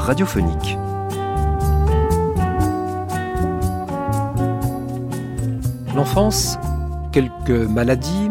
radiophonique. 0.00 0.76
L'enfance, 5.94 6.58
quelques 7.12 7.50
maladies, 7.50 8.30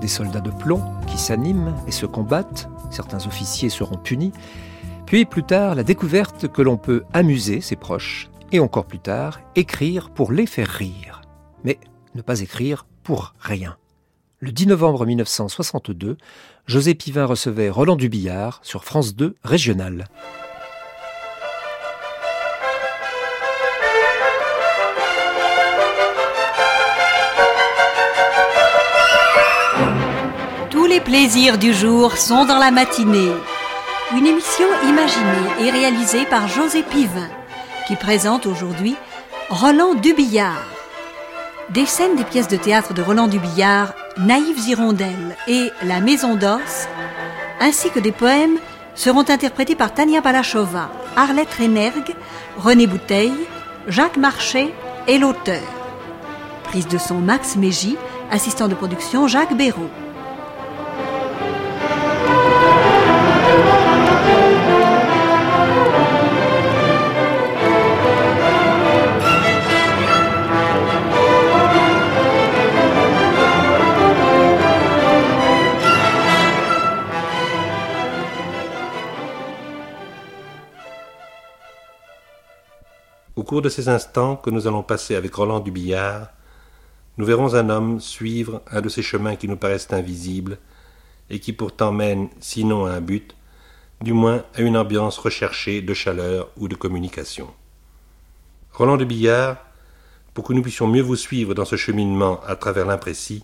des 0.00 0.08
soldats 0.08 0.40
de 0.40 0.50
plomb 0.50 0.82
qui 1.06 1.18
s'animent 1.18 1.74
et 1.86 1.90
se 1.90 2.06
combattent, 2.06 2.68
certains 2.90 3.26
officiers 3.26 3.68
seront 3.68 3.96
punis, 3.96 4.32
puis 5.06 5.24
plus 5.24 5.42
tard 5.42 5.74
la 5.74 5.82
découverte 5.82 6.48
que 6.48 6.62
l'on 6.62 6.76
peut 6.76 7.04
amuser 7.12 7.60
ses 7.60 7.76
proches, 7.76 8.30
et 8.52 8.60
encore 8.60 8.86
plus 8.86 9.00
tard 9.00 9.40
écrire 9.56 10.10
pour 10.10 10.32
les 10.32 10.46
faire 10.46 10.68
rire. 10.68 11.22
Mais 11.64 11.78
ne 12.14 12.22
pas 12.22 12.40
écrire 12.40 12.86
pour 13.02 13.34
rien. 13.40 13.76
Le 14.38 14.52
10 14.52 14.68
novembre 14.68 15.04
1962, 15.04 16.16
José 16.66 16.94
Pivin 16.94 17.26
recevait 17.26 17.68
Roland 17.68 17.96
Dubillard 17.96 18.60
sur 18.62 18.84
France 18.84 19.14
2 19.14 19.34
Régional. 19.42 20.06
Les 30.90 31.00
plaisirs 31.00 31.56
du 31.56 31.72
jour 31.72 32.16
sont 32.16 32.44
dans 32.46 32.58
la 32.58 32.72
matinée. 32.72 33.30
Une 34.12 34.26
émission 34.26 34.66
imaginée 34.88 35.60
et 35.60 35.70
réalisée 35.70 36.24
par 36.24 36.48
José 36.48 36.82
Pivin, 36.82 37.28
qui 37.86 37.94
présente 37.94 38.44
aujourd'hui 38.44 38.96
Roland 39.50 39.94
Dubillard. 39.94 40.66
Des 41.68 41.86
scènes 41.86 42.16
des 42.16 42.24
pièces 42.24 42.48
de 42.48 42.56
théâtre 42.56 42.92
de 42.92 43.02
Roland 43.02 43.28
Dubillard, 43.28 43.94
Naïves 44.18 44.68
Hirondelles 44.68 45.36
et 45.46 45.70
La 45.84 46.00
Maison 46.00 46.34
d'Os, 46.34 46.88
ainsi 47.60 47.90
que 47.90 48.00
des 48.00 48.10
poèmes, 48.10 48.58
seront 48.96 49.30
interprétés 49.30 49.76
par 49.76 49.94
Tania 49.94 50.20
Balachova, 50.20 50.90
Arlette 51.14 51.54
Renergue, 51.54 52.16
René 52.58 52.88
Bouteille, 52.88 53.46
Jacques 53.86 54.16
Marchais 54.16 54.74
et 55.06 55.18
l'auteur. 55.18 55.62
Prise 56.64 56.88
de 56.88 56.98
son 56.98 57.18
Max 57.20 57.54
Mégy, 57.54 57.96
assistant 58.32 58.66
de 58.66 58.74
production 58.74 59.28
Jacques 59.28 59.56
Béraud. 59.56 59.88
Cours 83.50 83.62
de 83.62 83.68
ces 83.68 83.88
instants 83.88 84.36
que 84.36 84.48
nous 84.48 84.68
allons 84.68 84.84
passer 84.84 85.16
avec 85.16 85.34
Roland 85.34 85.58
Dubillard, 85.58 86.28
nous 87.16 87.24
verrons 87.26 87.56
un 87.56 87.68
homme 87.68 87.98
suivre 87.98 88.62
un 88.70 88.80
de 88.80 88.88
ces 88.88 89.02
chemins 89.02 89.34
qui 89.34 89.48
nous 89.48 89.56
paraissent 89.56 89.92
invisibles 89.92 90.56
et 91.30 91.40
qui 91.40 91.52
pourtant 91.52 91.90
mènent, 91.90 92.28
sinon 92.38 92.86
à 92.86 92.92
un 92.92 93.00
but, 93.00 93.34
du 94.02 94.12
moins 94.12 94.44
à 94.54 94.60
une 94.60 94.76
ambiance 94.76 95.18
recherchée 95.18 95.82
de 95.82 95.92
chaleur 95.94 96.48
ou 96.58 96.68
de 96.68 96.76
communication. 96.76 97.48
Roland 98.72 98.96
Dubillard, 98.96 99.56
pour 100.32 100.44
que 100.44 100.52
nous 100.52 100.62
puissions 100.62 100.86
mieux 100.86 101.02
vous 101.02 101.16
suivre 101.16 101.52
dans 101.52 101.64
ce 101.64 101.74
cheminement 101.74 102.40
à 102.46 102.54
travers 102.54 102.86
l'imprécis, 102.86 103.42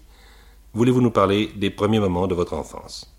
voulez-vous 0.72 1.00
nous 1.00 1.10
parler 1.10 1.50
des 1.56 1.70
premiers 1.70 1.98
moments 1.98 2.28
de 2.28 2.34
votre 2.36 2.54
enfance? 2.54 3.12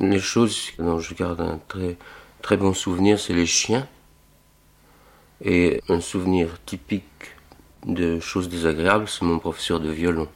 Les 0.00 0.20
choses 0.20 0.72
dont 0.78 0.98
je 0.98 1.14
garde 1.14 1.40
un 1.40 1.58
très, 1.66 1.96
très 2.42 2.58
bon 2.58 2.74
souvenir, 2.74 3.18
c'est 3.18 3.32
les 3.32 3.46
chiens. 3.46 3.88
Et 5.42 5.80
un 5.88 6.00
souvenir 6.00 6.62
typique 6.66 7.04
de 7.86 8.20
choses 8.20 8.48
désagréables, 8.48 9.08
c'est 9.08 9.24
mon 9.24 9.38
professeur 9.38 9.80
de 9.80 9.90
violon. 9.90 10.28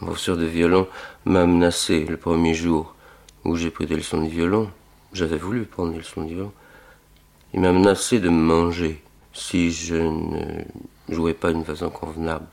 Mon 0.00 0.08
professeur 0.08 0.36
de 0.36 0.44
violon 0.44 0.88
m'a 1.24 1.46
menacé 1.46 2.04
le 2.04 2.16
premier 2.16 2.54
jour 2.54 2.96
où 3.44 3.54
j'ai 3.54 3.70
pris 3.70 3.86
des 3.86 3.96
leçons 3.96 4.22
de 4.22 4.28
violon. 4.28 4.70
J'avais 5.12 5.36
voulu 5.36 5.66
prendre 5.66 5.92
des 5.92 5.98
leçons 5.98 6.24
de 6.24 6.28
violon. 6.28 6.52
Il 7.52 7.60
m'a 7.60 7.70
menacé 7.70 8.18
de 8.18 8.28
me 8.28 8.42
manger 8.42 9.00
si 9.32 9.70
je 9.70 9.94
ne 9.94 10.64
jouais 11.08 11.34
pas 11.34 11.52
d'une 11.52 11.64
façon 11.64 11.90
convenable. 11.90 12.46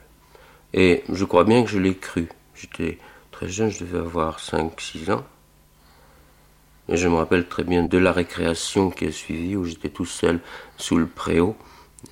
Et 0.73 1.03
je 1.09 1.25
crois 1.25 1.44
bien 1.44 1.63
que 1.63 1.69
je 1.69 1.79
l'ai 1.79 1.95
cru. 1.95 2.29
J'étais 2.53 3.00
très 3.31 3.50
jeune, 3.50 3.72
je 3.72 3.84
devais 3.84 3.97
avoir 3.97 4.40
5-6 4.40 5.11
ans. 5.11 5.23
Et 6.91 6.97
je 6.97 7.07
me 7.07 7.16
rappelle 7.16 7.47
très 7.47 7.63
bien 7.63 7.84
de 7.84 7.97
la 7.97 8.12
récréation 8.12 8.91
qui 8.91 9.06
a 9.06 9.12
suivi, 9.13 9.56
où 9.56 9.63
j'étais 9.63 9.88
tout 9.88 10.06
seul 10.06 10.41
sous 10.75 10.97
le 10.97 11.07
préau, 11.07 11.56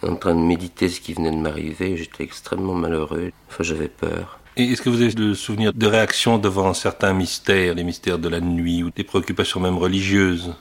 en 0.03 0.15
train 0.15 0.33
de 0.33 0.39
méditer 0.39 0.87
ce 0.87 1.01
qui 1.01 1.13
venait 1.13 1.31
de 1.31 1.37
m'arriver. 1.37 1.97
J'étais 1.97 2.23
extrêmement 2.23 2.75
malheureux. 2.75 3.33
Enfin, 3.49 3.63
j'avais 3.63 3.89
peur. 3.89 4.39
Et 4.55 4.63
est-ce 4.63 4.81
que 4.81 4.89
vous 4.89 5.01
avez 5.01 5.11
le 5.11 5.35
souvenir 5.35 5.73
de 5.73 5.85
réactions 5.85 6.37
devant 6.37 6.73
certains 6.73 7.13
mystères, 7.13 7.75
les 7.75 7.83
mystères 7.83 8.19
de 8.19 8.29
la 8.29 8.39
nuit, 8.39 8.81
ou 8.81 8.89
des 8.89 9.03
préoccupations 9.03 9.59
même 9.59 9.77
religieuses? 9.77 10.55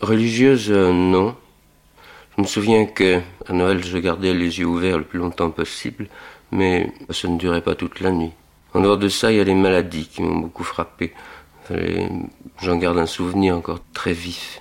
Religieuses, 0.00 0.70
euh, 0.70 0.92
non. 0.92 1.34
Je 2.36 2.42
me 2.42 2.46
souviens 2.46 2.86
que 2.86 3.20
à 3.46 3.52
Noël, 3.52 3.82
je 3.82 3.98
gardais 3.98 4.32
les 4.32 4.60
yeux 4.60 4.66
ouverts 4.66 4.98
le 4.98 5.04
plus 5.04 5.18
longtemps 5.18 5.50
possible, 5.50 6.08
mais 6.52 6.92
ça 7.10 7.26
ne 7.26 7.36
durait 7.36 7.62
pas 7.62 7.74
toute 7.74 7.98
la 7.98 8.12
nuit. 8.12 8.32
En 8.74 8.80
dehors 8.80 8.98
de 8.98 9.08
ça, 9.08 9.32
il 9.32 9.38
y 9.38 9.40
a 9.40 9.44
les 9.44 9.54
maladies 9.54 10.06
qui 10.06 10.22
m'ont 10.22 10.38
beaucoup 10.38 10.62
frappé. 10.62 11.12
J'en 12.60 12.76
garde 12.76 12.98
un 12.98 13.06
souvenir 13.06 13.56
encore 13.56 13.80
très 13.92 14.12
vif. 14.12 14.60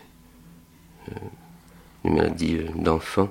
Euh, 1.09 1.15
les 2.03 2.11
maladies 2.11 2.57
euh, 2.57 2.67
d'enfants, 2.75 3.29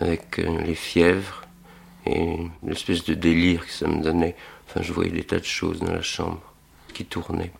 avec 0.00 0.38
euh, 0.38 0.62
les 0.62 0.74
fièvres 0.74 1.42
et 2.06 2.38
l'espèce 2.62 3.04
de 3.04 3.14
délire 3.14 3.66
que 3.66 3.72
ça 3.72 3.88
me 3.88 4.02
donnait. 4.02 4.36
Enfin, 4.68 4.82
je 4.82 4.92
voyais 4.92 5.10
des 5.10 5.24
tas 5.24 5.38
de 5.38 5.44
choses 5.44 5.80
dans 5.80 5.92
la 5.92 6.02
chambre 6.02 6.40
qui 6.94 7.04
tournaient. 7.04 7.52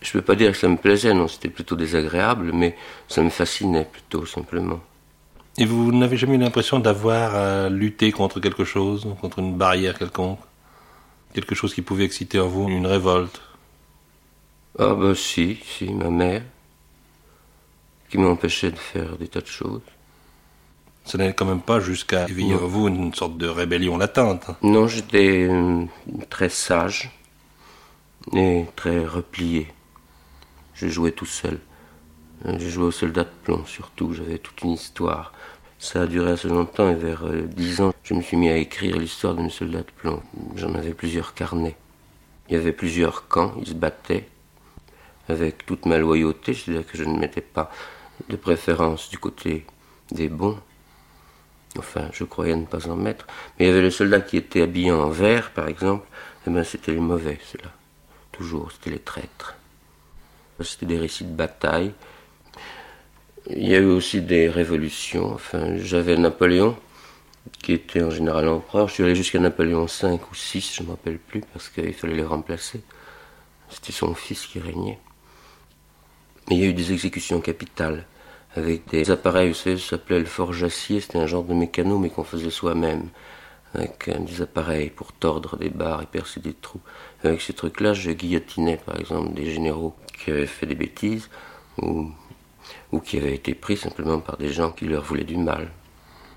Je 0.00 0.12
peux 0.12 0.22
pas 0.22 0.36
dire 0.36 0.52
que 0.52 0.58
ça 0.58 0.68
me 0.68 0.76
plaisait, 0.76 1.12
non, 1.14 1.26
c'était 1.26 1.48
plutôt 1.48 1.74
désagréable, 1.74 2.52
mais 2.52 2.76
ça 3.08 3.22
me 3.22 3.30
fascinait 3.30 3.86
plutôt, 3.90 4.26
simplement. 4.26 4.80
Et 5.56 5.64
vous 5.64 5.90
n'avez 5.90 6.16
jamais 6.16 6.36
eu 6.36 6.38
l'impression 6.38 6.78
d'avoir 6.78 7.34
à 7.34 7.68
lutter 7.68 8.12
contre 8.12 8.38
quelque 8.38 8.64
chose, 8.64 9.08
contre 9.20 9.40
une 9.40 9.56
barrière 9.56 9.98
quelconque? 9.98 10.38
Quelque 11.34 11.56
chose 11.56 11.74
qui 11.74 11.82
pouvait 11.82 12.04
exciter 12.04 12.38
en 12.38 12.46
vous 12.46 12.68
une 12.68 12.86
révolte? 12.86 13.40
Ah 14.78 14.94
ben 14.94 15.14
si, 15.14 15.58
si, 15.64 15.92
ma 15.92 16.08
mère, 16.08 16.42
qui 18.08 18.18
m'empêchait 18.18 18.70
de 18.70 18.76
faire 18.76 19.16
des 19.16 19.28
tas 19.28 19.40
de 19.40 19.46
choses. 19.46 19.82
Ça 21.04 21.18
n'allait 21.18 21.34
quand 21.34 21.46
même 21.46 21.62
pas 21.62 21.80
jusqu'à 21.80 22.28
éveiller 22.28 22.54
en 22.54 22.66
vous 22.66 22.88
une 22.88 23.14
sorte 23.14 23.38
de 23.38 23.48
rébellion 23.48 23.98
latente. 23.98 24.46
Non, 24.62 24.86
j'étais 24.86 25.48
euh, 25.50 25.84
très 26.28 26.48
sage 26.48 27.10
et 28.34 28.66
très 28.76 29.04
replié. 29.04 29.68
Je 30.74 30.86
jouais 30.86 31.12
tout 31.12 31.26
seul. 31.26 31.58
Euh, 32.46 32.56
je 32.58 32.68
jouais 32.68 32.86
au 32.86 32.90
soldat 32.92 33.24
de 33.24 33.30
plomb 33.42 33.64
surtout, 33.64 34.12
j'avais 34.12 34.38
toute 34.38 34.62
une 34.62 34.72
histoire. 34.72 35.32
Ça 35.78 36.02
a 36.02 36.06
duré 36.06 36.32
assez 36.32 36.48
longtemps 36.48 36.88
et 36.90 36.94
vers 36.94 37.26
euh, 37.26 37.42
dix 37.42 37.80
ans, 37.80 37.92
je 38.04 38.14
me 38.14 38.20
suis 38.20 38.36
mis 38.36 38.48
à 38.48 38.56
écrire 38.56 38.96
l'histoire 38.96 39.34
de 39.34 39.42
mes 39.42 39.50
soldats 39.50 39.78
de 39.78 39.90
plomb. 39.96 40.22
J'en 40.56 40.74
avais 40.74 40.94
plusieurs 40.94 41.34
carnets. 41.34 41.76
Il 42.48 42.54
y 42.54 42.56
avait 42.56 42.72
plusieurs 42.72 43.28
camps, 43.28 43.54
ils 43.60 43.68
se 43.68 43.74
battaient 43.74 44.28
avec 45.28 45.66
toute 45.66 45.86
ma 45.86 45.98
loyauté, 45.98 46.54
c'est-à-dire 46.54 46.86
que 46.86 46.96
je 46.96 47.04
ne 47.04 47.18
mettais 47.18 47.40
pas 47.40 47.70
de 48.28 48.36
préférence 48.36 49.10
du 49.10 49.18
côté 49.18 49.64
des 50.10 50.28
bons. 50.28 50.58
Enfin, 51.78 52.08
je 52.12 52.24
croyais 52.24 52.56
ne 52.56 52.64
pas 52.64 52.88
en 52.88 52.96
mettre. 52.96 53.26
Mais 53.58 53.66
il 53.66 53.68
y 53.68 53.70
avait 53.70 53.82
les 53.82 53.90
soldats 53.90 54.20
qui 54.20 54.36
étaient 54.36 54.62
habillés 54.62 54.90
en 54.90 55.10
vert, 55.10 55.50
par 55.52 55.68
exemple. 55.68 56.06
Et 56.06 56.48
eh 56.48 56.50
bien, 56.50 56.64
c'était 56.64 56.92
les 56.92 57.00
mauvais, 57.00 57.38
ceux-là. 57.52 57.70
Toujours, 58.32 58.72
c'était 58.72 58.90
les 58.90 58.98
traîtres. 58.98 59.56
C'était 60.60 60.86
des 60.86 60.98
récits 60.98 61.24
de 61.24 61.34
bataille. 61.34 61.92
Il 63.50 63.68
y 63.68 63.74
a 63.74 63.78
eu 63.78 63.86
aussi 63.86 64.22
des 64.22 64.48
révolutions. 64.48 65.32
Enfin, 65.32 65.76
j'avais 65.76 66.16
Napoléon, 66.16 66.76
qui 67.62 67.72
était 67.72 68.02
en 68.02 68.10
général 68.10 68.48
empereur. 68.48 68.88
Je 68.88 68.94
suis 68.94 69.02
allé 69.04 69.14
jusqu'à 69.14 69.38
Napoléon 69.38 69.84
V 69.84 70.08
ou 70.12 70.34
VI, 70.34 70.60
je 70.60 70.82
ne 70.82 70.86
me 70.86 70.92
rappelle 70.92 71.18
plus, 71.18 71.42
parce 71.52 71.68
qu'il 71.68 71.94
fallait 71.94 72.14
les 72.14 72.24
remplacer. 72.24 72.82
C'était 73.68 73.92
son 73.92 74.14
fils 74.14 74.46
qui 74.46 74.58
régnait. 74.58 74.98
Mais 76.48 76.56
il 76.56 76.60
y 76.62 76.64
a 76.64 76.68
eu 76.68 76.74
des 76.74 76.92
exécutions 76.92 77.40
capitales 77.40 78.06
avec 78.56 78.88
des 78.88 79.10
appareils, 79.10 79.48
vous 79.48 79.54
savez, 79.54 79.78
ça 79.78 79.90
s'appelait 79.90 80.18
le 80.18 80.24
forge 80.24 80.64
acier, 80.64 81.00
c'était 81.00 81.18
un 81.18 81.26
genre 81.26 81.44
de 81.44 81.54
mécano 81.54 81.98
mais 81.98 82.10
qu'on 82.10 82.24
faisait 82.24 82.50
soi-même, 82.50 83.08
avec 83.74 84.08
euh, 84.08 84.18
des 84.18 84.42
appareils 84.42 84.90
pour 84.90 85.12
tordre 85.12 85.56
des 85.56 85.68
barres 85.68 86.02
et 86.02 86.06
percer 86.06 86.40
des 86.40 86.54
trous. 86.54 86.80
Avec 87.22 87.40
ces 87.40 87.52
trucs-là, 87.52 87.92
je 87.92 88.10
guillotinais 88.10 88.78
par 88.78 88.98
exemple 88.98 89.34
des 89.34 89.50
généraux 89.50 89.94
qui 90.18 90.30
avaient 90.30 90.46
fait 90.46 90.66
des 90.66 90.74
bêtises 90.74 91.28
ou, 91.80 92.10
qui 93.04 93.18
avaient 93.18 93.34
été 93.34 93.54
pris 93.54 93.76
simplement 93.76 94.18
par 94.18 94.36
des 94.36 94.48
gens 94.48 94.70
qui 94.72 94.86
leur 94.86 95.04
voulaient 95.04 95.24
du 95.24 95.36
mal. 95.36 95.70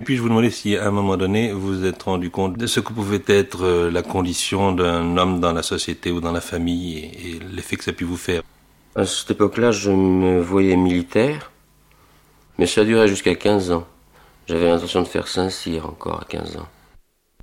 Puis-je 0.04 0.20
vous 0.20 0.28
demander 0.28 0.50
si 0.50 0.76
à 0.76 0.88
un 0.88 0.90
moment 0.90 1.16
donné 1.16 1.52
vous 1.52 1.78
vous 1.78 1.84
êtes 1.84 2.02
rendu 2.02 2.30
compte 2.30 2.58
de 2.58 2.66
ce 2.66 2.80
que 2.80 2.92
pouvait 2.92 3.22
être 3.26 3.64
euh, 3.64 3.90
la 3.90 4.02
condition 4.02 4.72
d'un 4.72 5.16
homme 5.16 5.40
dans 5.40 5.52
la 5.52 5.62
société 5.62 6.10
ou 6.10 6.20
dans 6.20 6.32
la 6.32 6.40
famille 6.40 6.98
et, 6.98 7.30
et 7.30 7.38
l'effet 7.54 7.76
que 7.76 7.84
ça 7.84 7.92
a 7.92 7.94
pu 7.94 8.04
vous 8.04 8.16
faire? 8.16 8.42
À 8.94 9.06
cette 9.06 9.30
époque-là, 9.30 9.70
je 9.70 9.90
me 9.90 10.38
voyais 10.38 10.76
militaire, 10.76 11.50
mais 12.58 12.66
ça 12.66 12.84
durait 12.84 13.08
jusqu'à 13.08 13.34
15 13.34 13.70
ans. 13.72 13.86
J'avais 14.46 14.68
l'intention 14.68 15.00
de 15.00 15.08
faire 15.08 15.28
Saint-Cyr 15.28 15.86
encore 15.86 16.20
à 16.20 16.26
15 16.26 16.58
ans. 16.58 16.68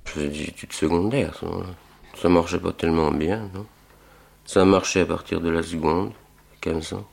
Je 0.04 0.12
faisais 0.12 0.28
des 0.28 0.42
études 0.44 0.72
secondaires, 0.72 1.34
ça, 1.40 1.48
ça 2.14 2.28
marchait 2.28 2.60
pas 2.60 2.72
tellement 2.72 3.10
bien, 3.10 3.50
non 3.52 3.66
Ça 4.44 4.62
a 4.62 4.64
marché 4.64 5.00
à 5.00 5.06
partir 5.06 5.40
de 5.40 5.50
la 5.50 5.64
seconde, 5.64 6.12
15 6.60 6.92
ans. 6.92 7.08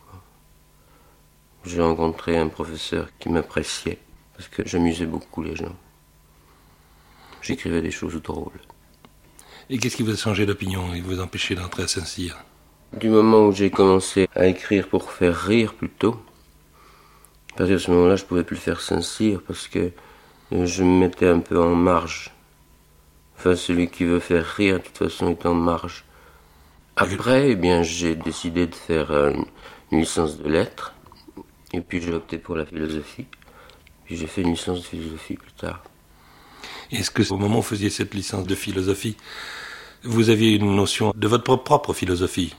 J'ai 1.66 1.81
rencontré 1.81 2.38
un 2.38 2.48
professeur 2.48 3.10
qui 3.18 3.30
m'appréciait, 3.30 3.98
parce 4.36 4.50
que 4.50 4.62
j'amusais 4.68 5.07
beaucoup 5.07 5.42
les 5.42 5.56
gens. 5.56 5.75
J'écrivais 7.42 7.81
des 7.81 7.92
choses 7.92 8.22
drôles. 8.22 8.62
Et 9.72 9.80
qu'est-ce 9.80 9.95
qui 9.95 10.04
vous 10.04 10.13
a 10.13 10.16
changé 10.16 10.45
d'opinion 10.45 10.94
et 10.94 11.01
vous 11.01 11.19
empêché 11.19 11.56
d'entrer 11.56 11.84
à 11.84 11.88
Saint-Cyr? 11.88 12.38
Du 12.94 13.10
moment 13.10 13.48
où 13.48 13.51
j'ai 13.51 13.69
commencé 13.69 14.30
à 14.34 14.48
écrire 14.48 14.88
pour 14.88 15.12
faire 15.12 15.36
rire 15.36 15.74
plutôt, 15.74 16.19
à 17.54 17.57
partir 17.57 17.80
ce 17.81 17.92
moment-là, 17.92 18.16
je 18.16 18.24
pouvais 18.24 18.45
plus 18.45 18.56
faire 18.56 18.80
Saint-Cyr 18.80 19.42
parce 19.45 19.68
que 19.68 19.92
je 20.51 20.84
me 20.84 21.00
mettais 21.00 21.28
un 21.28 21.39
peu 21.39 21.62
en 21.62 21.75
marge. 21.75 22.31
Enfin, 23.38 23.56
celui 23.56 23.89
qui 23.89 24.06
veut 24.06 24.22
faire 24.22 24.45
rire, 24.45 24.78
de 24.78 24.84
toute 24.84 24.98
façon, 24.98 25.31
est 25.31 25.45
en 25.45 25.54
marge. 25.54 26.06
Après, 26.95 27.51
eh 27.51 27.56
bien, 27.56 27.84
j'ai 27.84 28.16
décidé 28.16 28.68
de 28.68 28.75
faire 28.75 29.12
une, 29.12 29.45
une 29.92 30.00
licence 30.00 30.38
de 30.38 30.50
lettres. 30.50 30.94
Et 31.74 31.81
puis 31.81 32.01
j'ai 32.01 32.13
opté 32.13 32.38
pour 32.38 32.56
la 32.56 32.66
philosophie. 32.66 33.28
Puis 34.06 34.16
j'ai 34.16 34.28
fait 34.28 34.42
une 34.42 34.51
licence 34.51 34.80
de 34.80 34.86
philosophie 34.86 35.36
plus 35.36 35.51
tard. 35.51 35.84
Est-ce 36.92 37.12
que 37.12 37.22
au 37.34 37.38
moment 37.38 37.60
où 37.60 37.62
vous 37.62 37.68
faisiez 37.68 37.89
cette 37.89 38.13
licence 38.13 38.48
de 38.48 38.56
philosophie, 38.56 39.18
vous 40.04 40.30
aviez 40.30 40.56
une 40.56 40.74
notion 40.74 41.12
de 41.13 41.28
votre 41.28 41.44
propre 41.44 41.94
philosophie? 41.94 42.56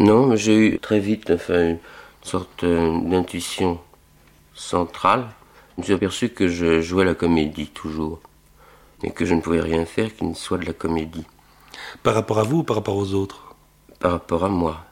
Non, 0.00 0.28
mais 0.28 0.38
j'ai 0.38 0.56
eu 0.56 0.78
très 0.78 0.98
vite 0.98 1.30
enfin, 1.30 1.72
une 1.72 1.78
sorte 2.22 2.64
euh, 2.64 3.00
d'intuition 3.02 3.78
centrale. 4.54 5.26
Je 5.76 5.82
me 5.82 5.84
suis 5.84 5.92
aperçu 5.92 6.30
que 6.30 6.48
je 6.48 6.80
jouais 6.80 7.04
la 7.04 7.14
comédie 7.14 7.66
toujours. 7.66 8.18
Et 9.02 9.10
que 9.10 9.26
je 9.26 9.34
ne 9.34 9.42
pouvais 9.42 9.60
rien 9.60 9.84
faire 9.84 10.16
qui 10.16 10.24
ne 10.24 10.32
soit 10.32 10.56
de 10.56 10.64
la 10.64 10.72
comédie. 10.72 11.26
Par 12.02 12.14
rapport 12.14 12.38
à 12.38 12.44
vous 12.44 12.60
ou 12.60 12.62
par 12.62 12.76
rapport 12.76 12.96
aux 12.96 13.12
autres? 13.12 13.54
Par 13.98 14.12
rapport 14.12 14.42
à 14.42 14.48
moi. 14.48 14.86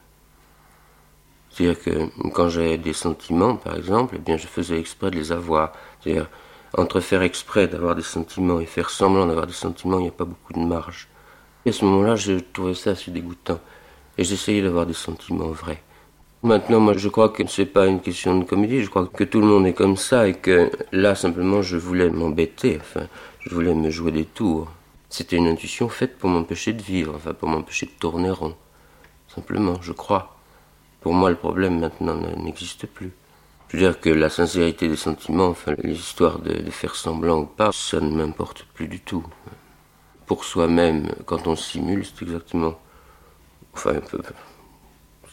C'est-à-dire 1.48 1.82
que 1.82 2.28
quand 2.34 2.50
j'avais 2.50 2.76
des 2.76 2.92
sentiments, 2.92 3.56
par 3.56 3.76
exemple, 3.76 4.16
eh 4.18 4.20
bien, 4.20 4.36
je 4.36 4.46
faisais 4.46 4.78
exprès 4.78 5.10
de 5.10 5.16
les 5.16 5.32
avoir. 5.32 5.72
C'est-à-dire, 6.02 6.28
entre 6.76 7.00
faire 7.00 7.22
exprès 7.22 7.66
d'avoir 7.66 7.94
des 7.94 8.02
sentiments 8.02 8.60
et 8.60 8.66
faire 8.66 8.90
semblant 8.90 9.24
d'avoir 9.24 9.46
des 9.46 9.54
sentiments, 9.54 10.00
il 10.00 10.02
n'y 10.02 10.08
a 10.08 10.12
pas 10.12 10.26
beaucoup 10.26 10.52
de 10.52 10.58
marge. 10.58 11.08
Et 11.64 11.70
à 11.70 11.72
ce 11.72 11.86
moment-là, 11.86 12.14
je 12.14 12.34
trouvais 12.52 12.74
ça 12.74 12.90
assez 12.90 13.10
dégoûtant. 13.10 13.58
Et 14.18 14.24
j'essayais 14.24 14.62
d'avoir 14.62 14.84
des 14.84 14.94
sentiments 14.94 15.48
vrais. 15.48 15.80
Maintenant, 16.42 16.80
moi, 16.80 16.94
je 16.96 17.08
crois 17.08 17.30
que 17.30 17.46
ce 17.46 17.62
n'est 17.62 17.66
pas 17.66 17.86
une 17.86 18.00
question 18.00 18.38
de 18.38 18.44
comédie. 18.44 18.82
Je 18.82 18.90
crois 18.90 19.06
que 19.06 19.24
tout 19.24 19.40
le 19.40 19.46
monde 19.46 19.66
est 19.66 19.72
comme 19.72 19.96
ça 19.96 20.28
et 20.28 20.34
que 20.34 20.70
là, 20.92 21.14
simplement, 21.14 21.62
je 21.62 21.76
voulais 21.76 22.10
m'embêter. 22.10 22.78
Enfin, 22.80 23.06
je 23.40 23.54
voulais 23.54 23.74
me 23.74 23.90
jouer 23.90 24.12
des 24.12 24.24
tours. 24.24 24.68
C'était 25.08 25.36
une 25.36 25.46
intuition 25.46 25.88
faite 25.88 26.18
pour 26.18 26.30
m'empêcher 26.30 26.72
de 26.72 26.82
vivre, 26.82 27.14
enfin, 27.16 27.32
pour 27.32 27.48
m'empêcher 27.48 27.86
de 27.86 27.92
tourner 27.98 28.30
rond. 28.30 28.54
Simplement, 29.34 29.80
je 29.80 29.92
crois. 29.92 30.36
Pour 31.00 31.12
moi, 31.14 31.30
le 31.30 31.36
problème 31.36 31.78
maintenant 31.78 32.16
n'existe 32.36 32.86
plus. 32.86 33.12
Je 33.68 33.76
veux 33.76 33.82
dire 33.82 34.00
que 34.00 34.10
la 34.10 34.30
sincérité 34.30 34.88
des 34.88 34.96
sentiments, 34.96 35.48
enfin, 35.48 35.74
les 35.82 35.94
histoires 35.94 36.40
de, 36.40 36.54
de 36.54 36.70
faire 36.70 36.94
semblant 36.96 37.38
ou 37.40 37.46
pas, 37.46 37.70
ça 37.72 38.00
ne 38.00 38.10
m'importe 38.10 38.64
plus 38.74 38.88
du 38.88 39.00
tout. 39.00 39.24
Pour 40.26 40.44
soi-même, 40.44 41.08
quand 41.26 41.46
on 41.46 41.56
simule, 41.56 42.04
c'est 42.04 42.22
exactement. 42.24 42.78
Enfin, 43.74 43.96
un 43.96 44.00
peu. 44.00 44.20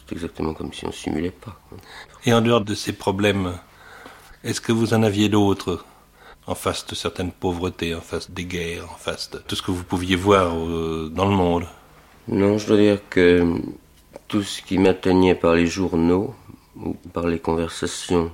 C'est 0.08 0.14
exactement 0.14 0.54
comme 0.54 0.72
si 0.72 0.86
on 0.86 0.92
simulait 0.92 1.32
pas. 1.32 1.60
Et 2.26 2.34
en 2.34 2.42
dehors 2.42 2.62
de 2.62 2.76
ces 2.76 2.94
problèmes, 2.94 3.58
est-ce 4.44 4.62
que 4.62 4.72
vous 4.72 4.94
en 4.94 5.02
aviez 5.02 5.30
d'autres 5.30 5.86
en 6.48 6.54
face 6.54 6.86
de 6.86 6.94
certaines 6.94 7.32
pauvretés, 7.32 7.96
en 7.96 8.02
face 8.02 8.30
des 8.30 8.46
guerres, 8.46 8.86
en 8.92 8.98
face 8.98 9.32
de 9.32 9.40
tout 9.40 9.56
ce 9.56 9.64
que 9.64 9.72
vous 9.72 9.84
pouviez 9.84 10.16
voir 10.16 10.56
euh, 10.56 11.10
dans 11.14 11.26
le 11.26 11.36
monde? 11.36 11.66
Non, 12.28 12.58
je 12.58 12.68
dois 12.68 12.78
dire 12.78 13.00
que 13.10 13.56
tout 14.28 14.44
ce 14.44 14.62
qui 14.62 14.78
m'atteignait 14.78 15.36
par 15.36 15.56
les 15.56 15.68
journaux 15.68 16.36
ou 16.76 16.94
par 17.14 17.28
les 17.28 17.40
conversations 17.40 18.32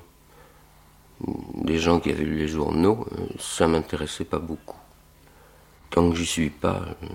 des 1.55 1.77
gens 1.77 1.99
qui 1.99 2.09
avaient 2.11 2.23
lu 2.23 2.37
les 2.37 2.47
journaux, 2.47 3.05
euh, 3.11 3.27
ça 3.39 3.67
m'intéressait 3.67 4.25
pas 4.25 4.39
beaucoup. 4.39 4.79
Tant 5.89 6.09
que 6.09 6.15
j'y 6.15 6.25
suis 6.25 6.49
pas, 6.49 6.81
euh, 7.03 7.07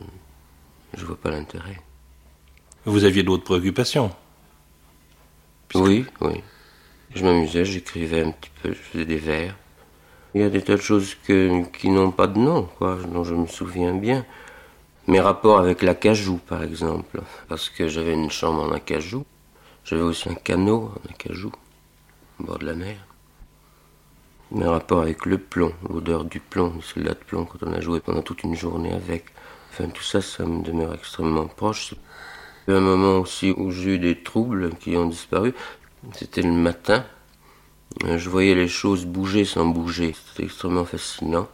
je 0.94 1.04
vois 1.04 1.16
pas 1.16 1.30
l'intérêt. 1.30 1.80
Vous 2.86 3.02
aviez 3.02 3.24
d'autres 3.24 3.42
préoccupations. 3.42 4.12
Oui, 5.74 6.06
oui. 6.20 6.40
Je 7.16 7.24
m'amusais, 7.24 7.64
j'écrivais 7.64 8.22
un 8.22 8.30
petit 8.30 8.50
peu, 8.62 8.68
je 8.68 8.78
faisais 8.78 9.04
des 9.04 9.16
vers. 9.16 9.56
Il 10.34 10.40
y 10.40 10.44
a 10.44 10.50
des 10.50 10.62
tas 10.62 10.76
de 10.76 10.80
choses 10.80 11.16
que, 11.26 11.64
qui 11.76 11.88
n'ont 11.88 12.12
pas 12.12 12.28
de 12.28 12.38
nom, 12.38 12.68
quoi, 12.78 12.96
dont 13.12 13.24
je 13.24 13.34
me 13.34 13.48
souviens 13.48 13.92
bien. 13.92 14.24
Mes 15.08 15.18
rapports 15.18 15.58
avec 15.58 15.82
l'acajou, 15.82 16.36
par 16.36 16.62
exemple, 16.62 17.22
parce 17.48 17.70
que 17.70 17.88
j'avais 17.88 18.12
une 18.12 18.30
chambre 18.30 18.62
en 18.62 18.70
acajou. 18.70 19.26
J'avais 19.84 20.02
aussi 20.02 20.28
un 20.28 20.34
canot 20.34 20.92
en 20.94 21.10
acajou, 21.10 21.50
au 22.38 22.44
bord 22.44 22.60
de 22.60 22.66
la 22.66 22.74
mer. 22.74 23.04
Mes 24.52 24.66
rapports 24.66 25.02
avec 25.02 25.26
le 25.26 25.38
plomb, 25.38 25.72
l'odeur 25.90 26.24
du 26.24 26.38
plomb, 26.38 26.74
le 26.76 26.82
soldat 26.82 27.14
de 27.14 27.24
plomb, 27.26 27.46
quand 27.46 27.66
on 27.66 27.72
a 27.72 27.80
joué 27.80 27.98
pendant 27.98 28.22
toute 28.22 28.44
une 28.44 28.54
journée 28.54 28.92
avec. 28.92 29.24
Enfin, 29.72 29.88
tout 29.88 30.04
ça, 30.04 30.22
ça 30.22 30.46
me 30.46 30.62
demeure 30.62 30.94
extrêmement 30.94 31.48
proche. 31.48 31.94
Il 32.66 32.72
y 32.72 32.74
a 32.74 32.76
eu 32.76 32.78
un 32.78 32.84
moment 32.84 33.18
aussi 33.18 33.52
où 33.52 33.70
j'ai 33.70 33.94
eu 33.94 33.98
des 33.98 34.22
troubles 34.22 34.74
qui 34.76 34.96
ont 34.96 35.06
disparu. 35.06 35.54
C'était 36.12 36.42
le 36.42 36.52
matin. 36.52 37.04
Je 38.04 38.28
voyais 38.28 38.54
les 38.54 38.68
choses 38.68 39.04
bouger 39.04 39.44
sans 39.44 39.66
bouger. 39.66 40.14
C'était 40.14 40.44
extrêmement 40.44 40.84
fascinant. 40.84 41.48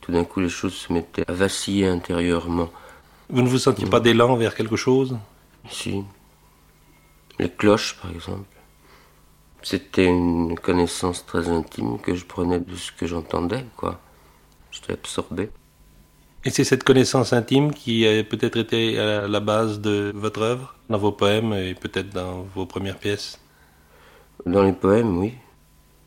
Tout 0.00 0.12
d'un 0.12 0.24
coup, 0.24 0.40
les 0.40 0.48
choses 0.48 0.74
se 0.74 0.92
mettaient 0.92 1.28
à 1.28 1.32
vaciller 1.32 1.86
intérieurement. 1.86 2.70
Vous 3.28 3.42
ne 3.42 3.48
vous 3.48 3.58
sentiez 3.58 3.86
pas 3.86 4.00
d'élan 4.00 4.36
vers 4.36 4.54
quelque 4.54 4.76
chose? 4.76 5.16
Si. 5.68 6.02
Les 7.38 7.50
cloches, 7.50 7.96
par 8.00 8.10
exemple. 8.10 8.44
C'était 9.62 10.06
une 10.06 10.58
connaissance 10.58 11.26
très 11.26 11.48
intime 11.48 11.98
que 11.98 12.14
je 12.14 12.24
prenais 12.24 12.58
de 12.60 12.74
ce 12.74 12.92
que 12.92 13.06
j'entendais, 13.06 13.64
quoi. 13.76 14.00
J'étais 14.72 14.94
absorbé. 14.94 15.50
Et 16.42 16.48
c'est 16.50 16.64
cette 16.64 16.84
connaissance 16.84 17.34
intime 17.34 17.70
qui 17.72 18.06
a 18.06 18.24
peut-être 18.24 18.56
été 18.56 18.98
à 18.98 19.28
la 19.28 19.40
base 19.40 19.80
de 19.80 20.10
votre 20.14 20.40
œuvre, 20.40 20.74
dans 20.88 20.96
vos 20.96 21.12
poèmes 21.12 21.52
et 21.52 21.74
peut-être 21.74 22.08
dans 22.10 22.46
vos 22.54 22.64
premières 22.64 22.98
pièces? 22.98 23.38
Dans 24.46 24.62
les 24.62 24.72
poèmes, 24.72 25.18
oui. 25.18 25.34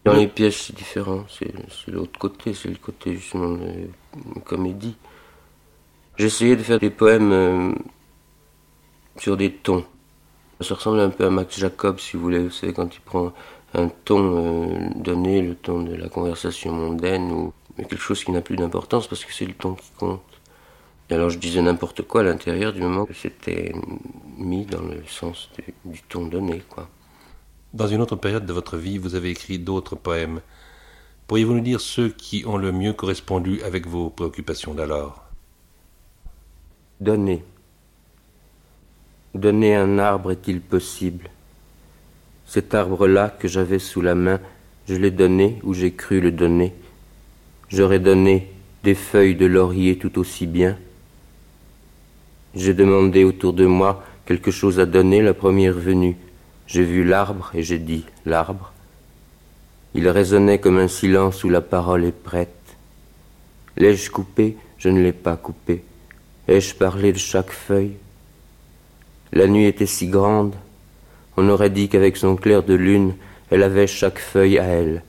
Dans 0.06 0.14
les 0.14 0.28
pièces, 0.28 0.66
c'est 0.68 0.76
différent. 0.76 1.24
C'est 1.30 1.54
l'autre 1.92 2.18
côté, 2.20 2.56
c'est 2.56 2.70
le 2.70 2.76
côté 2.76 3.14
justement 3.14 3.52
de 3.52 3.90
comédie. 4.44 4.96
J'essayais 6.18 6.56
de 6.56 6.64
faire 6.64 6.80
des 6.80 6.90
poèmes 6.90 7.32
euh, 7.32 7.72
sur 9.18 9.38
des 9.38 9.52
tons. 9.52 9.86
Ça 10.62 10.76
ressemble 10.76 11.00
un 11.00 11.10
peu 11.10 11.26
à 11.26 11.30
Max 11.30 11.60
Jacob, 11.60 12.00
si 12.00 12.18
vous 12.18 12.24
voulez. 12.24 12.40
Vous 12.40 12.50
savez, 12.50 12.74
quand 12.74 12.96
il 12.96 13.02
prend 13.02 13.34
un 13.76 13.88
ton 13.88 14.38
euh, 14.38 14.90
donné, 14.96 15.42
le 15.42 15.56
ton 15.56 15.84
de 15.84 15.96
la 15.96 16.10
conversation 16.10 16.74
mondaine, 16.74 17.32
ou 17.32 17.54
quelque 17.78 17.98
chose 17.98 18.24
qui 18.24 18.32
n'a 18.32 18.42
plus 18.42 18.56
d'importance 18.56 19.08
parce 19.08 19.26
que 19.26 19.34
c'est 19.34 19.46
le 19.46 19.54
ton 19.54 19.76
qui 19.76 19.92
compte. 19.98 20.22
Et 21.10 21.14
alors 21.14 21.30
je 21.30 21.38
disais 21.38 21.62
n'importe 21.62 22.04
quoi 22.04 22.22
à 22.22 22.24
l'intérieur 22.24 22.74
du 22.74 22.82
moment 22.82 23.06
que 23.06 23.14
c'était 23.14 23.74
mis 24.38 24.66
dans 24.66 24.82
le 24.82 25.04
sens 25.08 25.50
du, 25.58 25.74
du 25.92 26.02
ton 26.04 26.28
donné, 26.28 26.62
quoi. 26.70 26.90
Dans 27.74 27.88
une 27.88 28.02
autre 28.02 28.16
période 28.16 28.46
de 28.46 28.54
votre 28.54 28.78
vie, 28.78 29.00
vous 29.00 29.16
avez 29.16 29.32
écrit 29.32 29.58
d'autres 29.58 29.96
poèmes. 29.96 30.42
Pourriez-vous 31.26 31.56
nous 31.56 31.62
dire 31.62 31.82
ceux 31.82 32.10
qui 32.10 32.44
ont 32.46 32.58
le 32.58 32.72
mieux 32.72 32.94
correspondu 32.94 33.62
avec 33.64 33.88
vos 33.88 34.12
préoccupations 34.12 34.76
d'alors? 34.76 35.24
Donner. 37.02 37.44
Donner 39.34 39.76
un 39.76 39.98
arbre 39.98 40.32
est-il 40.32 40.62
possible? 40.62 41.32
Cet 42.46 42.76
arbre-là 42.76 43.30
que 43.30 43.48
j'avais 43.48 43.80
sous 43.80 44.02
la 44.02 44.14
main, 44.14 44.40
je 44.88 44.94
l'ai 44.94 45.10
donné 45.10 45.60
ou 45.64 45.74
j'ai 45.74 45.94
cru 45.94 46.22
le 46.22 46.32
donner. 46.32 46.76
J'aurais 47.74 47.98
donné 47.98 48.50
des 48.84 48.94
feuilles 48.94 49.36
de 49.36 49.48
laurier 49.48 49.98
tout 49.98 50.20
aussi 50.20 50.46
bien. 50.46 50.78
J'ai 52.54 52.76
demandé 52.76 53.24
autour 53.24 53.54
de 53.54 53.66
moi 53.66 54.04
quelque 54.28 54.52
chose 54.52 54.80
à 54.80 54.86
donner 54.86 55.24
la 55.24 55.34
première 55.34 55.74
venue. 55.74 56.16
J'ai 56.68 56.84
vu 56.84 57.04
l'arbre 57.04 57.50
et 57.56 57.64
j'ai 57.64 57.80
dit 57.80 58.06
l'arbre. 58.28 58.74
Il 59.96 60.08
résonnait 60.08 60.60
comme 60.60 60.78
un 60.78 60.88
silence 60.88 61.44
où 61.44 61.50
la 61.50 61.62
parole 61.62 62.06
est 62.06 62.12
prête. 62.12 62.54
L'ai-je 63.76 64.12
coupé? 64.12 64.56
Je 64.78 64.90
ne 64.90 65.02
l'ai 65.02 65.12
pas 65.12 65.36
coupé. 65.36 65.84
Ai-je 66.48 66.76
parlé 66.76 67.12
de 67.12 67.18
chaque 67.18 67.52
feuille? 67.52 67.94
La 69.32 69.48
nuit 69.48 69.66
était 69.66 69.88
si 69.88 70.06
grande, 70.06 70.54
on 71.38 71.50
aurait 71.50 71.72
dit 71.72 71.90
qu'avec 71.90 72.18
son 72.18 72.36
clair 72.36 72.62
de 72.62 72.76
lune, 72.76 73.16
elle 73.50 73.64
avait 73.64 73.88
chaque 73.88 74.20
feuille 74.20 74.60
à 74.60 74.66
elle. 74.66 75.02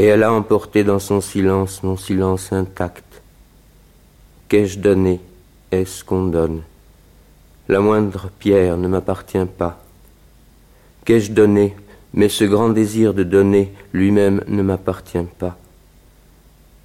Et 0.00 0.04
elle 0.04 0.22
a 0.22 0.32
emporté 0.32 0.82
dans 0.82 0.98
son 0.98 1.20
silence 1.20 1.82
mon 1.82 1.98
silence 1.98 2.54
intact. 2.54 3.20
Qu'ai-je 4.48 4.78
donné? 4.78 5.20
Est-ce 5.70 6.04
qu'on 6.04 6.24
donne? 6.28 6.62
La 7.68 7.80
moindre 7.80 8.30
pierre 8.38 8.78
ne 8.78 8.88
m'appartient 8.88 9.44
pas. 9.58 9.84
qu'ai-je 11.04 11.32
donné? 11.32 11.76
Mais 12.14 12.30
ce 12.30 12.44
grand 12.44 12.70
désir 12.70 13.12
de 13.12 13.24
donner 13.24 13.74
lui-même 13.92 14.42
ne 14.48 14.62
m'appartient 14.62 15.28
pas. 15.38 15.58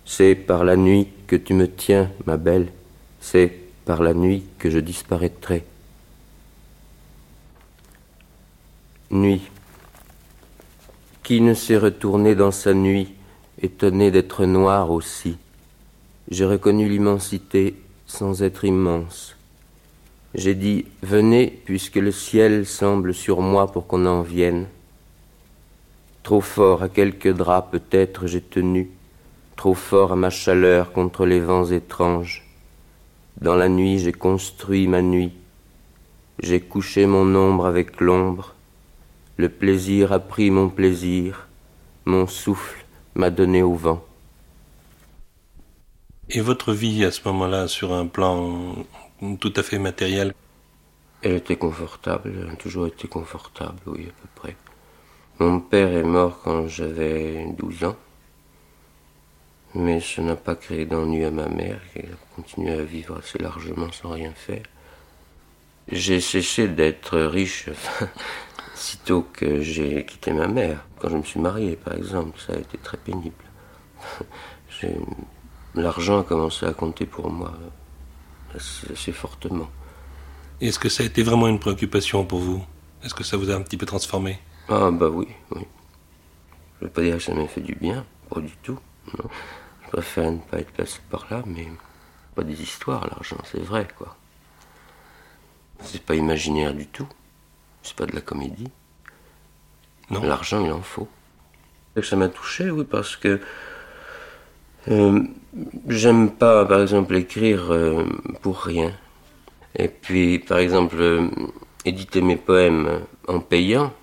C'est 0.03 0.35
par 0.35 0.65
la 0.65 0.75
nuit 0.75 1.07
que 1.27 1.37
tu 1.37 1.53
me 1.53 1.71
tiens, 1.71 2.11
ma 2.25 2.35
belle, 2.35 2.67
c'est 3.21 3.57
par 3.85 4.03
la 4.03 4.13
nuit 4.13 4.43
que 4.59 4.69
je 4.69 4.79
disparaîtrai. 4.79 5.63
Nuit. 9.09 9.49
Qui 11.25 11.41
ne 11.41 11.55
s'est 11.55 11.79
retourné 11.79 12.35
dans 12.35 12.51
sa 12.51 12.75
nuit, 12.75 13.11
étonné 13.59 14.11
d'être 14.11 14.45
noir 14.45 14.91
aussi 14.91 15.39
J'ai 16.29 16.45
reconnu 16.45 16.87
l'immensité 16.87 17.73
sans 18.05 18.43
être 18.43 18.63
immense. 18.63 19.35
J'ai 20.35 20.53
dit 20.53 20.85
Venez, 21.01 21.47
puisque 21.65 21.95
le 21.95 22.11
ciel 22.11 22.67
semble 22.67 23.15
sur 23.15 23.41
moi 23.41 23.71
pour 23.71 23.87
qu'on 23.87 24.05
en 24.05 24.21
vienne. 24.21 24.67
Trop 26.21 26.41
fort 26.41 26.83
à 26.83 26.89
quelques 26.89 27.33
draps 27.33 27.71
peut-être 27.71 28.27
j'ai 28.27 28.41
tenu, 28.41 28.91
trop 29.55 29.73
fort 29.73 30.11
à 30.11 30.15
ma 30.15 30.29
chaleur 30.29 30.91
contre 30.91 31.25
les 31.25 31.39
vents 31.39 31.65
étranges. 31.65 32.45
Dans 33.41 33.55
la 33.55 33.67
nuit 33.67 33.97
j'ai 33.97 34.13
construit 34.13 34.87
ma 34.87 35.01
nuit, 35.01 35.31
j'ai 36.37 36.59
couché 36.59 37.07
mon 37.07 37.33
ombre 37.33 37.65
avec 37.65 37.99
l'ombre, 37.99 38.54
le 39.37 39.49
plaisir 39.49 40.13
a 40.13 40.19
pris 40.19 40.49
mon 40.51 40.69
plaisir, 40.69 41.47
mon 42.05 42.27
souffle 42.27 42.85
m'a 43.15 43.29
donné 43.29 43.61
au 43.63 43.75
vent. 43.75 44.05
Et 46.29 46.41
votre 46.41 46.73
vie 46.73 47.03
à 47.05 47.11
ce 47.11 47.21
moment-là, 47.25 47.67
sur 47.67 47.93
un 47.93 48.07
plan 48.07 48.75
tout 49.39 49.53
à 49.55 49.63
fait 49.63 49.79
matériel? 49.79 50.33
Elle 51.21 51.35
était 51.35 51.55
confortable, 51.55 52.33
elle 52.41 52.49
a 52.49 52.55
toujours 52.55 52.87
été 52.87 53.07
confortable, 53.07 53.79
oui, 53.87 54.07
à 54.07 54.21
peu 54.21 54.27
près. 54.35 54.55
Mon 55.39 55.59
père 55.59 55.91
est 55.91 56.03
mort 56.03 56.39
quand 56.43 56.67
j'avais 56.67 57.45
12 57.57 57.83
ans, 57.83 57.95
mais 59.73 59.99
ça 59.99 60.21
n'a 60.21 60.35
pas 60.35 60.55
créé 60.55 60.85
d'ennui 60.85 61.25
à 61.25 61.31
ma 61.31 61.47
mère, 61.47 61.81
qui 61.91 61.99
a 61.99 62.35
continué 62.35 62.71
à 62.71 62.83
vivre 62.83 63.17
assez 63.17 63.39
largement 63.39 63.91
sans 63.91 64.09
rien 64.11 64.31
faire. 64.31 64.63
J'ai 65.91 66.21
cessé 66.21 66.67
d'être 66.67 67.19
riche, 67.19 67.69
sitôt 68.85 69.25
que 69.33 69.61
j'ai 69.61 70.05
quitté 70.05 70.31
ma 70.31 70.47
mère. 70.47 70.85
Quand 70.99 71.09
je 71.09 71.17
me 71.17 71.23
suis 71.23 71.39
marié, 71.39 71.75
par 71.75 71.95
exemple, 71.95 72.39
ça 72.39 72.53
a 72.53 72.57
été 72.57 72.77
très 72.77 72.97
pénible. 72.97 73.43
L'argent 75.75 76.19
a 76.19 76.23
commencé 76.23 76.65
à 76.65 76.73
compter 76.73 77.05
pour 77.05 77.29
moi 77.29 77.53
assez, 78.53 79.11
fortement. 79.11 79.69
Est-ce 80.61 80.79
que 80.79 80.89
ça 80.89 81.03
a 81.03 81.05
été 81.05 81.23
vraiment 81.23 81.47
une 81.47 81.59
préoccupation 81.59 82.25
pour 82.25 82.39
vous? 82.39 82.63
Est-ce 83.03 83.13
que 83.13 83.23
ça 83.23 83.37
vous 83.37 83.49
a 83.49 83.55
un 83.55 83.61
petit 83.61 83.77
peu 83.77 83.85
transformé? 83.85 84.39
Ah 84.69 84.91
bah 84.91 85.09
oui, 85.09 85.27
oui. 85.51 85.65
Je 86.79 86.85
ne 86.85 86.87
veux 86.87 86.93
pas 86.93 87.01
dire 87.01 87.17
que 87.17 87.23
ça 87.23 87.33
m'a 87.33 87.47
fait 87.47 87.61
du 87.61 87.75
bien, 87.75 88.05
pas 88.29 88.39
du 88.39 88.55
tout. 88.63 88.79
Non. 89.17 89.29
Je 89.85 89.89
préfère 89.89 90.31
ne 90.31 90.37
pas 90.37 90.59
être 90.59 90.71
passé 90.71 90.99
par 91.09 91.25
là, 91.29 91.43
mais 91.45 91.67
pas 92.35 92.43
des 92.43 92.61
histoires, 92.61 93.07
l'argent, 93.07 93.37
c'est 93.51 93.61
vrai, 93.61 93.87
quoi. 93.97 94.15
C'est 95.81 96.01
pas 96.01 96.15
imaginaire 96.15 96.73
du 96.73 96.87
tout. 96.87 97.07
C'est 97.85 97.95
pas 97.95 98.07
de 98.07 98.15
la 98.15 98.21
comédie. 98.21 98.71
Non. 100.09 100.23
L'argent, 100.23 100.65
il 100.65 100.71
en 100.71 100.81
faut. 100.81 101.07
ça 102.01 102.15
m'a 102.15 102.29
touché, 102.29 102.71
oui, 102.71 102.83
parce 102.83 103.15
que 103.15 103.39
euh, 104.87 105.23
j'aime 105.87 106.31
pas, 106.31 106.65
par 106.65 106.81
exemple, 106.81 107.15
écrire 107.15 107.71
euh, 107.71 108.03
pour 108.41 108.61
rien. 108.61 108.91
Et 109.75 109.87
puis, 109.87 110.39
par 110.39 110.57
exemple, 110.57 110.95
euh, 110.99 111.29
éditer 111.85 112.21
mes 112.21 112.37
poèmes 112.37 113.01
en 113.27 113.39
payant, 113.39 113.93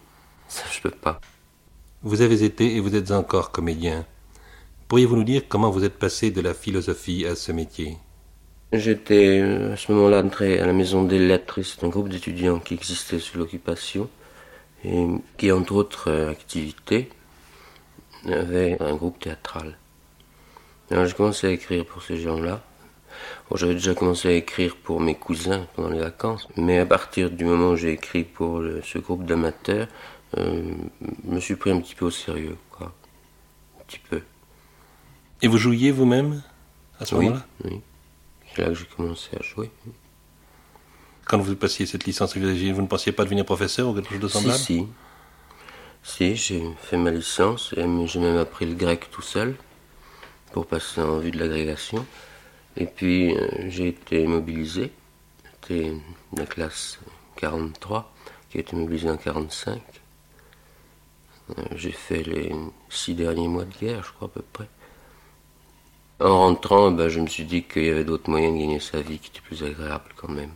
ça 0.46 0.62
je 0.70 0.80
peux 0.80 0.90
pas. 0.90 1.20
Vous 2.02 2.22
avez 2.22 2.44
été 2.44 2.76
et 2.76 2.80
vous 2.80 2.94
êtes 2.94 3.10
encore 3.10 3.50
comédien. 3.50 4.06
Pourriez-vous 4.86 5.16
nous 5.16 5.24
dire 5.24 5.42
comment 5.48 5.70
vous 5.70 5.84
êtes 5.84 5.98
passé 5.98 6.30
de 6.30 6.40
la 6.40 6.54
philosophie 6.54 7.26
à 7.26 7.34
ce 7.34 7.50
métier? 7.50 7.96
J'étais 8.72 9.42
à 9.72 9.76
ce 9.76 9.92
moment-là 9.92 10.22
entré 10.22 10.58
à 10.58 10.64
la 10.64 10.72
Maison 10.72 11.04
des 11.04 11.18
Lettres. 11.18 11.60
C'est 11.60 11.84
un 11.84 11.88
groupe 11.88 12.08
d'étudiants 12.08 12.58
qui 12.58 12.72
existait 12.72 13.18
sous 13.18 13.36
l'occupation 13.36 14.08
et 14.82 15.06
qui, 15.36 15.52
entre 15.52 15.74
autres 15.74 16.10
activités, 16.30 17.10
avait 18.26 18.80
un 18.80 18.94
groupe 18.94 19.18
théâtral. 19.18 19.76
Alors 20.90 21.04
j'ai 21.04 21.12
commencé 21.12 21.46
à 21.48 21.50
écrire 21.50 21.84
pour 21.84 22.02
ces 22.02 22.16
gens-là. 22.16 22.62
J'avais 23.54 23.74
déjà 23.74 23.94
commencé 23.94 24.28
à 24.28 24.32
écrire 24.32 24.74
pour 24.76 25.00
mes 25.00 25.16
cousins 25.16 25.66
pendant 25.76 25.90
les 25.90 25.98
vacances, 25.98 26.48
mais 26.56 26.78
à 26.78 26.86
partir 26.86 27.30
du 27.30 27.44
moment 27.44 27.72
où 27.72 27.76
j'ai 27.76 27.92
écrit 27.92 28.24
pour 28.24 28.62
ce 28.82 28.98
groupe 28.98 29.26
d'amateurs, 29.26 29.86
euh, 30.38 30.62
je 31.28 31.30
me 31.30 31.40
suis 31.40 31.56
pris 31.56 31.70
un 31.70 31.80
petit 31.80 31.94
peu 31.94 32.06
au 32.06 32.10
sérieux, 32.10 32.56
quoi. 32.70 32.94
Un 33.78 33.84
petit 33.84 34.00
peu. 34.08 34.22
Et 35.42 35.48
vous 35.48 35.58
jouiez 35.58 35.90
vous-même 35.90 36.40
à 36.98 37.04
ce 37.04 37.14
moment-là? 37.16 37.44
Oui, 37.64 37.82
c'est 38.54 38.62
là 38.62 38.68
que 38.68 38.75
j'ai 38.75 38.87
commencé 38.87 39.30
à 39.38 39.42
jouer. 39.42 39.71
Quand 41.25 41.38
vous 41.38 41.56
passiez 41.56 41.87
cette 41.87 42.04
licence, 42.04 42.37
vous 42.37 42.42
ne 42.42 42.87
pensiez 42.87 43.12
pas 43.12 43.25
devenir 43.25 43.44
professeur 43.44 43.88
ou 43.88 43.94
quelque 43.94 44.11
chose 44.11 44.21
de 44.21 44.28
semblable 44.28 44.59
Si, 44.59 44.64
si. 44.64 44.88
Si, 46.04 46.37
j'ai 46.37 46.62
fait 46.82 46.97
ma 46.97 47.11
licence 47.11 47.73
et 47.76 47.87
j'ai 48.06 48.18
même 48.18 48.37
appris 48.37 48.66
le 48.66 48.75
grec 48.75 49.09
tout 49.11 49.23
seul 49.23 49.54
pour 50.52 50.66
passer 50.66 51.00
en 51.00 51.18
vue 51.18 51.30
de 51.30 51.38
l'agrégation. 51.38 52.04
Et 52.76 52.87
puis 52.87 53.37
euh, 53.37 53.49
j'ai 53.68 53.88
été 53.88 54.26
mobilisé. 54.26 54.90
J'étais 55.44 55.92
la 56.37 56.47
classe 56.47 56.99
43 57.37 58.12
qui 58.50 58.59
a 58.59 58.61
été 58.61 58.75
mobilisée 58.75 59.11
en 59.11 59.16
45. 59.16 59.80
Euh, 61.50 61.62
j'ai 61.76 61.92
fait 61.92 62.23
les 62.25 62.52
six 62.90 63.14
derniers 63.14 63.49
mois 63.49 63.64
de 63.64 63.75
guerre, 63.78 64.02
je 64.04 64.12
crois 64.12 64.26
à 64.26 64.30
peu 64.30 64.42
près. 64.52 64.68
En 66.22 66.38
rentrant, 66.38 66.92
ben, 66.92 67.08
je 67.08 67.20
me 67.20 67.26
suis 67.26 67.44
dit 67.44 67.64
qu'il 67.64 67.84
y 67.84 67.90
avait 67.90 68.04
d'autres 68.04 68.30
moyens 68.30 68.54
de 68.54 68.60
gagner 68.60 68.80
sa 68.80 69.00
vie 69.00 69.18
qui 69.18 69.30
étaient 69.30 69.40
plus 69.40 69.62
agréables 69.64 70.12
quand 70.16 70.28
même. 70.28 70.52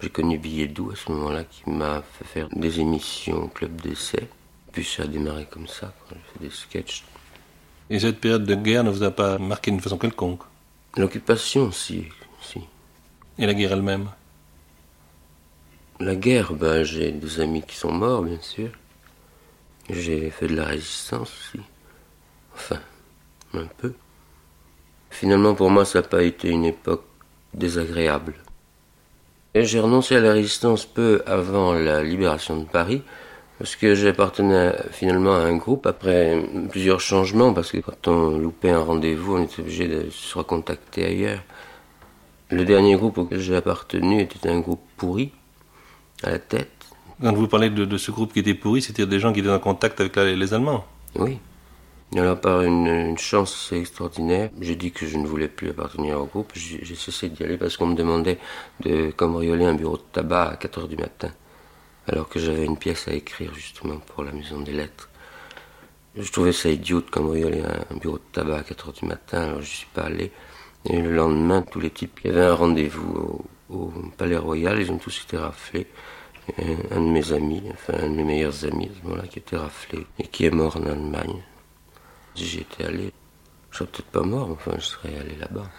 J'ai 0.00 0.08
connu 0.08 0.38
Billet 0.38 0.68
Doux 0.68 0.92
à 0.92 0.96
ce 0.96 1.10
moment-là 1.10 1.44
qui 1.44 1.68
m'a 1.68 2.02
fait 2.02 2.24
faire 2.24 2.48
des 2.50 2.80
émissions 2.80 3.44
au 3.44 3.48
club 3.48 3.80
d'essai. 3.80 4.28
Puis 4.72 4.84
ça 4.84 5.02
a 5.02 5.06
démarré 5.06 5.46
comme 5.50 5.66
ça, 5.66 5.92
j'ai 6.08 6.16
fait 6.32 6.44
des 6.44 6.50
sketchs 6.50 7.04
et 7.90 7.98
cette 7.98 8.20
période 8.20 8.44
de 8.44 8.54
guerre 8.54 8.84
ne 8.84 8.90
vous 8.90 9.02
a 9.02 9.10
pas 9.10 9.36
marqué 9.38 9.72
d'une 9.72 9.80
façon 9.80 9.98
quelconque? 9.98 10.42
L'occupation, 10.96 11.72
si, 11.72 12.04
si. 12.40 12.60
Et 13.36 13.46
la 13.46 13.52
guerre 13.52 13.72
elle-même? 13.72 14.08
La 15.98 16.14
guerre, 16.14 16.52
ben, 16.52 16.84
j'ai 16.84 17.10
des 17.10 17.40
amis 17.40 17.62
qui 17.62 17.74
sont 17.74 17.90
morts, 17.90 18.22
bien 18.22 18.40
sûr. 18.40 18.70
J'ai 19.90 20.30
fait 20.30 20.46
de 20.46 20.54
la 20.54 20.66
résistance 20.66 21.32
aussi. 21.32 21.60
Enfin, 22.54 22.80
un 23.54 23.66
peu. 23.66 23.92
Finalement, 25.10 25.54
pour 25.54 25.70
moi, 25.70 25.84
ça 25.84 26.00
n'a 26.00 26.08
pas 26.08 26.22
été 26.22 26.48
une 26.48 26.64
époque 26.64 27.04
désagréable. 27.52 28.34
J'ai 29.54 29.80
renoncé 29.80 30.14
à 30.16 30.20
la 30.20 30.32
résistance 30.32 30.86
peu 30.86 31.22
avant 31.26 31.74
la 31.74 32.02
libération 32.04 32.56
de 32.56 32.64
Paris, 32.64 33.02
parce 33.58 33.74
que 33.74 33.94
j'appartenais 33.96 34.72
finalement 34.92 35.34
à 35.34 35.40
un 35.40 35.56
groupe 35.56 35.86
après 35.86 36.40
plusieurs 36.70 37.00
changements, 37.00 37.52
parce 37.52 37.72
que 37.72 37.78
quand 37.78 38.06
on 38.06 38.38
loupait 38.38 38.70
un 38.70 38.78
rendez-vous, 38.78 39.36
on 39.36 39.42
était 39.42 39.60
obligé 39.60 39.88
de 39.88 40.08
se 40.10 40.38
recontacter 40.38 41.04
ailleurs. 41.04 41.40
Le 42.50 42.64
dernier 42.64 42.94
groupe 42.94 43.18
auquel 43.18 43.40
j'ai 43.40 43.56
appartenu 43.56 44.20
était 44.20 44.48
un 44.48 44.60
groupe 44.60 44.82
pourri, 44.96 45.32
à 46.22 46.30
la 46.30 46.38
tête. 46.38 46.70
Quand 47.20 47.32
vous 47.32 47.48
parlez 47.48 47.70
de, 47.70 47.98
ce 47.98 48.10
groupe 48.12 48.32
qui 48.32 48.38
était 48.38 48.54
pourri, 48.54 48.80
c'était 48.80 49.06
des 49.06 49.18
gens 49.18 49.32
qui 49.32 49.40
étaient 49.40 49.50
en 49.50 49.58
contact 49.58 50.00
avec 50.00 50.16
les 50.16 50.54
Allemands 50.54 50.86
Oui. 51.16 51.38
Alors 52.16 52.40
par 52.40 52.62
une, 52.62 53.16
chance 53.18 53.72
extraordinaire, 53.72 54.50
j'ai 54.60 54.74
dit 54.74 54.90
que 54.90 55.06
je 55.06 55.16
ne 55.16 55.26
voulais 55.26 55.48
plus 55.48 55.70
appartenir 55.70 56.20
au 56.20 56.26
groupe. 56.26 56.52
J'ai 56.54 56.94
cessé 56.96 57.28
d'y 57.28 57.44
aller 57.44 57.56
parce 57.56 57.76
qu'on 57.76 57.86
me 57.86 57.94
demandait 57.94 58.38
de 58.80 59.10
cambrioler 59.12 59.64
un 59.64 59.74
bureau 59.74 59.96
de 59.96 60.02
tabac 60.12 60.50
à 60.50 60.56
4 60.56 60.78
heures 60.80 60.88
du 60.88 60.96
matin 60.96 61.30
alors 62.08 62.28
que 62.28 62.40
j'avais 62.40 62.64
une 62.64 62.76
pièce 62.76 63.08
à 63.08 63.12
écrire 63.12 63.54
justement 63.54 63.98
pour 63.98 64.24
la 64.24 64.32
maison 64.32 64.60
des 64.60 64.72
lettres. 64.72 65.08
Je 66.16 66.30
trouvais 66.32 66.52
ça 66.52 66.68
idiot 66.68 67.00
de 67.00 67.10
cambrioler 67.10 67.62
un 67.62 67.96
bureau 67.96 68.18
de 68.18 68.24
tabac 68.32 68.58
à 68.58 68.62
4 68.62 68.88
heures 68.88 68.94
du 68.94 69.06
matin, 69.06 69.42
alors 69.42 69.62
je 69.62 69.68
suis 69.68 69.88
pas 69.94 70.02
allé. 70.02 70.32
Et 70.86 71.00
le 71.00 71.14
lendemain, 71.14 71.62
tous 71.62 71.78
les 71.78 71.90
types, 71.90 72.20
il 72.24 72.30
y 72.30 72.34
avait 72.34 72.46
un 72.46 72.54
rendez-vous 72.54 73.44
au, 73.68 73.92
Palais 74.16 74.36
Royal, 74.36 74.80
ils 74.80 74.90
ont 74.90 74.98
tous 74.98 75.22
été 75.24 75.36
raflés. 75.36 75.86
un 76.90 77.00
de 77.00 77.10
mes 77.10 77.32
amis, 77.32 77.62
enfin 77.72 77.94
un 78.02 78.10
de 78.10 78.16
mes 78.16 78.24
meilleurs 78.24 78.64
amis 78.64 78.90
à 79.22 79.26
qui 79.28 79.38
était 79.38 79.56
raflé 79.56 80.04
et 80.18 80.26
qui 80.26 80.46
est 80.46 80.50
mort 80.50 80.76
en 80.76 80.86
Allemagne. 80.86 81.40
Si 82.34 82.46
j'y 82.46 82.58
étais 82.60 82.84
allé, 82.84 83.12
je 83.70 83.78
serais 83.78 83.90
peut-être 83.90 84.06
pas 84.06 84.22
mort, 84.22 84.50
enfin 84.50 84.72
je 84.76 84.84
serais 84.84 85.16
allé 85.18 85.36
là-bas. 85.36 85.70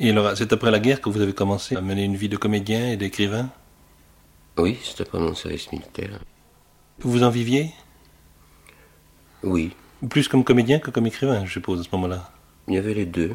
Et 0.00 0.10
alors, 0.10 0.36
c'est 0.36 0.52
après 0.52 0.70
la 0.70 0.80
guerre 0.80 1.00
que 1.00 1.08
vous 1.08 1.20
avez 1.20 1.32
commencé 1.32 1.76
à 1.76 1.80
mener 1.80 2.04
une 2.04 2.16
vie 2.16 2.28
de 2.28 2.36
comédien 2.36 2.90
et 2.90 2.96
d'écrivain? 2.96 3.48
Oui, 4.58 4.78
c'était 4.82 5.02
après 5.02 5.20
mon 5.20 5.34
service 5.34 5.70
militaire. 5.70 6.18
Vous 7.00 7.22
en 7.22 7.30
viviez? 7.30 7.70
Oui. 9.42 9.72
Plus 10.10 10.28
comme 10.28 10.44
comédien 10.44 10.78
que 10.78 10.90
comme 10.90 11.06
écrivain, 11.06 11.44
je 11.44 11.52
suppose, 11.52 11.80
à 11.80 11.82
ce 11.84 11.88
moment-là. 11.92 12.30
Il 12.66 12.74
y 12.74 12.78
avait 12.78 12.94
les 12.94 13.06
deux. 13.06 13.34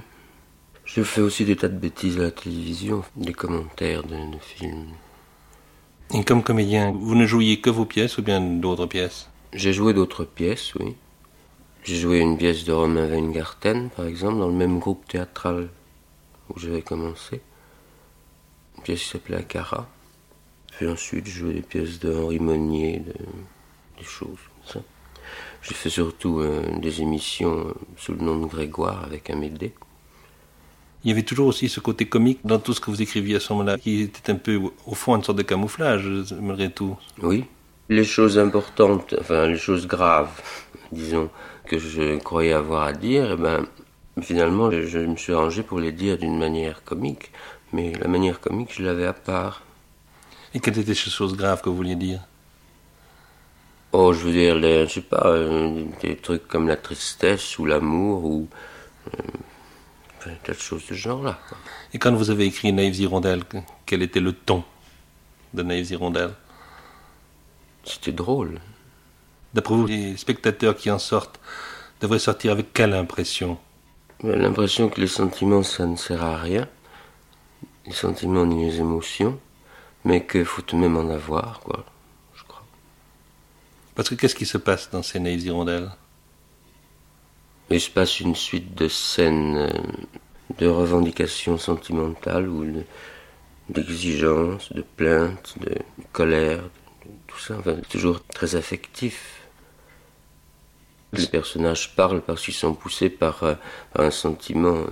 Je 0.86 1.04
fais 1.04 1.22
aussi 1.22 1.46
des 1.46 1.56
tas 1.56 1.68
de 1.68 1.78
bêtises 1.78 2.20
à 2.20 2.24
la 2.24 2.32
télévision, 2.32 3.04
des 3.16 3.34
commentaires 3.34 4.04
de, 4.04 4.16
films. 4.42 4.88
Et 6.14 6.24
comme 6.24 6.42
comédien, 6.42 6.92
vous 6.92 7.16
ne 7.16 7.26
jouiez 7.26 7.62
que 7.62 7.70
vos 7.70 7.86
pièces 7.86 8.18
ou 8.18 8.24
bien 8.24 8.42
d'autres 8.42 8.88
pièces? 8.88 9.30
J'ai 9.54 9.72
joué 9.72 9.94
d'autres 9.94 10.26
pièces, 10.26 10.74
oui. 10.76 10.96
J'ai 11.84 11.96
joué 11.96 12.20
une 12.20 12.38
pièce 12.38 12.66
de 12.66 12.74
Romain 12.74 13.08
Weingarten, 13.08 13.90
par 13.90 14.06
exemple, 14.06 14.40
dans 14.40 14.48
le 14.48 14.54
même 14.54 14.80
groupe 14.80 15.08
théâtral 15.08 15.70
où 16.50 16.60
j'avais 16.60 16.82
commencé. 16.82 17.42
Une 18.78 18.84
pièce 18.84 19.04
qui 19.04 19.10
s'appelait 19.10 19.38
Akara. 19.38 19.88
Puis 20.72 20.88
ensuite, 20.88 21.26
j'ai 21.26 21.32
joué 21.32 21.54
des 21.54 21.62
pièces 21.62 22.00
de 22.00 22.14
Henri 22.14 22.40
Monnier, 22.40 23.02
des 23.98 24.06
choses 24.06 24.28
comme 24.28 24.74
ça. 24.74 24.80
J'ai 25.62 25.74
fait 25.74 25.90
surtout 25.90 26.40
euh, 26.40 26.64
des 26.80 27.02
émissions 27.02 27.68
euh, 27.68 27.74
sous 27.98 28.14
le 28.14 28.20
nom 28.20 28.40
de 28.40 28.46
Grégoire 28.46 29.04
avec 29.04 29.30
Amédée. 29.30 29.74
Il 31.04 31.10
y 31.10 31.12
avait 31.14 31.24
toujours 31.24 31.48
aussi 31.48 31.70
ce 31.70 31.80
côté 31.80 32.06
comique 32.06 32.40
dans 32.44 32.60
tout 32.60 32.74
ce 32.74 32.82
que 32.82 32.90
vous 32.92 33.02
écriviez 33.02 33.38
à 33.38 33.40
ce 33.40 33.54
moment-là, 33.54 33.78
qui 33.78 34.02
était 34.02 34.32
un 34.32 34.36
peu, 34.36 34.60
au 34.86 34.96
fond, 34.96 35.16
une 35.16 35.24
sorte 35.24 35.38
de 35.38 35.44
camouflage, 35.44 36.08
malgré 36.42 36.70
tout. 36.70 36.98
Oui. 37.22 37.46
Les 37.88 38.04
choses 38.04 38.38
importantes, 38.38 39.16
enfin, 39.20 39.48
les 39.48 39.58
choses 39.58 39.88
graves, 39.88 40.42
disons, 40.92 41.30
que 41.70 41.78
je 41.78 42.18
croyais 42.18 42.54
avoir 42.54 42.84
à 42.84 42.94
dire, 42.94 43.32
eh 43.34 43.36
ben, 43.36 43.66
finalement, 44.22 44.72
je, 44.72 45.00
me 45.00 45.16
suis 45.16 45.34
arrangé 45.34 45.62
pour 45.62 45.80
les 45.80 45.92
dire 45.92 46.18
d'une 46.18 46.38
manière 46.38 46.84
comique. 46.84 47.32
Mais 47.72 47.94
la 47.94 48.08
manière 48.08 48.40
comique, 48.40 48.74
je 48.76 48.84
l'avais 48.84 49.06
à 49.06 49.14
part. 49.14 49.62
Et 50.54 50.60
quelles 50.60 50.80
étaient 50.80 50.96
ces 50.96 51.12
choses 51.12 51.38
graves 51.38 51.62
que 51.62 51.70
vous 51.70 51.76
vouliez 51.76 51.96
dire? 51.96 52.22
Oh, 53.92 54.12
je 54.14 54.20
veux 54.26 54.32
dire, 54.32 54.56
les, 54.56 54.88
je 54.88 54.94
sais 54.94 55.02
pas, 55.02 55.28
euh, 55.28 55.86
des 56.02 56.16
trucs 56.16 56.48
comme 56.48 56.68
la 56.68 56.76
tristesse 56.76 57.60
ou 57.60 57.66
l'amour 57.66 58.26
ou 58.26 58.48
euh, 59.08 60.32
de 60.48 60.54
choses 60.54 60.82
de 60.88 60.88
ce 60.90 60.94
genre-là. 60.96 61.40
Et 61.94 62.00
quand 62.00 62.14
vous 62.14 62.32
avez 62.32 62.46
écrit 62.46 62.74
Naïves 62.74 63.00
Hirondelles, 63.00 63.44
quel 63.86 64.02
était 64.02 64.20
le 64.20 64.34
ton 64.34 64.64
de 65.54 65.62
Naïves 65.62 65.92
Hirondelles 65.92 66.34
C'était 67.84 68.12
drôle. 68.12 68.60
D'après 69.54 69.76
vous, 69.76 69.88
les 69.88 70.18
spectateurs 70.18 70.76
qui 70.76 70.92
en 70.92 71.00
sortent 71.00 71.40
devraient 72.02 72.20
sortir 72.20 72.52
avec 72.52 72.74
quelle 72.74 72.94
impression? 72.94 73.58
L'impression 74.24 74.90
que 74.90 75.00
les 75.00 75.08
sentiments, 75.08 75.64
ça 75.64 75.86
ne 75.86 75.96
sert 75.96 76.24
à 76.24 76.38
rien. 76.38 76.68
Les 77.86 77.94
sentiments 77.94 78.46
ni 78.46 78.66
les 78.66 78.80
émotions, 78.80 79.40
mais 80.04 80.26
qu'il 80.26 80.46
faut 80.46 80.62
tout 80.62 80.76
de 80.76 80.82
même 80.82 80.98
en 80.98 81.10
avoir, 81.10 81.62
quoi. 81.62 81.86
Parce 84.00 84.08
que 84.08 84.16
qu'est-ce 84.16 84.36
qui 84.36 84.46
se 84.46 84.58
passe 84.58 84.90
dans 84.92 85.04
ces 85.04 85.20
naïves 85.20 85.46
hirondelles? 85.46 85.92
Il 87.70 87.82
se 87.82 87.90
passe 87.90 88.22
une 88.22 88.34
suite 88.34 88.74
de 88.74 88.88
scènes 88.88 89.58
euh, 89.58 89.70
de 90.58 90.68
revendications 90.68 91.58
sentimentales 91.58 92.48
ou 92.48 92.66
d'exigences, 93.68 94.72
de 94.72 94.84
plaintes, 94.84 95.56
de 95.60 95.76
colère, 96.14 96.62
tout 97.28 97.40
ça. 97.40 97.58
Enfin, 97.60 97.76
toujours 97.90 98.24
très 98.24 98.56
affectif. 98.56 99.39
Les 101.14 101.28
personnages 101.28 101.96
parlent 101.96 102.22
parce 102.22 102.44
qu'ils 102.44 102.54
sont 102.54 102.74
poussés 102.76 103.10
par, 103.10 103.44
euh, 103.44 103.56
par, 103.94 104.06
un 104.06 104.12
sentiment 104.12 104.84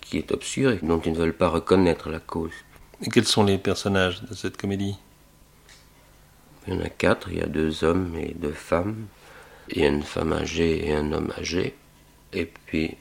qui 0.00 0.18
est 0.18 0.32
obscur 0.32 0.72
et 0.72 0.78
dont 0.82 1.00
ils 1.00 1.12
ne 1.12 1.18
veulent 1.18 1.36
pas 1.36 1.48
reconnaître 1.48 2.08
la 2.08 2.20
cause. 2.20 2.52
Et 3.02 3.10
quels 3.10 3.26
sont 3.26 3.44
les 3.44 3.58
personnages 3.58 4.22
de 4.22 4.34
cette 4.34 4.56
comédie? 4.56 4.96
Il 6.66 6.74
y 6.74 6.76
en 6.76 6.80
a 6.80 6.88
quatre, 6.88 7.30
il 7.30 7.38
y 7.38 7.42
a 7.42 7.46
deux 7.46 7.84
hommes 7.84 8.16
et 8.16 8.34
deux 8.34 8.52
femmes. 8.52 9.06
Il 9.70 9.82
y 9.82 9.84
a 9.84 9.88
une 9.88 10.02
femme 10.02 10.32
âgée 10.32 10.86
et 10.86 10.94
un 10.94 11.12
homme 11.12 11.32
âgé. 11.38 11.74
Et 12.32 12.46
puis 12.46 12.96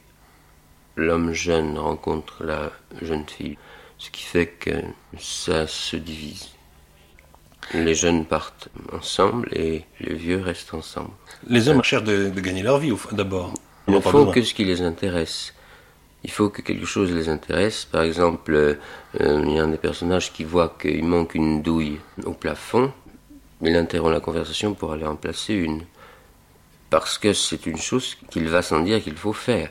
l'homme 0.96 1.34
jeune 1.34 1.78
rencontre 1.78 2.44
la 2.44 2.72
jeune 3.02 3.28
fille. 3.28 3.58
Ce 3.98 4.10
qui 4.10 4.24
fait 4.24 4.48
que 4.48 4.72
ça 5.18 5.66
se 5.66 5.96
divise. 5.96 6.57
Les 7.74 7.96
jeunes 7.96 8.26
partent 8.26 8.70
ensemble 8.94 9.50
et 9.52 9.84
les 10.00 10.14
vieux 10.14 10.42
restent 10.42 10.74
ensemble. 10.74 11.12
Les 11.48 11.68
hommes 11.68 11.84
cherchent 11.84 12.04
de, 12.04 12.30
gagner 12.30 12.64
leur 12.64 12.78
vie 12.78 12.94
d'abord. 13.12 13.54
Il 13.88 14.02
faut 14.02 14.26
que 14.28 14.42
ce 14.42 14.54
qui 14.54 14.66
les 14.66 14.82
intéresse. 14.82 15.54
Il 16.24 16.32
faut 16.32 16.50
que 16.50 16.62
quelque 16.62 16.86
chose 16.86 17.12
les 17.12 17.30
intéresse. 17.30 17.86
Par 17.86 18.02
exemple, 18.02 18.54
euh, 18.54 18.76
il 19.20 19.52
y 19.52 19.60
a 19.60 19.64
un 19.64 19.68
des 19.68 19.78
personnages 19.78 20.34
qui 20.34 20.44
voit 20.44 20.76
qu'il 20.82 21.06
manque 21.06 21.36
une 21.36 21.62
douille 21.62 22.00
au 22.26 22.34
plafond 22.34 22.92
il 23.62 23.76
interrompt 23.76 24.14
la 24.14 24.20
conversation 24.20 24.74
pour 24.74 24.94
aller 24.94 25.06
en 25.06 25.16
placer 25.16 25.54
une. 25.54 25.84
Parce 26.90 27.18
que 27.18 27.34
c'est 27.34 27.66
une 27.66 27.78
chose 27.78 28.16
qu'il 28.30 28.48
va 28.48 28.62
sans 28.62 28.82
dire 28.82 29.02
qu'il 29.02 29.18
faut 29.18 29.34
faire. 29.34 29.70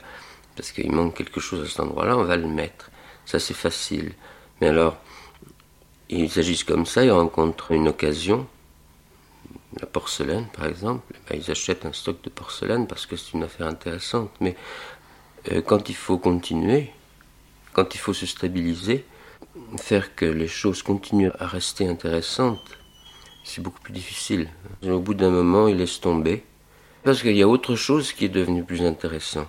Parce 0.56 0.72
qu'il 0.72 0.90
manque 0.90 1.16
quelque 1.16 1.40
chose 1.40 1.64
à 1.64 1.68
cet 1.68 1.80
endroit-là, 1.80 2.16
on 2.16 2.24
va 2.24 2.36
le 2.36 2.48
mettre. 2.48 2.90
Ça, 3.24 3.38
c'est 3.38 3.54
facile. 3.54 4.12
Mais 4.60 4.68
alors, 4.68 4.96
ils 6.08 6.38
agissent 6.38 6.64
comme 6.64 6.86
ça, 6.86 7.04
ils 7.04 7.10
rencontrent 7.10 7.72
une 7.72 7.88
occasion, 7.88 8.46
la 9.80 9.86
porcelaine 9.86 10.46
par 10.56 10.66
exemple, 10.66 11.02
ben, 11.28 11.38
ils 11.40 11.50
achètent 11.50 11.84
un 11.84 11.92
stock 11.92 12.22
de 12.22 12.30
porcelaine 12.30 12.86
parce 12.86 13.06
que 13.06 13.16
c'est 13.16 13.32
une 13.32 13.42
affaire 13.42 13.66
intéressante. 13.66 14.30
Mais 14.40 14.56
euh, 15.52 15.60
quand 15.62 15.88
il 15.88 15.96
faut 15.96 16.18
continuer, 16.18 16.90
quand 17.72 17.94
il 17.94 17.98
faut 17.98 18.14
se 18.14 18.26
stabiliser, 18.26 19.04
faire 19.78 20.14
que 20.14 20.24
les 20.24 20.48
choses 20.48 20.82
continuent 20.82 21.32
à 21.38 21.46
rester 21.46 21.88
intéressantes, 21.88 22.78
c'est 23.44 23.62
beaucoup 23.62 23.80
plus 23.80 23.92
difficile. 23.92 24.48
Au 24.84 24.98
bout 24.98 25.14
d'un 25.14 25.30
moment, 25.30 25.68
ils 25.68 25.76
laissent 25.76 26.00
tomber. 26.00 26.44
Parce 27.04 27.22
qu'il 27.22 27.36
y 27.36 27.42
a 27.42 27.48
autre 27.48 27.76
chose 27.76 28.12
qui 28.12 28.24
est 28.24 28.30
devenu 28.30 28.64
plus 28.64 28.82
intéressant. 28.82 29.46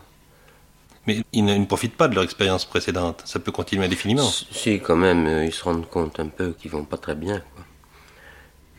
Mais 1.08 1.24
ils 1.32 1.46
ne, 1.46 1.66
profitent 1.66 1.96
pas 1.96 2.10
de 2.10 2.16
leur 2.16 2.26
expérience 2.26 2.66
précédente. 2.66 3.24
Ça 3.26 3.40
peut 3.40 3.54
continuer 3.54 3.86
indéfiniment. 3.86 4.30
Si, 4.30 4.80
quand 4.82 4.98
même, 4.98 5.26
euh, 5.26 5.46
ils 5.46 5.54
se 5.54 5.64
rendent 5.64 5.90
compte 5.90 6.20
un 6.20 6.28
peu 6.28 6.52
qu'ils 6.52 6.72
vont 6.72 6.84
pas 6.84 6.98
très 6.98 7.16
bien. 7.16 7.42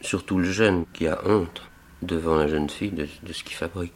Surtout 0.02 0.38
le 0.38 0.52
jeune 0.52 0.84
qui 0.92 1.06
a 1.08 1.18
honte 1.26 1.62
devant 2.02 2.36
la 2.36 2.46
jeune 2.46 2.68
fille 2.68 2.90
de, 2.90 3.06
ce 3.32 3.42
qu'il 3.42 3.56
fabrique. 3.56 3.94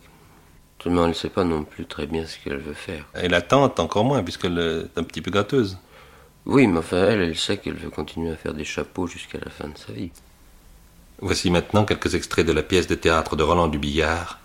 Seulement, 0.82 1.02
elle 1.02 1.10
ne 1.10 1.14
sait 1.14 1.28
pas 1.28 1.44
non 1.44 1.62
plus 1.62 1.84
très 1.84 2.06
bien 2.06 2.26
ce 2.26 2.38
qu'elle 2.38 2.56
veut 2.56 2.72
faire. 2.72 3.04
Et 3.20 3.28
la 3.28 3.42
tante 3.42 3.78
encore 3.78 4.04
moins, 4.04 4.22
puisqu'elle 4.22 4.58
est 4.58 4.98
un 4.98 5.04
petit 5.04 5.20
peu 5.20 5.30
gâteuse. 5.30 5.78
Oui, 6.46 6.66
mais 6.66 6.78
enfin, 6.78 7.04
elle, 7.04 7.20
elle 7.20 7.36
sait 7.36 7.58
qu'elle 7.58 7.74
veut 7.74 7.90
continuer 7.90 8.32
à 8.32 8.36
faire 8.36 8.54
des 8.54 8.64
chapeaux 8.64 9.06
jusqu'à 9.06 9.38
la 9.38 9.50
fin 9.50 9.68
de 9.68 9.78
sa 9.78 9.92
vie. 9.92 10.10
Voici 11.20 11.50
maintenant 11.50 11.84
quelques 11.84 12.16
extraits 12.16 12.44
de 12.44 12.52
la 12.52 12.64
pièce 12.64 12.88
de 12.88 12.96
théâtre 12.96 13.36
de 13.36 13.44
Roland 13.44 13.68
Dubillard, 13.68 14.40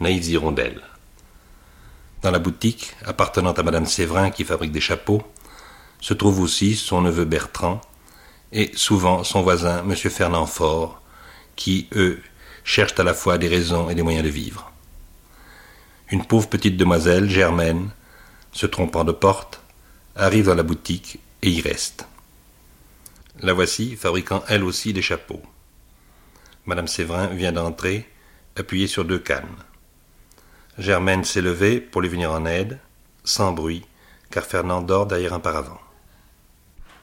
Naïves 0.00 0.28
Hirondelles. 0.30 0.82
Dans 2.22 2.32
la 2.32 2.40
boutique, 2.40 2.96
appartenant 3.04 3.52
à 3.52 3.62
Madame 3.62 3.86
Séverin 3.86 4.30
qui 4.30 4.42
fabrique 4.44 4.72
des 4.72 4.80
chapeaux, 4.80 5.22
se 6.00 6.14
trouve 6.14 6.40
aussi 6.40 6.74
son 6.74 7.00
neveu 7.00 7.24
Bertrand 7.24 7.80
et 8.52 8.72
souvent 8.74 9.22
son 9.22 9.42
voisin 9.42 9.82
Monsieur 9.82 10.10
Fernand 10.10 10.46
Faure, 10.46 11.00
qui, 11.54 11.86
eux, 11.94 12.20
cherchent 12.64 12.98
à 12.98 13.04
la 13.04 13.14
fois 13.14 13.38
des 13.38 13.46
raisons 13.46 13.88
et 13.88 13.94
des 13.94 14.02
moyens 14.02 14.24
de 14.24 14.30
vivre. 14.30 14.72
Une 16.10 16.24
pauvre 16.24 16.48
petite 16.48 16.76
demoiselle, 16.76 17.30
Germaine, 17.30 17.90
se 18.50 18.66
trompant 18.66 19.04
de 19.04 19.12
porte, 19.12 19.60
arrive 20.16 20.46
dans 20.46 20.56
la 20.56 20.64
boutique 20.64 21.20
et 21.42 21.50
y 21.50 21.60
reste. 21.60 22.06
La 23.40 23.52
voici 23.52 23.94
fabriquant 23.94 24.42
elle 24.48 24.64
aussi 24.64 24.92
des 24.92 25.02
chapeaux. 25.02 25.42
Madame 26.66 26.88
Séverin 26.88 27.28
vient 27.28 27.52
d'entrer, 27.52 28.08
appuyée 28.56 28.88
sur 28.88 29.04
deux 29.04 29.20
cannes. 29.20 29.46
Germaine 30.78 31.24
s'est 31.24 31.40
levée 31.40 31.80
pour 31.80 32.02
lui 32.02 32.08
venir 32.08 32.30
en 32.30 32.46
aide, 32.46 32.78
sans 33.24 33.52
bruit, 33.52 33.84
car 34.30 34.44
Fernand 34.44 34.80
dort 34.80 35.06
derrière 35.06 35.32
un 35.32 35.40
paravent. 35.40 35.80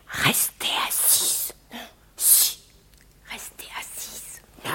Restez 0.08 0.68
assise. 0.88 1.54
Si. 2.16 2.60
Restez 3.30 3.68
assise. 3.78 4.42
Non. 4.64 4.72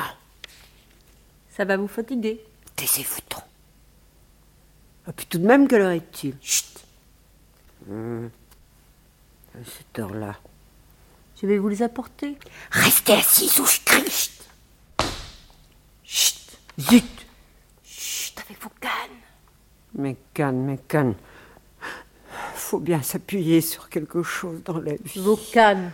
Ça 1.57 1.65
va 1.65 1.79
vous 1.79 1.89
fatiguer. 1.89 2.45
Taisez-vous 2.77 3.21
donc. 3.31 3.45
Et 5.09 5.13
puis 5.13 5.27
tout 5.27 5.39
de 5.39 5.47
même, 5.47 5.67
quelle 5.67 5.81
heure 5.81 5.91
est-il 5.93 6.37
Chut. 6.43 6.67
Hum. 7.89 8.31
À 9.55 9.65
cette 9.65 9.99
heure-là. 9.99 10.37
Je 11.41 11.47
vais 11.47 11.57
vous 11.57 11.69
les 11.69 11.83
apporter. 11.83 12.37
Restez 12.71 13.15
assise 13.15 13.59
ou 13.61 13.67
je 13.67 13.81
crie. 13.83 14.31
Zut 16.07 16.51
Chut, 16.79 17.20
avec 18.45 18.63
vos 18.63 18.71
cannes. 18.81 18.91
Mes 19.95 20.17
cannes, 20.35 20.65
mes 20.65 20.79
cannes. 20.79 21.15
Faut 22.55 22.79
bien 22.79 23.03
s'appuyer 23.03 23.61
sur 23.61 23.89
quelque 23.89 24.23
chose 24.23 24.63
dans 24.65 24.79
la 24.79 24.95
vie. 24.95 25.21
Vos 25.21 25.39
cannes. 25.53 25.91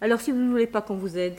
Alors 0.00 0.20
si 0.20 0.32
vous 0.32 0.38
ne 0.38 0.50
voulez 0.50 0.66
pas 0.66 0.80
qu'on 0.80 0.96
vous 0.96 1.18
aide, 1.18 1.38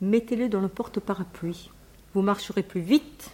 mettez-les 0.00 0.48
dans 0.48 0.60
le 0.60 0.68
porte-parapluie. 0.68 1.70
Vous 2.14 2.22
marcherez 2.22 2.62
plus 2.62 2.80
vite 2.80 3.30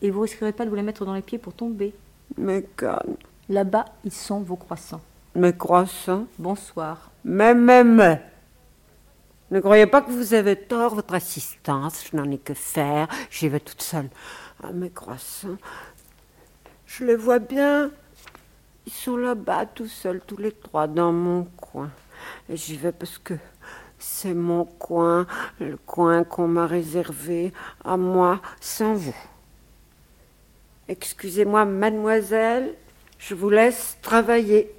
et 0.00 0.10
vous 0.10 0.20
risquerez 0.20 0.52
pas 0.52 0.64
de 0.64 0.70
vous 0.70 0.76
les 0.76 0.82
mettre 0.82 1.04
dans 1.04 1.14
les 1.14 1.22
pieds 1.22 1.38
pour 1.38 1.52
tomber. 1.52 1.94
Mes 2.36 2.62
cannes. 2.76 3.16
Là-bas, 3.48 3.86
ils 4.04 4.12
sont 4.12 4.40
vos 4.40 4.56
croissants. 4.56 5.00
Mes 5.34 5.52
croissants 5.52 6.26
Bonsoir. 6.38 7.10
Mais, 7.24 7.54
mais, 7.54 7.82
mais. 7.82 8.22
Ne 9.50 9.60
croyez 9.60 9.86
pas 9.86 10.02
que 10.02 10.10
vous 10.10 10.34
avez 10.34 10.56
tort, 10.56 10.94
votre 10.94 11.14
assistance. 11.14 12.04
Je 12.10 12.16
n'en 12.16 12.30
ai 12.30 12.38
que 12.38 12.54
faire. 12.54 13.08
J'y 13.30 13.48
vais 13.48 13.60
toute 13.60 13.82
seule. 13.82 14.10
Ah, 14.62 14.72
mes 14.72 14.90
croissants. 14.90 15.56
Je 16.86 17.04
les 17.04 17.16
vois 17.16 17.38
bien. 17.38 17.90
Ils 18.86 18.92
sont 18.92 19.16
là-bas, 19.16 19.66
tout 19.66 19.86
seuls, 19.86 20.20
tous 20.26 20.36
les 20.36 20.52
trois, 20.52 20.86
dans 20.86 21.12
mon 21.12 21.44
coin. 21.44 21.90
Et 22.48 22.56
j'y 22.56 22.76
vais 22.76 22.92
parce 22.92 23.18
que 23.18 23.34
C'est 23.98 24.34
mon 24.34 24.64
coin, 24.64 25.26
le 25.58 25.76
coin 25.76 26.22
qu'on 26.22 26.46
m'a 26.46 26.66
réservé 26.66 27.52
à 27.84 27.96
moi 27.96 28.40
sans 28.60 28.94
vous. 28.94 29.16
Excusez-moi, 30.86 31.64
mademoiselle, 31.64 32.74
je 33.18 33.34
vous 33.34 33.50
laisse 33.50 33.98
travailler. 34.00 34.72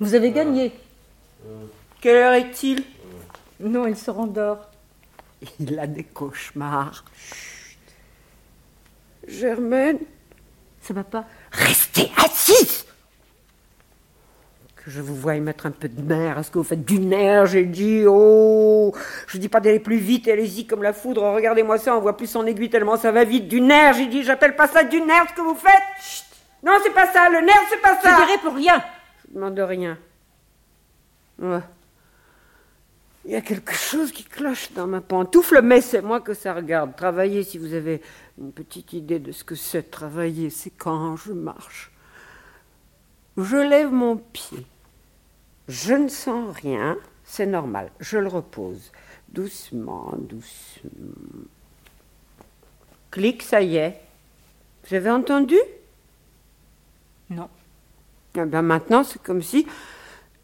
Vous 0.00 0.14
avez 0.14 0.32
gagné. 0.32 0.72
Quelle 2.00 2.16
heure 2.16 2.34
est-il? 2.34 2.84
Non, 3.60 3.86
il 3.86 3.96
se 3.96 4.10
rendort. 4.10 4.70
Il 5.60 5.78
a 5.78 5.86
des 5.86 6.04
cauchemars. 6.04 7.04
Germaine, 9.26 9.98
Ça 10.80 10.94
va 10.94 11.04
pas 11.04 11.24
Restez 11.52 12.10
assise 12.16 12.86
que 14.76 14.90
je 14.90 15.02
vous 15.02 15.14
voie 15.14 15.34
mettre 15.34 15.66
un 15.66 15.70
peu 15.70 15.88
de 15.88 16.00
nerf. 16.00 16.38
Est-ce 16.38 16.50
que 16.50 16.58
vous 16.58 16.64
faites 16.64 16.84
du 16.84 16.98
nerf? 16.98 17.46
J'ai 17.46 17.64
dit, 17.64 18.04
oh 18.06 18.94
Je 19.26 19.38
dis 19.38 19.48
pas 19.48 19.60
d'aller 19.60 19.80
plus 19.80 19.98
vite, 19.98 20.28
allez-y 20.28 20.66
comme 20.66 20.82
la 20.82 20.92
foudre. 20.92 21.22
Regardez-moi 21.22 21.78
ça, 21.78 21.96
on 21.96 22.00
voit 22.00 22.16
plus 22.16 22.28
son 22.28 22.46
aiguille 22.46 22.70
tellement 22.70 22.96
ça 22.96 23.12
va 23.12 23.24
vite. 23.24 23.48
Du 23.48 23.60
nerf, 23.60 23.94
j'ai 23.94 24.06
dit, 24.06 24.22
j'appelle 24.22 24.56
pas 24.56 24.66
ça 24.66 24.84
du 24.84 25.00
nerf 25.00 25.26
ce 25.28 25.34
que 25.34 25.42
vous 25.42 25.56
faites. 25.56 25.82
Chut 26.00 26.24
non, 26.62 26.72
c'est 26.82 26.92
pas 26.92 27.06
ça, 27.12 27.28
le 27.28 27.40
nerf, 27.40 27.60
c'est 27.70 27.80
pas 27.80 28.00
ça. 28.00 28.10
Je 28.10 28.24
dirai 28.26 28.38
pour 28.42 28.54
rien. 28.54 28.82
Je 29.28 29.34
demande 29.34 29.58
rien. 29.58 29.96
Ouais. 31.38 31.60
Il 33.24 33.32
y 33.32 33.36
a 33.36 33.40
quelque 33.42 33.74
chose 33.74 34.10
qui 34.10 34.24
cloche 34.24 34.72
dans 34.72 34.86
ma 34.86 35.00
pantoufle, 35.00 35.60
mais 35.60 35.80
c'est 35.80 36.00
moi 36.00 36.20
que 36.20 36.32
ça 36.32 36.54
regarde. 36.54 36.96
Travailler, 36.96 37.42
si 37.42 37.58
vous 37.58 37.74
avez 37.74 38.00
une 38.38 38.52
petite 38.52 38.94
idée 38.94 39.18
de 39.18 39.32
ce 39.32 39.44
que 39.44 39.54
c'est 39.54 39.90
travailler, 39.90 40.48
c'est 40.48 40.70
quand 40.70 41.16
je 41.16 41.32
marche. 41.32 41.90
Je 43.36 43.56
lève 43.56 43.92
mon 43.92 44.16
pied. 44.16 44.64
Je 45.68 45.92
ne 45.92 46.08
sens 46.08 46.56
rien, 46.56 46.96
c'est 47.24 47.44
normal. 47.44 47.90
Je 48.00 48.16
le 48.16 48.28
repose. 48.28 48.90
Doucement, 49.28 50.14
doucement. 50.16 50.90
Clic, 53.10 53.42
ça 53.42 53.60
y 53.60 53.76
est. 53.76 54.00
Vous 54.88 54.94
avez 54.94 55.10
entendu? 55.10 55.58
Non. 57.28 57.50
Eh 58.36 58.44
bien 58.46 58.62
maintenant, 58.62 59.04
c'est 59.04 59.22
comme 59.22 59.42
si 59.42 59.66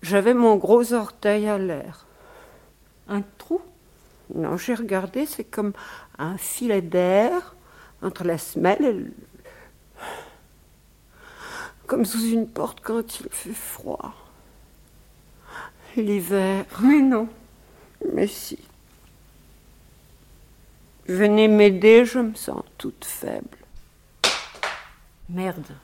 j'avais 0.04 0.34
mon 0.34 0.56
gros 0.56 0.92
orteil 0.92 1.48
à 1.48 1.58
l'air. 1.58 2.06
Un 3.08 3.22
trou? 3.38 3.60
Non, 4.34 4.56
j'ai 4.56 4.74
regardé, 4.74 5.26
c'est 5.26 5.44
comme 5.44 5.72
un 6.18 6.36
filet 6.36 6.82
d'air 6.82 7.54
entre 8.02 8.24
la 8.24 8.38
semelle 8.38 8.84
et 8.84 8.92
le... 8.92 9.12
Comme 11.86 12.04
sous 12.04 12.26
une 12.30 12.48
porte 12.48 12.80
quand 12.82 13.20
il 13.20 13.28
fait 13.30 13.52
froid. 13.52 14.14
L'hiver. 15.96 16.64
Mais 16.80 17.00
non. 17.00 17.28
Mais 18.12 18.26
si. 18.26 18.58
Venez 21.06 21.48
m'aider, 21.48 22.04
je 22.04 22.18
me 22.18 22.34
sens 22.34 22.62
toute 22.78 23.04
faible. 23.04 23.58
Merde. 25.28 25.76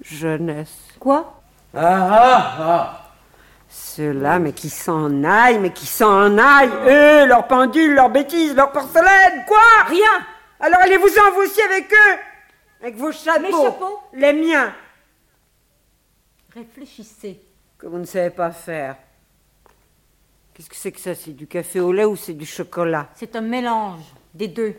Jeunesse. 0.00 0.78
Quoi? 0.98 1.42
Ah 1.74 2.08
ah 2.10 2.56
ah 2.58 3.04
Ceux-là, 3.68 4.38
mais 4.38 4.52
qui 4.52 4.70
s'en 4.70 5.22
aillent, 5.24 5.58
mais 5.58 5.72
qui 5.72 5.86
s'en 5.86 6.38
aillent, 6.38 6.72
eux, 6.86 7.26
leurs 7.26 7.46
pendules, 7.46 7.94
leurs 7.94 8.10
bêtises, 8.10 8.54
leurs 8.54 8.72
porcelaines, 8.72 9.44
quoi? 9.46 9.58
Rien 9.86 10.26
Alors 10.60 10.80
allez-vous-en 10.80 11.32
vous 11.32 11.42
aussi 11.42 11.60
avec 11.62 11.92
eux? 11.92 12.18
Avec 12.80 12.96
vos 12.96 13.12
chapeaux 13.12 13.42
Mes 13.42 13.50
chapeaux 13.50 13.98
Les 14.14 14.32
miens 14.32 14.72
Réfléchissez. 16.54 17.40
Que 17.76 17.86
vous 17.86 17.98
ne 17.98 18.04
savez 18.04 18.30
pas 18.30 18.50
faire. 18.50 18.96
Qu'est-ce 20.54 20.70
que 20.70 20.76
c'est 20.76 20.90
que 20.90 20.98
ça? 21.00 21.14
C'est 21.14 21.32
du 21.32 21.46
café 21.46 21.78
au 21.78 21.92
lait 21.92 22.04
ou 22.04 22.16
c'est 22.16 22.32
du 22.34 22.46
chocolat? 22.46 23.08
C'est 23.14 23.36
un 23.36 23.40
mélange 23.40 24.02
des 24.34 24.48
deux. 24.48 24.74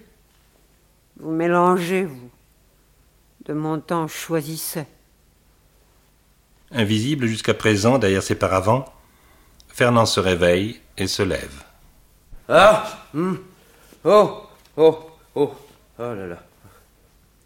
Vous 1.17 1.31
mélangez, 1.31 2.03
vous. 2.03 2.29
De 3.45 3.53
mon 3.53 3.79
temps, 3.79 4.07
je 4.07 4.13
choisissais. 4.13 4.87
Invisible 6.71 7.25
jusqu'à 7.25 7.53
présent 7.53 7.97
derrière 7.97 8.21
ses 8.23 8.35
paravents, 8.35 8.85
Fernand 9.69 10.05
se 10.05 10.19
réveille 10.19 10.79
et 10.97 11.07
se 11.07 11.23
lève. 11.23 11.63
Ah 12.47 13.07
hum. 13.15 13.39
Oh 14.03 14.43
Oh 14.77 14.99
Oh 15.35 15.53
Oh 15.97 16.13
là 16.13 16.27
là 16.27 16.43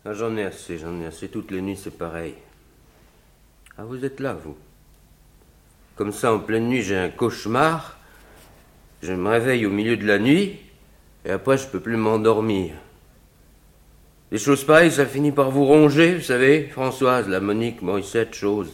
Ah, 0.06 0.14
J'en 0.14 0.36
ai 0.36 0.44
assez, 0.44 0.78
j'en 0.78 1.00
ai 1.00 1.06
assez. 1.06 1.30
Toutes 1.30 1.52
les 1.52 1.62
nuits, 1.62 1.80
c'est 1.82 1.98
pareil. 1.98 2.36
Ah, 3.78 3.84
vous 3.86 4.04
êtes 4.04 4.20
là, 4.20 4.34
vous 4.34 4.58
Comme 5.96 6.12
ça, 6.12 6.34
en 6.34 6.40
pleine 6.40 6.68
nuit, 6.68 6.84
j'ai 6.84 6.98
un 6.98 7.10
cauchemar. 7.10 7.98
Je 9.02 9.14
me 9.14 9.30
réveille 9.30 9.66
au 9.66 9.70
milieu 9.70 9.98
de 9.98 10.06
la 10.06 10.20
nuit. 10.20 10.60
Et 11.26 11.32
après, 11.32 11.58
je 11.58 11.68
peux 11.68 11.80
plus 11.80 11.98
m'endormir. 11.98 12.74
Des 14.32 14.38
choses 14.38 14.64
pareilles, 14.64 14.92
ça 14.92 15.06
finit 15.06 15.32
par 15.32 15.52
vous 15.52 15.66
ronger, 15.66 16.16
vous 16.16 16.24
savez 16.24 16.68
Françoise, 16.68 17.28
la 17.30 17.40
Monique, 17.40 17.82
Morissette, 17.82 18.34
chose. 18.34 18.70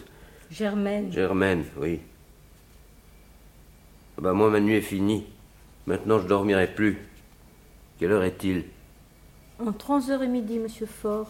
Germaine. 0.52 1.12
Germaine, 1.12 1.66
oui. 1.78 2.00
Ah 4.18 4.22
bah 4.22 4.34
moi, 4.34 4.50
ma 4.50 4.60
nuit 4.60 4.76
est 4.76 4.82
finie. 4.82 5.26
Maintenant, 5.86 6.20
je 6.20 6.28
dormirai 6.28 6.68
plus. 6.68 6.98
Quelle 8.00 8.12
heure 8.12 8.24
est-il? 8.24 8.66
Entre 9.60 9.92
11h 9.92 10.24
et 10.24 10.28
midi, 10.28 10.60
monsieur 10.60 10.86
Fort. 10.86 11.30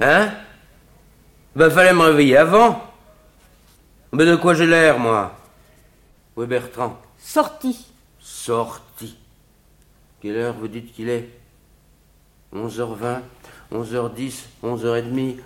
Hein? 0.00 0.30
Ben, 1.54 1.70
fallait 1.70 1.92
me 1.92 2.00
réveiller 2.02 2.36
avant. 2.36 2.82
Mais 4.12 4.26
de 4.26 4.36
quoi 4.36 4.54
j'ai 4.54 4.66
l'air, 4.66 4.98
moi? 4.98 5.34
Est 6.40 6.46
Bertrand 6.46 6.98
Sorti. 7.18 7.86
Sorti. 8.18 9.16
Quelle 10.20 10.36
heure 10.36 10.54
vous 10.54 10.68
dites 10.68 10.92
qu'il 10.92 11.08
est? 11.08 11.28
11h20, 12.54 13.20
11h10, 13.72 14.44
11h30, 14.62 15.36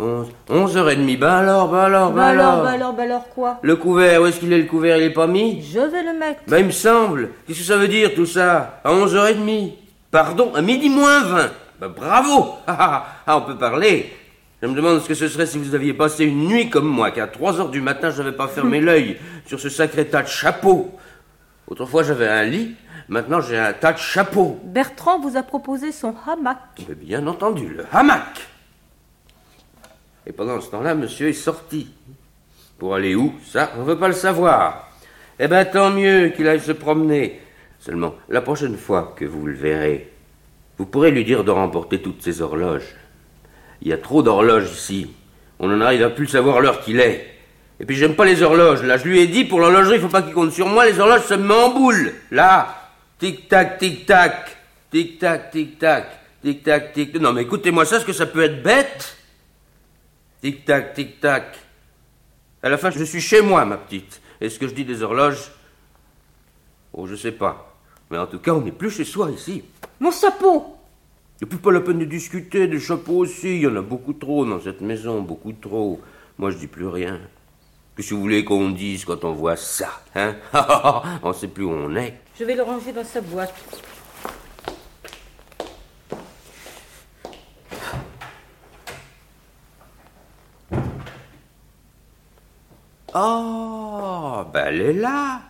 11... 0.00 0.28
11h30. 0.50 1.18
Ben 1.18 1.28
alors, 1.28 1.68
ben 1.68 1.78
alors, 1.78 2.10
ben 2.10 2.16
Bah 2.16 2.26
alors, 2.26 2.46
alors. 2.46 2.62
bah 2.64 2.70
alors, 2.70 2.92
bah 2.94 3.02
alors 3.04 3.28
quoi? 3.28 3.58
Le 3.62 3.76
couvert, 3.76 4.22
où 4.22 4.26
est-ce 4.26 4.40
qu'il 4.40 4.52
est 4.52 4.58
le 4.58 4.64
couvert? 4.64 4.96
Il 4.96 5.04
est 5.04 5.10
pas 5.10 5.26
mis? 5.26 5.62
Je 5.62 5.78
vais 5.78 6.02
le 6.02 6.18
mettre. 6.18 6.40
Ben, 6.48 6.58
il 6.58 6.66
me 6.66 6.70
semble. 6.72 7.30
Qu'est-ce 7.46 7.60
que 7.60 7.64
ça 7.64 7.76
veut 7.76 7.88
dire 7.88 8.14
tout 8.14 8.26
ça? 8.26 8.80
À 8.84 8.92
11h30 8.92 9.72
Pardon, 10.10 10.52
à 10.54 10.62
midi 10.62 10.88
moins 10.88 11.22
20 11.24 11.50
Ben, 11.80 11.88
bravo 11.88 12.54
ah, 12.66 12.76
ah, 12.78 13.06
ah, 13.26 13.36
on 13.38 13.42
peut 13.42 13.56
parler. 13.56 14.12
Je 14.62 14.66
me 14.66 14.74
demande 14.74 15.00
ce 15.00 15.08
que 15.08 15.14
ce 15.14 15.28
serait 15.28 15.46
si 15.46 15.58
vous 15.58 15.74
aviez 15.74 15.92
passé 15.92 16.24
une 16.24 16.46
nuit 16.48 16.70
comme 16.70 16.86
moi, 16.88 17.10
qu'à 17.10 17.26
3h 17.26 17.70
du 17.70 17.80
matin, 17.80 18.10
je 18.10 18.22
n'avais 18.22 18.36
pas 18.36 18.48
fermé 18.48 18.80
l'œil 18.80 19.18
sur 19.46 19.60
ce 19.60 19.68
sacré 19.68 20.06
tas 20.06 20.22
de 20.22 20.28
chapeaux. 20.28 20.90
Autrefois, 21.68 22.02
j'avais 22.02 22.28
un 22.28 22.44
lit, 22.44 22.74
maintenant 23.08 23.40
j'ai 23.40 23.58
un 23.58 23.72
tas 23.72 23.92
de 23.92 23.98
chapeaux. 23.98 24.58
Bertrand 24.64 25.20
vous 25.20 25.36
a 25.36 25.42
proposé 25.42 25.92
son 25.92 26.14
hamac. 26.26 26.58
Mais 26.88 26.94
bien 26.94 27.26
entendu, 27.26 27.68
le 27.68 27.84
hamac. 27.92 28.40
Et 30.26 30.32
pendant 30.32 30.60
ce 30.60 30.70
temps-là, 30.70 30.94
monsieur 30.94 31.28
est 31.28 31.32
sorti. 31.32 31.88
Pour 32.78 32.94
aller 32.94 33.14
où 33.14 33.34
Ça, 33.46 33.72
on 33.76 33.80
ne 33.80 33.86
veut 33.86 33.98
pas 33.98 34.08
le 34.08 34.14
savoir. 34.14 34.90
Eh 35.38 35.48
ben, 35.48 35.64
tant 35.64 35.90
mieux 35.90 36.28
qu'il 36.30 36.48
aille 36.48 36.60
se 36.60 36.72
promener. 36.72 37.40
Seulement, 37.78 38.14
la 38.28 38.40
prochaine 38.40 38.76
fois 38.76 39.14
que 39.16 39.24
vous 39.24 39.46
le 39.46 39.54
verrez, 39.54 40.10
vous 40.78 40.86
pourrez 40.86 41.10
lui 41.10 41.24
dire 41.24 41.44
de 41.44 41.50
remporter 41.50 42.00
toutes 42.00 42.22
ses 42.22 42.40
horloges. 42.40 42.94
Il 43.82 43.88
y 43.88 43.92
a 43.92 43.98
trop 43.98 44.22
d'horloges 44.22 44.70
ici. 44.72 45.10
On 45.58 45.70
en 45.70 45.80
arrive 45.80 46.02
à 46.02 46.10
plus 46.10 46.26
savoir 46.26 46.60
l'heure 46.60 46.80
qu'il 46.80 47.00
est. 47.00 47.30
Et 47.80 47.84
puis 47.84 47.96
j'aime 47.96 48.14
pas 48.14 48.24
les 48.24 48.42
horloges. 48.42 48.82
Là, 48.82 48.96
je 48.96 49.04
lui 49.04 49.20
ai 49.20 49.26
dit 49.26 49.44
pour 49.44 49.60
l'horlogerie, 49.60 49.96
il 49.96 50.00
faut 50.00 50.08
pas 50.08 50.22
qu'il 50.22 50.32
compte 50.32 50.52
sur 50.52 50.68
moi. 50.68 50.86
Les 50.86 50.98
horloges, 50.98 51.22
ça 51.22 51.36
me 51.36 51.52
en 51.52 51.70
boule. 51.70 52.14
Là, 52.30 52.90
tic 53.18 53.48
tac, 53.48 53.78
tic 53.78 54.06
tac, 54.06 54.56
tic 54.90 55.18
tac, 55.18 55.50
tic 55.50 55.78
tac, 55.78 56.06
tic 56.42 56.62
tac, 56.62 56.92
tic. 56.92 57.14
Non, 57.20 57.32
mais 57.32 57.42
écoutez-moi 57.42 57.84
ça, 57.84 57.96
est-ce 57.96 58.04
que 58.04 58.12
ça 58.12 58.26
peut 58.26 58.42
être 58.42 58.62
bête? 58.62 59.16
Tic 60.44 60.66
tac, 60.66 60.92
tic 60.92 61.20
tac. 61.20 61.56
À 62.62 62.68
la 62.68 62.76
fin, 62.76 62.90
je 62.90 63.02
suis 63.02 63.22
chez 63.22 63.40
moi, 63.40 63.64
ma 63.64 63.78
petite. 63.78 64.20
Est-ce 64.42 64.58
que 64.58 64.68
je 64.68 64.74
dis 64.74 64.84
des 64.84 65.02
horloges 65.02 65.50
Oh, 66.92 67.06
je 67.06 67.14
sais 67.14 67.32
pas. 67.32 67.74
Mais 68.10 68.18
en 68.18 68.26
tout 68.26 68.38
cas, 68.40 68.52
on 68.52 68.60
n'est 68.60 68.70
plus 68.70 68.90
chez 68.90 69.06
soi 69.06 69.30
ici. 69.30 69.64
Mon 70.00 70.10
chapeau 70.10 70.76
Et 71.40 71.46
puis 71.46 71.56
pas 71.56 71.72
la 71.72 71.80
peine 71.80 71.98
de 71.98 72.04
discuter, 72.04 72.68
des 72.68 72.78
chapeaux 72.78 73.20
aussi. 73.20 73.56
Il 73.56 73.62
y 73.62 73.66
en 73.66 73.76
a 73.76 73.80
beaucoup 73.80 74.12
trop 74.12 74.44
dans 74.44 74.60
cette 74.60 74.82
maison, 74.82 75.22
beaucoup 75.22 75.54
trop. 75.54 76.02
Moi, 76.36 76.50
je 76.50 76.58
dis 76.58 76.66
plus 76.66 76.88
rien. 76.88 77.18
Que 77.96 78.02
vous 78.02 78.20
voulez 78.20 78.44
qu'on 78.44 78.68
dise 78.68 79.06
quand 79.06 79.24
on 79.24 79.32
voit 79.32 79.56
ça, 79.56 80.02
hein? 80.14 80.36
On 81.22 81.32
sait 81.32 81.48
plus 81.48 81.64
où 81.64 81.70
on 81.70 81.96
est. 81.96 82.20
Je 82.38 82.44
vais 82.44 82.54
le 82.54 82.64
ranger 82.64 82.92
dans 82.92 83.02
sa 83.02 83.22
boîte. 83.22 83.54
Oh, 93.14 94.44
ben 94.52 94.66
elle 94.66 94.80
est 94.80 94.92
là. 94.94 95.40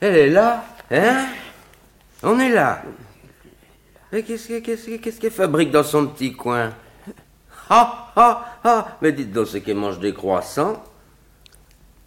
Elle 0.00 0.16
est 0.16 0.30
là, 0.30 0.64
hein? 0.90 1.26
On 2.22 2.38
est 2.38 2.50
là. 2.50 2.82
Mais 4.12 4.22
qu'est-ce 4.22 4.48
que- 4.48 4.58
qu'est-ce 4.60 4.86
que- 4.86 4.96
qu'est-ce 4.96 5.20
qu'elle 5.20 5.32
fabrique 5.32 5.70
dans 5.70 5.82
son 5.82 6.06
petit 6.06 6.32
coin? 6.32 6.72
Ah, 7.68 8.12
ah, 8.14 8.58
ah 8.62 8.86
Mais 9.02 9.10
dites 9.12 9.32
donc, 9.32 9.48
c'est 9.48 9.60
qu'elle 9.60 9.76
mange 9.76 9.98
des 9.98 10.14
croissants. 10.14 10.82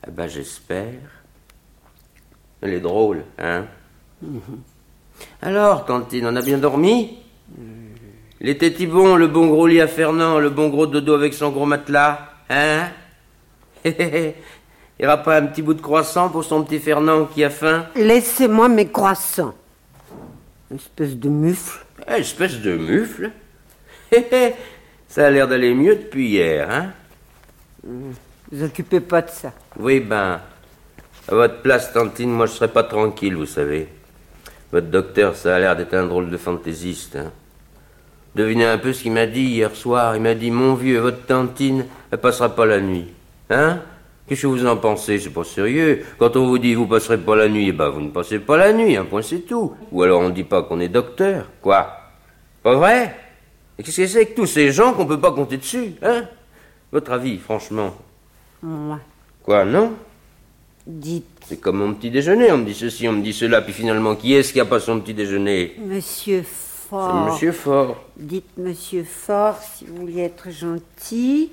Ah 0.03 0.09
ben 0.09 0.27
j'espère. 0.27 0.93
Elle 2.61 2.73
est 2.73 2.79
drôle, 2.79 3.25
hein? 3.37 3.65
Alors, 5.41 5.85
Tantine, 5.85 6.25
on 6.27 6.35
a 6.35 6.41
bien 6.41 6.57
dormi? 6.57 7.17
Les 8.39 8.57
tétis 8.57 8.87
bons, 8.87 9.17
le 9.17 9.27
bon 9.27 9.47
gros 9.47 9.67
lit 9.67 9.81
à 9.81 9.87
Fernand, 9.87 10.39
le 10.39 10.49
bon 10.49 10.69
gros 10.69 10.87
dodo 10.87 11.13
avec 11.13 11.33
son 11.33 11.49
gros 11.49 11.65
matelas, 11.65 12.29
hein? 12.49 12.87
Il 14.99 15.03
n'y 15.03 15.05
aura 15.05 15.17
pas 15.23 15.37
un 15.37 15.45
petit 15.45 15.61
bout 15.61 15.73
de 15.73 15.81
croissant 15.81 16.29
pour 16.29 16.43
son 16.43 16.63
petit 16.63 16.79
Fernand 16.79 17.25
qui 17.25 17.43
a 17.43 17.49
faim 17.49 17.85
Laissez-moi 17.95 18.67
mes 18.67 18.87
croissants. 18.87 19.53
Espèce 20.73 21.15
de 21.15 21.29
mufle. 21.29 21.85
Eh, 22.07 22.19
Espèce 22.19 22.59
de 22.59 22.75
mufle 22.75 23.31
Ça 25.07 25.27
a 25.27 25.29
l'air 25.29 25.47
d'aller 25.47 25.73
mieux 25.73 25.95
depuis 25.95 26.29
hier, 26.29 26.69
hein 26.69 26.91
Vous 27.83 28.63
occupez 28.63 28.99
pas 28.99 29.21
de 29.21 29.29
ça. 29.29 29.53
Oui, 29.79 29.99
ben, 30.01 30.41
à 31.27 31.35
votre 31.35 31.61
place, 31.61 31.93
Tantine, 31.93 32.31
moi 32.31 32.45
je 32.45 32.51
serais 32.51 32.67
pas 32.67 32.83
tranquille, 32.83 33.35
vous 33.35 33.45
savez. 33.45 33.87
Votre 34.71 34.87
docteur, 34.87 35.35
ça 35.35 35.55
a 35.55 35.59
l'air 35.59 35.75
d'être 35.75 35.93
un 35.93 36.05
drôle 36.05 36.29
de 36.29 36.37
fantaisiste. 36.37 37.15
Hein. 37.15 37.31
Devinez 38.35 38.65
un 38.65 38.77
peu 38.77 38.93
ce 38.93 39.03
qu'il 39.03 39.13
m'a 39.13 39.25
dit 39.25 39.41
hier 39.41 39.75
soir. 39.75 40.15
Il 40.15 40.21
m'a 40.21 40.35
dit, 40.35 40.51
mon 40.51 40.75
vieux, 40.75 40.99
votre 40.99 41.25
Tantine, 41.25 41.85
elle 42.11 42.19
passera 42.19 42.55
pas 42.55 42.65
la 42.65 42.79
nuit. 42.79 43.07
Hein? 43.49 43.81
Qu'est-ce 44.27 44.43
que 44.43 44.47
vous 44.47 44.65
en 44.65 44.77
pensez? 44.77 45.17
C'est 45.19 45.31
pas 45.31 45.43
sérieux. 45.43 46.05
Quand 46.19 46.35
on 46.35 46.45
vous 46.47 46.59
dit 46.59 46.75
vous 46.75 46.85
passerez 46.85 47.17
pas 47.17 47.35
la 47.35 47.49
nuit, 47.49 47.69
eh 47.69 47.71
ben 47.71 47.89
vous 47.89 48.01
ne 48.01 48.09
passez 48.09 48.39
pas 48.39 48.57
la 48.57 48.71
nuit, 48.73 48.95
un 48.95 49.05
point 49.05 49.23
c'est 49.23 49.39
tout. 49.39 49.73
Ou 49.91 50.03
alors 50.03 50.21
on 50.21 50.29
dit 50.29 50.43
pas 50.43 50.61
qu'on 50.63 50.79
est 50.79 50.87
docteur. 50.89 51.49
Quoi? 51.61 51.89
Pas 52.61 52.75
vrai? 52.75 53.15
Et 53.77 53.83
qu'est-ce 53.83 54.01
que 54.01 54.07
c'est 54.07 54.25
que 54.27 54.35
tous 54.35 54.45
ces 54.45 54.71
gens 54.71 54.93
qu'on 54.93 55.05
peut 55.05 55.19
pas 55.19 55.31
compter 55.31 55.57
dessus, 55.57 55.93
hein? 56.03 56.25
Votre 56.91 57.13
avis, 57.13 57.37
franchement 57.37 57.95
Ouais. 58.61 58.97
Quoi, 59.41 59.63
non? 59.65 59.93
Dites, 60.85 61.25
C'est 61.47 61.59
comme 61.61 61.77
mon 61.77 61.93
petit 61.93 62.11
déjeuner, 62.11 62.51
on 62.51 62.57
me 62.57 62.65
dit 62.65 62.73
ceci, 62.73 63.07
on 63.07 63.13
me 63.13 63.21
dit 63.23 63.33
cela, 63.33 63.61
puis 63.61 63.73
finalement, 63.73 64.15
qui 64.15 64.33
est-ce 64.33 64.51
qui 64.53 64.59
a 64.59 64.65
pas 64.65 64.79
son 64.79 64.99
petit 64.99 65.13
déjeuner? 65.13 65.75
Monsieur 65.79 66.43
C'est 66.43 66.89
Fort. 66.89 67.31
Monsieur 67.31 67.51
Fort. 67.51 68.03
Dites, 68.17 68.57
monsieur 68.57 69.03
Fort, 69.03 69.59
si 69.61 69.85
vous 69.85 69.97
vouliez 69.97 70.23
être 70.23 70.49
gentil, 70.49 71.51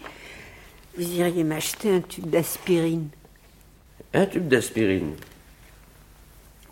vous 0.96 1.14
iriez 1.14 1.44
m'acheter 1.44 1.94
un 1.94 2.00
tube 2.00 2.28
d'aspirine. 2.30 3.08
Un 4.14 4.26
tube 4.26 4.48
d'aspirine. 4.48 5.14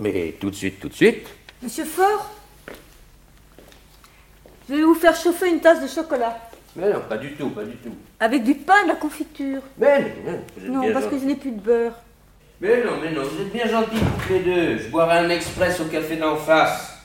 Mais 0.01 0.35
tout 0.41 0.51
de 0.51 0.55
suite, 0.55 0.81
tout 0.81 0.89
de 0.89 0.95
suite. 0.95 1.27
Monsieur 1.63 1.85
Fort 1.85 2.31
Je 4.69 4.75
vais 4.75 4.83
vous 4.83 4.95
faire 4.95 5.15
chauffer 5.15 5.51
une 5.51 5.61
tasse 5.61 5.83
de 5.83 5.89
chocolat. 5.89 6.39
Mais 6.77 6.93
non, 6.93 7.03
pas 7.09 7.19
du 7.19 7.33
tout, 7.35 7.51
pas 7.51 7.65
du 7.65 7.77
tout. 7.77 7.95
Avec 8.19 8.43
du 8.43 8.55
pain 8.55 8.81
et 8.81 8.85
de 8.85 8.89
la 8.89 8.97
confiture. 8.97 9.61
Mais 9.79 10.17
non, 10.27 10.41
vous 10.57 10.65
êtes 10.65 10.71
Non, 10.71 10.81
bien 10.81 10.93
parce 10.93 11.07
que 11.07 11.19
je 11.19 11.25
n'ai 11.25 11.37
plus 11.37 11.53
de 11.53 11.61
beurre. 11.61 11.95
Mais 12.61 12.83
non, 12.83 12.93
mais 13.03 13.13
non, 13.13 13.23
vous 13.23 13.43
êtes 13.43 13.53
bien 13.53 13.69
gentils 13.69 13.99
toutes 13.99 14.31
les 14.31 14.41
deux. 14.41 14.79
Je 14.79 14.89
boirai 14.89 15.19
un 15.19 15.29
express 15.31 15.79
au 15.81 15.85
café 15.85 16.17
d'en 16.17 16.37
face. 16.37 16.99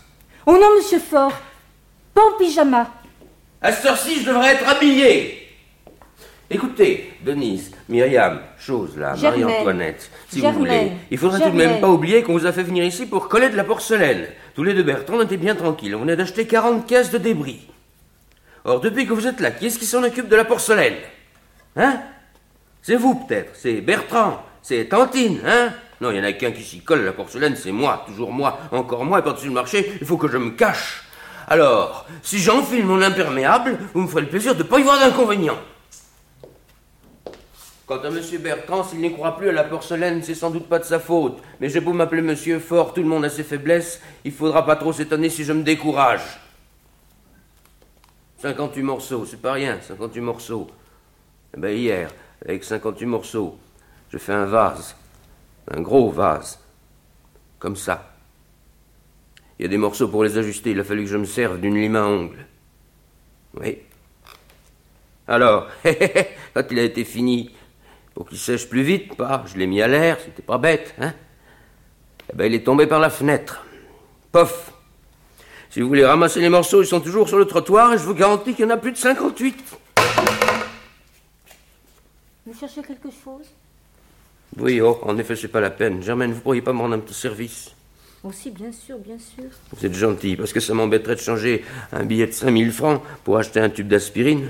Oh 0.46 0.54
non, 0.54 0.76
monsieur 0.78 1.00
Fort 1.00 1.34
Pas 2.14 2.22
en 2.22 2.38
pyjama. 2.40 2.90
À 3.62 3.72
cette 3.72 3.86
heure-ci, 3.86 4.22
je 4.22 4.28
devrais 4.28 4.54
être 4.56 4.68
habillé. 4.68 5.49
Écoutez, 6.52 7.14
Denise, 7.24 7.72
Myriam, 7.90 8.40
chose 8.58 8.98
là. 8.98 9.16
Marie-Antoinette, 9.22 10.10
si 10.30 10.40
Germaine. 10.40 10.54
vous 10.54 10.60
voulez, 10.60 10.92
il 11.12 11.18
faudrait 11.20 11.42
tout 11.42 11.52
de 11.52 11.56
même 11.56 11.80
pas 11.80 11.90
oublier 11.90 12.24
qu'on 12.24 12.34
vous 12.34 12.48
a 12.48 12.52
fait 12.52 12.64
venir 12.64 12.84
ici 12.84 13.06
pour 13.06 13.30
coller 13.30 13.50
de 13.50 13.56
la 13.56 13.64
porcelaine. 13.64 14.26
Tous 14.56 14.64
les 14.64 14.74
deux 14.74 14.82
Bertrand, 14.82 15.18
on 15.18 15.22
était 15.22 15.38
bien 15.38 15.54
tranquilles. 15.54 15.96
On 15.96 16.00
venait 16.00 16.16
d'acheter 16.16 16.48
40 16.48 16.88
caisses 16.88 17.12
de 17.12 17.20
débris. 17.20 17.68
Or, 18.66 18.80
depuis 18.80 19.06
que 19.06 19.14
vous 19.14 19.28
êtes 19.28 19.40
là, 19.40 19.52
qui 19.52 19.68
est-ce 19.68 19.78
qui 19.78 19.86
s'en 19.86 20.04
occupe 20.04 20.28
de 20.28 20.36
la 20.36 20.44
porcelaine? 20.44 20.98
Hein? 21.76 22.02
C'est 22.82 22.96
vous 22.96 23.14
peut-être, 23.14 23.52
c'est 23.56 23.82
Bertrand, 23.82 24.42
c'est 24.64 24.86
Tantine, 24.86 25.40
hein? 25.46 25.70
Non, 26.02 26.12
il 26.12 26.18
y 26.18 26.20
en 26.20 26.24
a 26.24 26.32
qu'un 26.32 26.52
qui 26.52 26.64
s'y 26.64 26.80
colle 26.80 27.02
à 27.02 27.06
la 27.06 27.12
porcelaine, 27.12 27.56
c'est 27.56 27.72
moi, 27.72 28.06
toujours 28.08 28.32
moi, 28.32 28.58
encore 28.72 29.06
moi, 29.06 29.20
et 29.20 29.22
par-dessus 29.22 29.48
le 29.48 29.54
marché, 29.54 29.92
il 30.00 30.08
faut 30.08 30.18
que 30.18 30.30
je 30.30 30.38
me 30.38 30.52
cache. 30.52 31.04
Alors, 31.48 32.08
si 32.24 32.40
j'enfile 32.40 32.86
mon 32.86 33.02
imperméable, 33.02 33.78
vous 33.94 34.02
me 34.02 34.08
ferez 34.08 34.22
le 34.22 34.28
plaisir 34.30 34.56
de 34.56 34.64
ne 34.64 34.68
pas 34.68 34.80
y 34.80 34.84
voir 34.84 35.00
d'inconvénient. 35.00 35.58
Quant 37.90 38.04
à 38.04 38.12
Monsieur 38.12 38.38
Bertrand, 38.38 38.84
s'il 38.84 39.00
n'y 39.00 39.12
croit 39.12 39.36
plus 39.36 39.50
à 39.50 39.52
la 39.52 39.64
porcelaine, 39.64 40.22
c'est 40.22 40.36
sans 40.36 40.52
doute 40.52 40.70
pas 40.70 40.78
de 40.78 40.84
sa 40.84 41.00
faute. 41.00 41.42
Mais 41.60 41.70
j'ai 41.70 41.80
beau 41.80 41.92
m'appeler 41.92 42.22
Monsieur 42.22 42.60
Fort, 42.60 42.94
tout 42.94 43.02
le 43.02 43.08
monde 43.08 43.26
a 43.26 43.32
ses 43.32 43.44
faiblesses, 43.44 44.00
il 44.24 44.32
faudra 44.32 44.64
pas 44.64 44.76
trop 44.76 44.94
s'étonner 44.94 45.28
si 45.28 45.44
je 45.44 45.54
me 45.54 45.64
décourage. 45.64 46.22
58 48.38 48.84
morceaux, 48.84 49.26
c'est 49.26 49.42
pas 49.42 49.54
rien, 49.54 49.80
58 49.82 50.22
morceaux. 50.22 50.68
Eh 51.58 51.60
ben 51.60 51.76
hier, 51.76 52.12
avec 52.46 52.64
58 52.64 53.08
morceaux, 53.08 53.58
je 54.12 54.20
fais 54.20 54.34
un 54.34 54.46
vase, 54.46 54.96
un 55.72 55.82
gros 55.82 56.12
vase, 56.12 56.60
comme 57.58 57.76
ça. 57.76 58.14
Il 59.58 59.64
y 59.64 59.66
a 59.66 59.68
des 59.68 59.78
morceaux 59.78 60.10
pour 60.10 60.24
les 60.24 60.38
ajuster, 60.38 60.70
il 60.70 60.80
a 60.80 60.84
fallu 60.84 61.06
que 61.06 61.10
je 61.10 61.18
me 61.18 61.26
serve 61.26 61.60
d'une 61.60 61.74
lime 61.74 61.96
à 61.96 62.06
ongles. 62.06 62.46
Oui. 63.60 63.80
Alors, 65.28 65.68
quand 66.54 66.64
il 66.70 66.78
a 66.78 66.84
été 66.84 67.04
fini, 67.04 67.52
pour 68.14 68.28
qu'il 68.28 68.38
sèche 68.38 68.68
plus 68.68 68.84
vite, 68.84 69.16
pas, 69.16 69.44
je 69.48 69.58
l'ai 69.58 69.68
mis 69.68 69.82
à 69.82 69.88
l'air, 69.88 70.18
c'était 70.20 70.42
pas 70.42 70.58
bête, 70.58 70.94
hein 71.00 71.14
Eh 72.32 72.36
ben 72.36 72.46
il 72.46 72.54
est 72.54 72.64
tombé 72.64 72.88
par 72.88 73.00
la 73.00 73.10
fenêtre. 73.10 73.66
Pof 74.32 74.74
Si 75.70 75.82
vous 75.82 75.88
voulez 75.88 76.06
ramasser 76.06 76.42
les 76.42 76.50
morceaux, 76.50 76.82
ils 76.82 76.88
sont 76.88 77.02
toujours 77.02 77.28
sur 77.28 77.38
le 77.38 77.46
trottoir 77.46 77.94
et 77.94 77.98
je 77.98 78.04
vous 78.04 78.14
garantis 78.14 78.54
qu'il 78.54 78.66
y 78.66 78.68
en 78.68 78.72
a 78.72 78.78
plus 78.78 78.92
de 78.92 78.98
58. 78.98 79.78
Vous 82.46 82.60
cherchez 82.60 82.82
quelque 82.82 83.10
chose? 83.10 83.46
Oui, 84.58 84.82
oh, 84.82 85.00
en 85.04 85.18
effet, 85.18 85.36
c'est 85.36 85.48
pas 85.48 85.62
la 85.62 85.70
peine. 85.70 86.02
Germaine, 86.02 86.34
vous 86.34 86.42
pourriez 86.42 86.62
pas 86.62 86.74
me 86.74 86.80
rendre 86.80 86.96
un 86.96 87.00
petit 87.00 87.14
service? 87.14 87.72
Aussi, 88.24 88.52
bien 88.52 88.72
sûr, 88.72 88.98
bien 88.98 89.18
sûr. 89.18 89.46
Vous 89.72 89.86
êtes 89.86 89.94
gentil, 89.94 90.36
parce 90.36 90.52
que 90.52 90.60
ça 90.60 90.74
m'embêterait 90.74 91.16
de 91.16 91.22
changer 91.22 91.64
un 91.94 92.04
billet 92.04 92.28
de 92.28 92.34
5000 92.34 92.72
francs 92.72 93.02
pour 93.24 93.38
acheter 93.38 93.60
un 93.60 93.70
tube 93.70 93.88
d'aspirine. 93.88 94.50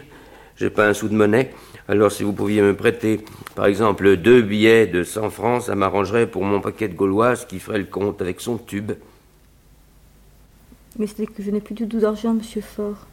J'ai 0.60 0.69
pas 0.69 0.89
un 0.89 0.93
sou 0.93 1.08
de 1.08 1.15
monnaie. 1.15 1.54
Alors, 1.88 2.12
si 2.12 2.24
vous 2.24 2.34
pouviez 2.34 2.62
me 2.62 2.76
prêter, 2.76 3.24
par 3.56 3.65
exemple, 3.65 4.17
deux 4.17 4.41
billets 4.41 4.88
de 4.88 5.04
100 5.04 5.30
francs, 5.30 5.63
ça 5.63 5.76
m'arrangerait 5.76 6.28
pour 6.28 6.43
mon 6.43 6.60
paquet 6.60 6.89
de 6.89 6.95
gauloises 6.95 7.45
qui 7.45 7.60
ferait 7.60 7.78
le 7.78 7.86
compte 7.86 8.22
avec 8.22 8.41
son 8.41 8.58
tube. 8.58 8.91
Mais 10.98 11.08
c'est 11.08 11.26
que 11.26 11.41
je 11.41 11.50
n'ai 11.50 11.62
plus 11.62 11.76
du 11.76 11.88
tout 11.88 12.00
d'argent, 12.00 12.34
monsieur 12.34 12.60
Fort. 12.60 13.08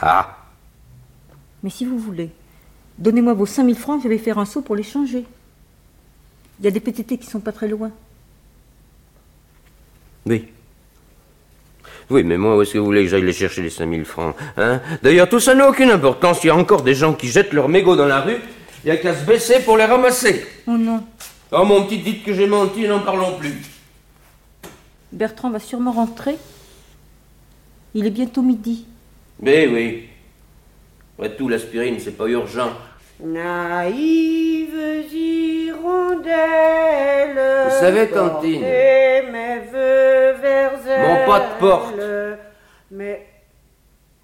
Ah 0.00 0.38
Mais 1.62 1.68
si 1.68 1.84
vous 1.84 1.98
voulez, 1.98 2.30
donnez-moi 2.96 3.34
vos 3.34 3.44
5000 3.44 3.76
francs, 3.76 4.00
je 4.02 4.08
vais 4.08 4.16
faire 4.16 4.38
un 4.38 4.46
saut 4.46 4.62
pour 4.62 4.74
les 4.74 4.82
changer. 4.82 5.26
Il 6.60 6.64
y 6.64 6.68
a 6.68 6.70
des 6.70 6.80
PTT 6.80 7.18
qui 7.18 7.26
sont 7.26 7.40
pas 7.40 7.52
très 7.52 7.68
loin. 7.68 7.90
Oui. 10.24 10.48
Oui, 12.10 12.22
mais 12.24 12.38
moi, 12.38 12.56
où 12.56 12.62
est-ce 12.62 12.72
que 12.72 12.78
vous 12.78 12.86
voulez 12.86 13.04
que 13.04 13.10
j'aille 13.10 13.22
les 13.22 13.32
chercher 13.32 13.62
les 13.62 13.70
5000 13.70 14.04
francs 14.04 14.34
hein? 14.56 14.80
D'ailleurs, 15.02 15.28
tout 15.28 15.40
ça 15.40 15.54
n'a 15.54 15.68
aucune 15.68 15.90
importance. 15.90 16.42
Il 16.42 16.46
y 16.46 16.50
a 16.50 16.56
encore 16.56 16.82
des 16.82 16.94
gens 16.94 17.12
qui 17.12 17.28
jettent 17.28 17.52
leurs 17.52 17.68
mégots 17.68 17.96
dans 17.96 18.06
la 18.06 18.20
rue. 18.20 18.38
Il 18.84 18.86
n'y 18.86 18.90
a 18.92 18.96
qu'à 18.96 19.14
se 19.14 19.24
baisser 19.24 19.60
pour 19.60 19.76
les 19.76 19.84
ramasser. 19.84 20.46
Oh 20.66 20.76
non, 20.78 21.04
Oh, 21.50 21.64
mon 21.64 21.84
petit, 21.84 21.98
dites 21.98 22.24
que 22.24 22.34
j'ai 22.34 22.46
menti, 22.46 22.86
n'en 22.86 23.00
parlons 23.00 23.36
plus. 23.38 23.54
Bertrand 25.12 25.50
va 25.50 25.58
sûrement 25.58 25.92
rentrer. 25.92 26.36
Il 27.94 28.06
est 28.06 28.10
bientôt 28.10 28.42
midi. 28.42 28.86
Mais 29.40 29.66
oui. 29.66 30.08
Après 31.18 31.34
tout, 31.36 31.48
l'aspirine, 31.48 31.96
c'est 31.98 32.16
pas 32.16 32.26
urgent. 32.26 32.70
Naïves 33.24 34.68
hirondelles. 35.12 36.30
Vous 37.70 37.80
savez, 37.80 38.08
Tantine, 38.08 38.60
mes 38.60 39.58
vœux 39.72 40.27
Mon 40.86 41.26
pas 41.26 41.40
de 41.40 41.58
porte. 41.58 41.94
Mais 42.90 43.26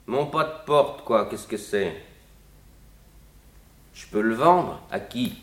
Mon 0.07 0.27
pas 0.27 0.45
de 0.45 0.65
porte, 0.67 1.05
quoi, 1.05 1.29
qu'est-ce 1.29 1.47
que 1.47 1.57
c'est? 1.57 1.95
Je 3.95 4.07
peux 4.07 4.21
le 4.21 4.35
vendre? 4.35 4.83
À 4.91 5.01
qui? 5.01 5.43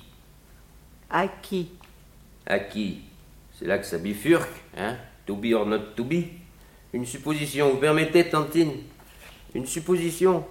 À 1.09 1.27
qui? 1.27 1.71
À 2.45 2.59
qui? 2.59 3.01
C'est 3.57 3.65
là 3.65 3.79
que 3.79 3.85
ça 3.85 3.97
bifurque, 3.97 4.61
hein? 4.77 4.97
To 5.25 5.35
be 5.35 5.53
or 5.53 5.65
not 5.65 5.95
to 5.95 6.03
be? 6.03 6.25
Une 6.93 7.05
supposition, 7.05 7.69
vous 7.69 7.77
permettez, 7.77 8.29
Tantine? 8.29 8.73
Une 9.55 9.65
supposition? 9.65 10.45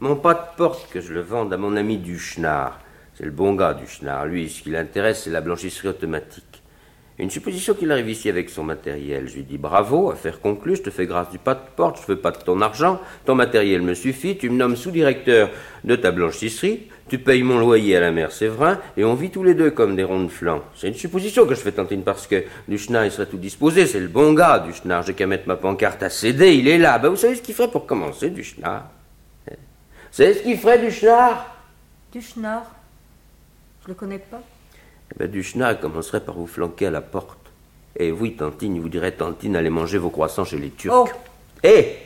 Mon 0.00 0.16
pas 0.16 0.34
de 0.34 0.56
porte, 0.56 0.88
que 0.90 1.00
je 1.00 1.12
le 1.12 1.22
vende 1.22 1.52
à 1.52 1.56
mon 1.56 1.76
ami 1.76 1.96
Duchenard. 1.98 2.78
C'est 3.14 3.24
le 3.24 3.30
bon 3.30 3.54
gars, 3.54 3.74
Duchenard. 3.74 4.26
Lui, 4.26 4.48
ce 4.48 4.62
qui 4.62 4.70
l'intéresse, 4.70 5.22
c'est 5.24 5.30
la 5.30 5.40
blanchisserie 5.40 5.88
automatique. 5.88 6.62
Une 7.18 7.30
supposition 7.30 7.72
qu'il 7.72 7.90
arrive 7.90 8.10
ici 8.10 8.28
avec 8.28 8.50
son 8.50 8.62
matériel. 8.62 9.26
Je 9.26 9.36
lui 9.36 9.42
dis 9.42 9.56
bravo, 9.56 10.10
affaire 10.10 10.38
conclue, 10.38 10.76
je 10.76 10.82
te 10.82 10.90
fais 10.90 11.06
grâce 11.06 11.30
du 11.30 11.38
pas 11.38 11.54
de 11.54 11.60
porte, 11.74 11.98
je 12.02 12.06
veux 12.06 12.18
pas 12.18 12.30
de 12.30 12.36
ton 12.36 12.60
argent, 12.60 13.00
ton 13.24 13.34
matériel 13.34 13.80
me 13.80 13.94
suffit, 13.94 14.36
tu 14.36 14.50
me 14.50 14.56
nommes 14.56 14.76
sous-directeur 14.76 15.48
de 15.84 15.96
ta 15.96 16.10
blanchisserie, 16.10 16.88
tu 17.08 17.18
payes 17.18 17.42
mon 17.42 17.58
loyer 17.58 17.96
à 17.96 18.00
la 18.00 18.10
mère 18.10 18.32
Séverin, 18.32 18.78
et 18.98 19.04
on 19.04 19.14
vit 19.14 19.30
tous 19.30 19.42
les 19.42 19.54
deux 19.54 19.70
comme 19.70 19.96
des 19.96 20.04
ronds 20.04 20.24
de 20.24 20.28
flanc. 20.28 20.60
C'est 20.74 20.88
une 20.88 20.94
supposition 20.94 21.46
que 21.46 21.54
je 21.54 21.60
fais, 21.60 21.72
Tantine, 21.72 22.02
parce 22.02 22.26
que 22.26 22.44
Duchenard, 22.68 23.06
il 23.06 23.10
serait 23.10 23.24
tout 23.24 23.38
disposé, 23.38 23.86
c'est 23.86 24.00
le 24.00 24.08
bon 24.08 24.34
gars, 24.34 24.58
Duchenard, 24.58 25.02
j'ai 25.04 25.14
qu'à 25.14 25.26
mettre 25.26 25.48
ma 25.48 25.56
pancarte 25.56 26.02
à 26.02 26.10
céder, 26.10 26.52
il 26.52 26.68
est 26.68 26.76
là. 26.78 26.98
Ben, 26.98 27.08
vous 27.08 27.16
savez 27.16 27.36
ce 27.36 27.40
qu'il 27.40 27.54
ferait 27.54 27.70
pour 27.70 27.86
commencer, 27.86 28.28
Vous 28.28 28.42
savez 30.10 30.34
ce 30.34 30.42
qu'il 30.42 30.58
ferait, 30.58 30.78
Duchenard 30.80 31.46
Duchenard 32.12 32.70
Je 33.84 33.88
le 33.88 33.94
connais 33.94 34.18
pas. 34.18 34.42
Eh 35.12 35.18
ben, 35.18 35.30
Duchna 35.30 35.74
commencerait 35.74 36.20
par 36.20 36.34
vous 36.34 36.46
flanquer 36.46 36.86
à 36.86 36.90
la 36.90 37.00
porte. 37.00 37.38
Et 37.98 38.12
oui, 38.12 38.36
Tantine, 38.36 38.76
il 38.76 38.82
vous 38.82 38.88
dirait 38.88 39.12
Tantine, 39.12 39.56
allez 39.56 39.70
manger 39.70 39.98
vos 39.98 40.10
croissants 40.10 40.44
chez 40.44 40.58
les 40.58 40.70
Turcs. 40.70 40.94
Oh. 40.94 41.08
Eh 41.62 41.96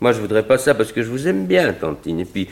Moi, 0.00 0.12
je 0.12 0.20
voudrais 0.20 0.46
pas 0.46 0.58
ça 0.58 0.74
parce 0.74 0.92
que 0.92 1.02
je 1.02 1.08
vous 1.08 1.28
aime 1.28 1.46
bien, 1.46 1.72
Tantine. 1.72 2.20
Et 2.20 2.24
puis, 2.24 2.48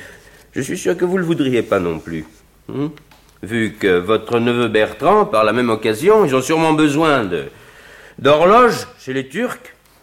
je 0.52 0.60
suis 0.62 0.78
sûr 0.78 0.96
que 0.96 1.04
vous 1.04 1.18
le 1.18 1.24
voudriez 1.24 1.62
pas 1.62 1.80
non 1.80 1.98
plus. 1.98 2.24
Hmm 2.68 2.88
Vu 3.42 3.74
que 3.78 3.98
votre 3.98 4.40
neveu 4.40 4.66
Bertrand, 4.66 5.24
par 5.24 5.44
la 5.44 5.52
même 5.52 5.70
occasion, 5.70 6.24
ils 6.24 6.34
ont 6.34 6.42
sûrement 6.42 6.72
besoin 6.72 7.24
de 7.24 7.44
d'horloge 8.18 8.88
chez 8.98 9.12
les 9.12 9.28
Turcs. 9.28 9.60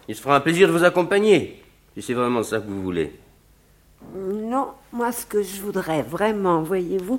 Il 0.08 0.16
se 0.16 0.22
fera 0.22 0.36
un 0.36 0.40
plaisir 0.40 0.68
de 0.68 0.72
vous 0.72 0.84
accompagner, 0.84 1.62
si 1.94 2.02
c'est 2.02 2.14
vraiment 2.14 2.42
ça 2.42 2.60
que 2.60 2.66
vous 2.66 2.82
voulez. 2.82 3.12
Non, 4.14 4.68
moi 4.92 5.12
ce 5.12 5.26
que 5.26 5.42
je 5.42 5.60
voudrais 5.60 6.02
vraiment, 6.02 6.62
voyez-vous, 6.62 7.18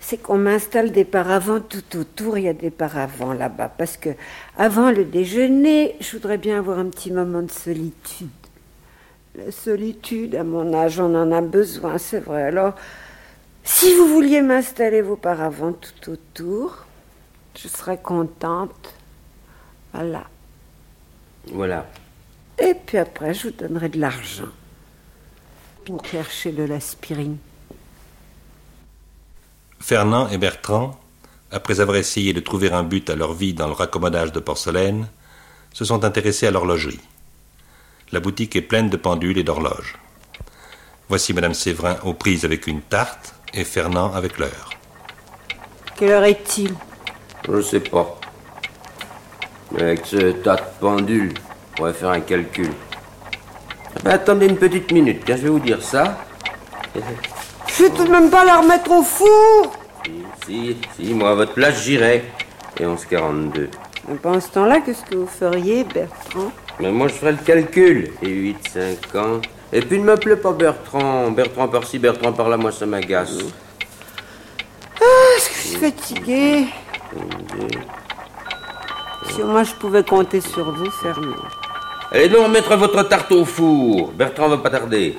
c'est 0.00 0.18
qu'on 0.18 0.38
m'installe 0.38 0.92
des 0.92 1.04
paravents 1.04 1.60
tout 1.60 1.98
autour. 1.98 2.38
Il 2.38 2.44
y 2.44 2.48
a 2.48 2.54
des 2.54 2.70
paravents 2.70 3.32
là-bas. 3.32 3.68
Parce 3.76 3.96
que 3.96 4.10
avant 4.56 4.90
le 4.90 5.04
déjeuner, 5.04 5.96
je 6.00 6.12
voudrais 6.12 6.38
bien 6.38 6.58
avoir 6.58 6.78
un 6.78 6.86
petit 6.86 7.10
moment 7.10 7.42
de 7.42 7.50
solitude. 7.50 8.28
La 9.34 9.52
solitude, 9.52 10.34
à 10.34 10.44
mon 10.44 10.72
âge, 10.74 10.98
on 10.98 11.14
en 11.14 11.30
a 11.32 11.40
besoin, 11.40 11.98
c'est 11.98 12.20
vrai. 12.20 12.42
Alors, 12.42 12.74
si 13.62 13.94
vous 13.94 14.06
vouliez 14.08 14.40
m'installer 14.40 15.02
vos 15.02 15.16
paravents 15.16 15.72
tout 15.72 16.10
autour, 16.10 16.86
je 17.54 17.68
serais 17.68 17.98
contente. 17.98 18.94
Voilà. 19.92 20.24
Voilà. 21.52 21.86
Et 22.58 22.74
puis 22.74 22.98
après, 22.98 23.34
je 23.34 23.48
vous 23.48 23.54
donnerai 23.54 23.88
de 23.88 24.00
l'argent 24.00 24.48
pour 25.84 26.04
chercher 26.04 26.52
de 26.52 26.64
l'aspirine. 26.64 27.36
Fernand 29.80 30.28
et 30.28 30.38
Bertrand, 30.38 30.98
après 31.50 31.80
avoir 31.80 31.96
essayé 31.96 32.32
de 32.32 32.40
trouver 32.40 32.70
un 32.70 32.82
but 32.82 33.08
à 33.10 33.16
leur 33.16 33.32
vie 33.32 33.54
dans 33.54 33.66
le 33.66 33.72
raccommodage 33.72 34.32
de 34.32 34.40
porcelaine, 34.40 35.08
se 35.72 35.84
sont 35.84 36.04
intéressés 36.04 36.46
à 36.46 36.50
l'horlogerie. 36.50 37.00
La 38.12 38.20
boutique 38.20 38.56
est 38.56 38.62
pleine 38.62 38.90
de 38.90 38.96
pendules 38.96 39.38
et 39.38 39.44
d'horloges. 39.44 39.96
Voici 41.08 41.32
Madame 41.32 41.54
Séverin 41.54 41.96
aux 42.04 42.14
prises 42.14 42.44
avec 42.44 42.66
une 42.66 42.82
tarte 42.82 43.34
et 43.54 43.64
Fernand 43.64 44.12
avec 44.14 44.38
l'heure. 44.38 44.70
Quelle 45.96 46.10
heure 46.10 46.24
est-il? 46.24 46.74
Je 47.46 47.52
ne 47.52 47.62
sais 47.62 47.80
pas. 47.80 48.18
Mais 49.72 49.82
avec 49.82 50.06
ce 50.06 50.32
tas 50.32 50.56
de 50.56 50.80
pendules, 50.80 51.34
on 51.72 51.76
pourrait 51.76 51.92
faire 51.94 52.10
un 52.10 52.20
calcul. 52.20 52.72
Ben, 54.04 54.12
attendez 54.12 54.46
une 54.46 54.56
petite 54.56 54.92
minute, 54.92 55.22
tiens, 55.24 55.36
je 55.36 55.42
vais 55.42 55.48
vous 55.48 55.60
dire 55.60 55.82
ça. 55.82 56.18
Je 57.78 57.84
vais 57.84 57.90
tout 57.90 58.02
de 58.02 58.10
même 58.10 58.28
pas 58.28 58.44
la 58.44 58.56
remettre 58.56 58.90
au 58.90 59.04
four 59.04 59.72
Si, 60.44 60.76
si, 60.96 61.14
moi 61.14 61.30
à 61.30 61.34
votre 61.34 61.52
place 61.52 61.80
j'irai. 61.84 62.24
Et 62.80 62.82
11,42. 62.82 63.68
Mais 64.08 64.16
pendant 64.16 64.40
ce 64.40 64.48
temps-là, 64.48 64.80
qu'est-ce 64.80 65.04
que 65.04 65.14
vous 65.14 65.28
feriez, 65.28 65.84
Bertrand? 65.84 66.50
Mais 66.80 66.90
moi 66.90 67.06
je 67.06 67.12
ferai 67.14 67.32
le 67.32 67.38
calcul. 67.38 68.10
Et 68.20 68.26
8,50. 68.26 69.44
Et 69.72 69.80
puis 69.80 70.00
ne 70.00 70.04
m'appelez 70.06 70.34
pas 70.34 70.50
Bertrand. 70.50 71.30
Bertrand 71.30 71.68
par-ci, 71.68 72.00
Bertrand 72.00 72.32
par-là, 72.32 72.56
moi 72.56 72.72
ça 72.72 72.84
m'agace. 72.84 73.38
Ah, 75.00 75.04
est-ce 75.36 75.48
que 75.48 75.54
je 75.54 75.60
suis 75.60 75.76
fatiguée? 75.76 76.66
Si 79.30 79.40
au 79.40 79.46
moins 79.46 79.62
je 79.62 79.74
pouvais 79.74 80.02
compter 80.02 80.40
sur 80.40 80.72
vous, 80.72 80.90
Fernand. 80.90 81.36
Allez 82.10 82.28
donc 82.28 82.48
mettre 82.50 82.74
votre 82.76 83.04
tarte 83.04 83.30
au 83.30 83.44
four. 83.44 84.10
Bertrand 84.14 84.48
va 84.48 84.56
pas 84.56 84.70
tarder. 84.70 85.16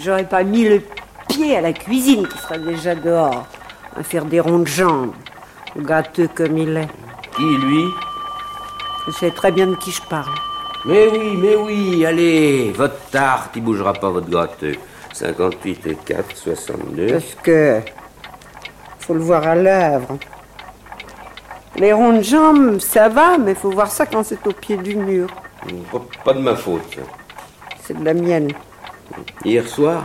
J'aurais 0.00 0.28
pas 0.28 0.44
mis 0.44 0.68
le 0.68 0.80
pied 1.38 1.56
à 1.56 1.60
la 1.60 1.72
cuisine 1.72 2.26
qui 2.26 2.38
serait 2.38 2.58
déjà 2.58 2.94
dehors, 2.94 3.46
à 3.96 4.02
faire 4.02 4.24
des 4.24 4.40
ronds 4.40 4.58
de 4.60 4.66
jambes, 4.66 5.12
gâteux 5.76 6.28
comme 6.34 6.58
il 6.58 6.76
est. 6.76 6.88
Qui, 7.36 7.56
lui? 7.58 7.84
Je 9.06 9.12
sais 9.12 9.30
très 9.30 9.52
bien 9.52 9.68
de 9.68 9.76
qui 9.76 9.92
je 9.92 10.02
parle. 10.02 10.34
Mais 10.84 11.06
oui, 11.08 11.36
mais 11.36 11.54
oui, 11.54 12.04
allez, 12.04 12.72
votre 12.72 12.98
tarte, 13.10 13.50
il 13.54 13.62
bougera 13.62 13.92
pas 13.92 14.10
votre 14.10 14.28
gâteux. 14.28 14.74
58 15.12 15.86
et 15.86 15.94
4, 15.94 16.36
62. 16.36 17.06
Parce 17.12 17.36
que. 17.42 17.80
faut 18.98 19.14
le 19.14 19.20
voir 19.20 19.46
à 19.46 19.54
l'œuvre. 19.54 20.18
Les 21.76 21.92
ronds 21.92 22.14
de 22.14 22.22
jambes, 22.22 22.80
ça 22.80 23.08
va, 23.08 23.38
mais 23.38 23.54
faut 23.54 23.70
voir 23.70 23.90
ça 23.90 24.06
quand 24.06 24.24
c'est 24.24 24.44
au 24.46 24.52
pied 24.52 24.76
du 24.76 24.96
mur. 24.96 25.28
Pas, 25.92 26.02
pas 26.24 26.34
de 26.34 26.40
ma 26.40 26.56
faute. 26.56 26.98
C'est 27.84 27.96
de 27.96 28.04
la 28.04 28.14
mienne. 28.14 28.50
Hier 29.44 29.66
soir? 29.66 30.04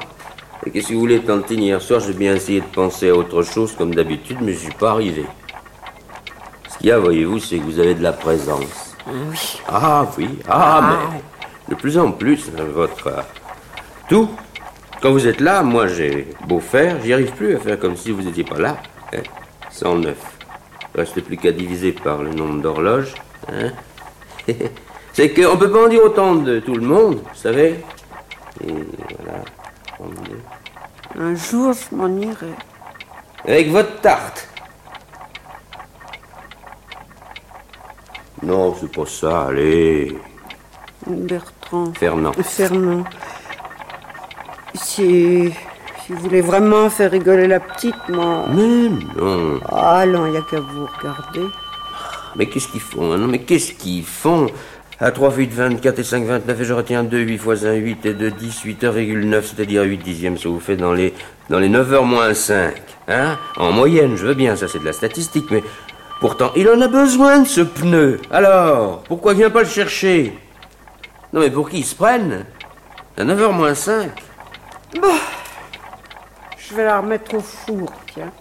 Et 0.66 0.72
qu'est-ce 0.72 0.90
que 0.90 0.94
vous 0.94 1.02
voulez, 1.02 1.20
Tantine 1.20 1.62
Hier 1.62 1.82
soir, 1.82 2.00
j'ai 2.00 2.14
bien 2.14 2.36
essayé 2.36 2.62
de 2.62 2.66
penser 2.66 3.10
à 3.10 3.16
autre 3.16 3.44
chose 3.44 3.74
comme 3.76 3.94
d'habitude, 3.94 4.38
mais 4.42 4.54
je 4.54 4.60
suis 4.60 4.74
pas 4.74 4.92
arrivé. 4.92 5.26
Ce 6.70 6.78
qu'il 6.78 6.88
y 6.88 6.92
a, 6.92 7.00
voyez-vous, 7.00 7.40
c'est 7.40 7.58
que 7.58 7.64
vous 7.64 7.80
avez 7.80 7.96
de 7.96 8.04
la 8.04 8.14
présence. 8.14 8.96
Oui. 9.08 9.60
Ah 9.68 10.08
oui, 10.18 10.30
ah, 10.48 10.98
mais 11.12 11.76
de 11.76 11.76
plus 11.80 11.98
en 11.98 12.12
plus, 12.12 12.50
euh, 12.58 12.66
votre... 12.74 13.08
euh, 13.08 13.22
tout. 14.08 14.30
Quand 15.02 15.12
vous 15.12 15.28
êtes 15.28 15.42
là, 15.42 15.62
moi 15.64 15.88
j'ai 15.88 16.30
beau 16.48 16.62
faire, 16.62 17.02
j'y 17.04 17.12
arrive 17.12 17.34
plus 17.34 17.56
à 17.56 17.60
faire 17.60 17.78
comme 17.78 17.98
si 17.98 18.12
vous 18.12 18.22
n'étiez 18.22 18.46
pas 18.46 18.58
là. 18.58 18.78
Hein 19.14 19.24
109. 19.70 20.16
Reste 20.96 21.22
plus 21.22 21.36
qu'à 21.36 21.52
diviser 21.52 21.92
par 21.92 22.24
le 22.24 22.30
nombre 22.30 22.62
d'horloges. 22.62 23.14
Hein 23.52 23.72
c'est 25.14 25.34
qu'on 25.34 25.58
peut 25.58 25.70
pas 25.70 25.86
en 25.86 25.90
dire 25.90 26.04
autant 26.06 26.36
de 26.36 26.60
tout 26.60 26.76
le 26.76 26.86
monde, 26.86 27.16
vous 27.16 27.36
savez. 27.36 27.76
Et 28.66 28.74
voilà. 29.20 29.40
32. 30.04 30.42
Un 31.20 31.36
jour, 31.36 31.74
je 31.74 31.96
m'en 31.96 32.08
irai. 32.08 32.54
Avec 33.48 33.70
votre 33.70 34.02
tarte. 34.02 34.50
Non, 38.42 38.76
c'est 38.80 38.92
pas 38.92 39.06
ça, 39.06 39.48
allez. 39.48 40.18
Bertrand. 41.08 41.94
Fernand. 41.94 42.34
Fernand. 42.34 43.04
Si. 44.76 45.54
Si 46.06 46.12
vous 46.12 46.20
voulez 46.20 46.42
vraiment 46.42 46.90
faire 46.90 47.12
rigoler 47.12 47.48
la 47.48 47.62
petite, 47.62 48.10
moi. 48.10 48.46
Mais 48.50 48.90
non. 49.16 49.60
Ah 49.70 50.06
non, 50.06 50.26
il 50.26 50.32
n'y 50.32 50.38
a 50.38 50.42
qu'à 50.42 50.60
vous 50.60 50.86
regarder. 50.98 51.48
Mais 52.36 52.48
qu'est-ce 52.48 52.68
qu'ils 52.68 52.82
font 52.82 53.14
hein? 53.14 53.18
Non, 53.18 53.28
mais 53.28 53.40
qu'est-ce 53.40 53.72
qu'ils 53.74 54.06
font? 54.06 54.48
À 55.04 55.12
3 55.12 55.34
8, 55.36 55.54
24 55.54 56.00
et 56.00 56.04
5, 56.06 56.24
29, 56.24 56.62
et 56.62 56.64
je 56.64 56.72
retiens 56.72 57.04
2, 57.04 57.18
8 57.18 57.38
fois 57.38 57.66
1, 57.66 57.74
8 57.74 58.06
et 58.06 58.14
2, 58.14 58.32
10, 58.32 58.62
8 58.62 58.84
heures,9, 58.86 59.42
c'est-à-dire 59.42 59.84
8 59.84 59.98
dixièmes, 59.98 60.38
ça 60.38 60.48
vous 60.48 60.62
fait 60.62 60.78
dans 60.78 60.94
les, 60.94 61.14
dans 61.50 61.60
les 61.60 61.68
9 61.68 61.92
heures 61.92 62.06
moins 62.06 62.34
5. 62.34 62.74
Hein 63.10 63.38
En 63.58 63.74
moyenne, 63.74 64.16
je 64.16 64.26
veux 64.26 64.34
bien, 64.34 64.56
ça 64.56 64.70
c'est 64.70 64.80
de 64.80 64.86
la 64.86 64.94
statistique, 64.94 65.52
mais 65.52 65.62
pourtant, 66.22 66.54
il 66.56 66.70
en 66.70 66.80
a 66.80 66.88
besoin 66.88 67.40
de 67.40 67.48
ce 67.50 67.60
pneu. 67.60 68.22
Alors, 68.32 69.04
pourquoi 69.04 69.34
il 69.34 69.40
vient 69.40 69.50
pas 69.50 69.64
le 69.64 69.68
chercher? 69.68 70.40
Non, 71.34 71.42
mais 71.42 71.50
pour 71.50 71.70
qui 71.70 71.80
ils 71.80 71.86
se 71.86 71.96
prennent 71.96 72.46
À 73.18 73.26
9 73.26 73.42
heures 73.42 73.52
moins 73.52 73.76
5 73.76 74.10
Je 76.58 76.76
vais 76.76 76.86
la 76.86 77.02
remettre 77.02 77.36
au 77.36 77.42
four, 77.42 77.92
tiens. 78.14 78.32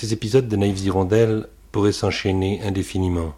Ces 0.00 0.14
épisodes 0.14 0.48
de 0.48 0.56
Naïves 0.56 0.78
Hirondelles 0.78 1.46
pourraient 1.72 1.92
s'enchaîner 1.92 2.62
indéfiniment. 2.62 3.34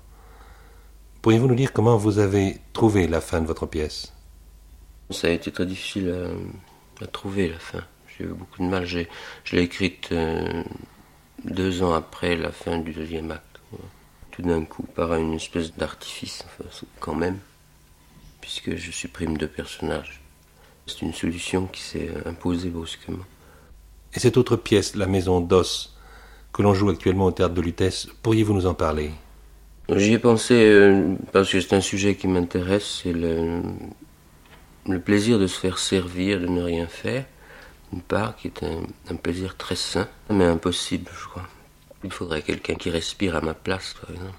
Pourriez-vous 1.21 1.49
nous 1.49 1.57
dire 1.57 1.73
comment 1.73 1.97
vous 1.97 2.21
avez 2.21 2.61
trouvé 2.73 3.09
la 3.09 3.21
fin 3.21 3.41
de 3.41 3.47
votre 3.49 3.67
pièce? 3.67 4.13
Ça 5.11 5.27
a 5.27 5.31
été 5.31 5.51
très 5.51 5.67
difficile 5.67 6.15
à, 7.01 7.03
à 7.05 7.09
trouver 7.09 7.49
la 7.49 7.59
fin. 7.59 7.81
J'ai 8.17 8.27
eu 8.27 8.29
beaucoup 8.29 8.63
de 8.63 8.69
mal. 8.69 8.87
J'ai- 8.87 9.09
Je 9.43 9.57
l'ai 9.57 9.63
écrite 9.63 10.11
euh, 10.13 10.63
deux 11.45 11.83
ans 11.83 11.95
après 11.95 12.37
la 12.37 12.53
fin 12.53 12.79
du 12.79 12.93
deuxième 12.93 13.33
acte. 13.33 13.59
voilà. 13.73 13.85
Tout 14.31 14.43
d'un 14.43 14.65
coup, 14.65 14.85
par 14.85 15.13
une 15.17 15.35
espèce 15.35 15.75
d'artifice, 15.75 16.45
enfin, 16.47 16.71
quand 17.01 17.17
même, 17.17 17.41
puisque 18.41 18.77
je 18.77 18.93
supprime 18.93 19.37
deux 19.37 19.49
personnages. 19.49 20.21
C'est 20.87 21.03
une 21.03 21.13
solution 21.13 21.67
qui 21.67 21.83
s'est 21.83 22.09
euh, 22.09 22.31
imposée 22.31 22.71
brusquement. 22.71 23.25
Et 24.15 24.21
cette 24.21 24.37
autre 24.37 24.55
pièce, 24.55 24.95
La 24.95 25.07
Maison 25.09 25.41
d'Os, 25.41 25.92
que 26.53 26.63
l'on 26.63 26.75
joue 26.75 26.91
actuellement 26.91 27.27
au 27.27 27.31
théâtre 27.31 27.55
de 27.55 27.61
Lutèce, 27.61 28.09
pourriez-vous 28.23 28.55
nous 28.55 28.67
en 28.67 28.75
parler? 28.75 29.11
J'y 29.89 30.15
ai 30.15 30.19
pensé 30.19 30.55
euh, 30.55 31.15
parce 31.33 31.51
que 31.51 31.61
c'est 31.61 31.75
un 31.75 31.81
sujet 31.81 32.15
qui 32.15 32.29
m'intéresse, 32.29 33.03
c'est 33.03 33.13
le, 33.13 33.63
plaisir 35.01 35.39
de 35.39 35.47
se 35.47 35.59
faire 35.59 35.79
servir, 35.79 36.41
de 36.41 36.47
ne 36.47 36.63
rien 36.63 36.87
faire, 36.87 37.25
d'une 37.93 38.03
part, 38.03 38.37
qui 38.37 38.49
est 38.49 38.63
un, 38.63 39.17
plaisir 39.17 39.57
très 39.57 39.77
sain, 39.77 40.09
mais 40.31 40.45
impossible, 40.45 41.11
je 41.19 41.27
crois. 41.27 41.49
Il 42.05 42.11
faudrait 42.11 42.43
quelqu'un 42.43 42.75
qui 42.75 42.91
respire 42.91 43.37
à 43.37 43.41
ma 43.41 43.55
place, 43.55 43.95
par 44.01 44.11
exemple. 44.11 44.39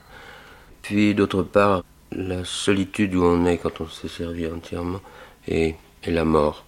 Puis, 0.82 1.14
d'autre 1.16 1.43
part, 1.43 1.84
la 2.11 2.43
solitude 2.45 3.16
où 3.16 3.24
on 3.24 3.45
est 3.45 3.57
quand 3.57 3.82
on 3.82 3.88
s'est 3.88 4.07
servi 4.07 4.47
entièrement, 4.47 5.01
et, 5.47 5.76
et 6.03 6.11
la 6.11 6.26
mort. 6.26 6.66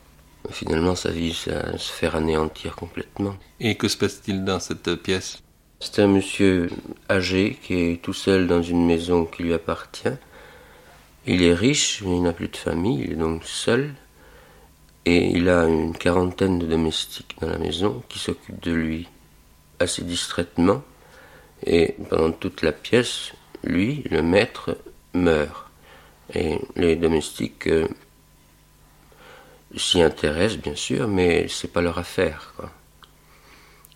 Finalement, 0.52 0.96
sa 0.96 1.12
vie, 1.12 1.36
à 1.48 1.78
se 1.78 1.92
faire 1.92 2.16
anéantir 2.16 2.76
complètement. 2.76 3.36
Et 3.60 3.76
que 3.76 3.88
se 3.88 3.98
passe-t-il 3.98 4.44
dans 4.44 4.60
cette 4.60 4.96
pièce? 4.96 5.42
C'est 5.80 6.02
un 6.02 6.08
monsieur 6.08 6.70
âgé 7.10 7.58
qui 7.62 7.74
est 7.76 8.02
tout 8.02 8.14
seul 8.14 8.48
dans 8.48 8.62
une 8.62 8.86
maison 8.86 9.26
qui 9.26 9.44
lui 9.44 9.54
appartient 9.54 10.18
Il 11.28 11.44
est 11.44 11.54
riche, 11.54 12.02
mais 12.04 12.16
il 12.16 12.24
n'a 12.24 12.34
plus 12.34 12.48
de 12.48 12.58
famille, 12.58 13.04
il 13.04 13.12
est 13.12 13.16
donc 13.16 13.44
seul. 13.44 13.94
Et 15.06 15.30
il 15.30 15.50
a 15.50 15.66
une 15.66 15.96
quarantaine 15.96 16.58
de 16.58 16.66
domestiques 16.66 17.36
dans 17.40 17.50
la 17.50 17.60
maison 17.60 18.02
qui 18.10 18.18
s'occupent 18.18 18.64
de 18.64 18.72
lui 18.72 19.08
assez 19.80 20.04
distraitement. 20.04 20.82
Et 21.66 21.96
pendant 22.10 22.32
toute 22.32 22.62
la 22.62 22.72
pièce, 22.72 23.34
lui, 23.64 24.04
le 24.10 24.22
maître, 24.22 24.78
meurt. 25.14 25.70
Et 26.34 26.60
les 26.76 26.96
domestiques 26.96 27.68
euh, 27.68 27.88
s'y 29.78 30.02
intéressent, 30.02 30.62
bien 30.62 30.76
sûr, 30.76 31.08
mais 31.08 31.48
c'est 31.48 31.72
pas 31.72 31.82
leur 31.82 31.98
affaire. 31.98 32.54
Quoi. 32.56 32.72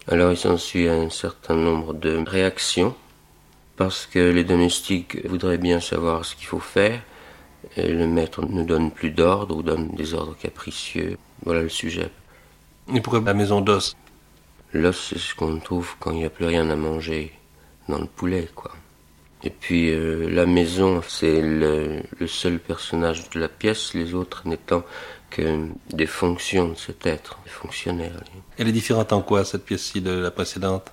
Alors 0.08 0.32
il 0.32 0.38
s'ensuit 0.38 0.88
un 0.88 1.10
certain 1.10 1.56
nombre 1.56 1.94
de 1.94 2.24
réactions, 2.28 2.96
parce 3.78 4.06
que 4.06 4.32
les 4.32 4.44
domestiques 4.44 5.26
voudraient 5.26 5.58
bien 5.58 5.80
savoir 5.80 6.26
ce 6.26 6.36
qu'il 6.36 6.48
faut 6.48 6.60
faire, 6.60 7.02
et 7.76 7.88
le 7.88 8.08
maître 8.08 8.44
ne 8.46 8.64
donne 8.64 8.92
plus 8.92 9.12
d'ordre 9.12 9.56
ou 9.56 9.64
donne 9.64 9.90
des 9.96 10.14
ordres 10.14 10.36
capricieux. 10.36 11.18
Voilà 11.44 11.62
le 11.62 11.70
sujet. 11.70 12.10
Et 12.94 13.02
pourquoi 13.02 13.22
la 13.22 13.34
maison 13.34 13.62
d'os? 13.62 13.96
L'os, 14.74 15.10
c'est 15.10 15.20
ce 15.20 15.36
qu'on 15.36 15.60
trouve 15.60 15.96
quand 16.00 16.12
il 16.12 16.20
n'y 16.20 16.26
a 16.26 16.30
plus 16.30 16.46
rien 16.46 16.70
à 16.70 16.76
manger 16.76 17.34
dans 17.88 18.00
le 18.00 18.06
poulet, 18.06 18.50
quoi. 18.54 18.72
Et 19.44 19.50
puis 19.50 19.90
euh, 19.90 20.30
la 20.30 20.46
maison, 20.46 21.02
c'est 21.08 21.42
le, 21.42 22.02
le, 22.20 22.28
seul 22.28 22.60
personnage 22.60 23.30
de 23.30 23.40
la 23.40 23.48
pièce, 23.48 23.94
les 23.94 24.14
autres 24.14 24.42
n'étant 24.46 24.84
que 25.30 25.68
des 25.92 26.08
fonctions 26.08 26.70
de 26.70 26.76
cet 26.76 27.06
être, 27.06 27.40
des 27.46 27.50
fonctionnaires. 27.50 28.22
Elle 28.58 28.68
est 28.68 28.74
différente 28.74 29.14
en 29.14 29.22
quoi, 29.22 29.46
cette 29.46 29.64
pièce-ci, 29.64 30.02
de 30.02 30.12
la 30.12 30.32
précédente? 30.32 30.92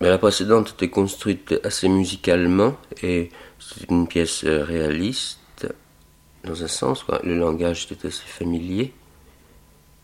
Mais 0.00 0.10
La 0.10 0.18
précédente 0.18 0.70
était 0.70 0.90
construite 0.90 1.54
assez 1.64 1.88
musicalement, 1.88 2.76
et 3.02 3.30
c'est 3.60 3.88
une 3.88 4.08
pièce 4.08 4.44
euh, 4.44 4.62
réaliste, 4.62 5.38
dans 6.44 6.62
un 6.62 6.68
sens, 6.68 7.04
quoi. 7.04 7.20
le 7.22 7.38
langage 7.38 7.86
était 7.90 8.08
assez 8.08 8.26
familier, 8.26 8.92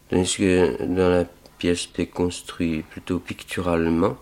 tandis 0.08 0.36
que 0.36 0.82
dans 0.84 1.10
la 1.10 1.24
pièce 1.58 1.88
était 1.92 2.06
construite 2.06 2.86
plutôt 2.86 3.18
picturalement, 3.18 4.16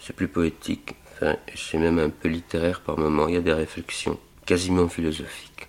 c'est 0.00 0.14
plus 0.14 0.28
poétique, 0.28 0.94
enfin, 1.20 1.36
c'est 1.54 1.78
même 1.78 1.98
un 1.98 2.10
peu 2.10 2.28
littéraire 2.28 2.80
par 2.80 2.98
moments, 2.98 3.28
il 3.28 3.34
y 3.34 3.38
a 3.38 3.42
des 3.42 3.52
réflexions 3.52 4.18
quasiment 4.46 4.88
philosophiques. 4.88 5.68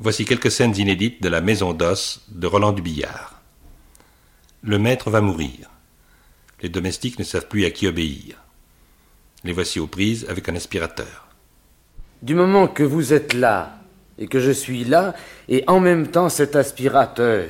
Voici 0.00 0.24
quelques 0.24 0.50
scènes 0.50 0.76
inédites 0.76 1.22
de 1.22 1.28
la 1.28 1.40
Maison 1.40 1.72
d'os 1.72 2.24
de 2.28 2.46
Roland 2.46 2.72
Dubillard. 2.72 3.40
Le 4.62 4.78
maître 4.78 5.10
va 5.10 5.20
mourir. 5.20 5.70
Les 6.62 6.68
domestiques 6.68 7.18
ne 7.18 7.24
savent 7.24 7.48
plus 7.48 7.64
à 7.64 7.70
qui 7.70 7.86
obéir. 7.86 8.36
Les 9.44 9.52
voici 9.52 9.80
aux 9.80 9.86
prises 9.86 10.26
avec 10.28 10.48
un 10.48 10.56
aspirateur. 10.56 11.28
Du 12.22 12.34
moment 12.34 12.66
que 12.66 12.82
vous 12.82 13.12
êtes 13.12 13.34
là, 13.34 13.78
et 14.18 14.26
que 14.26 14.40
je 14.40 14.50
suis 14.50 14.84
là, 14.84 15.14
et 15.48 15.62
en 15.66 15.80
même 15.80 16.08
temps 16.08 16.28
cet 16.28 16.56
aspirateur, 16.56 17.48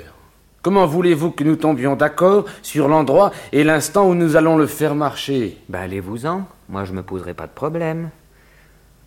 comment 0.60 0.86
voulez-vous 0.86 1.30
que 1.30 1.44
nous 1.44 1.56
tombions 1.56 1.96
d'accord 1.96 2.44
sur 2.62 2.88
l'endroit 2.88 3.32
et 3.52 3.64
l'instant 3.64 4.08
où 4.08 4.14
nous 4.14 4.36
allons 4.36 4.56
le 4.56 4.66
faire 4.66 4.94
marcher? 4.94 5.56
Ben 5.68 5.80
allez-vous-en, 5.80 6.46
moi 6.68 6.84
je 6.84 6.92
me 6.92 7.02
poserai 7.02 7.34
pas 7.34 7.46
de 7.46 7.52
problème. 7.52 8.10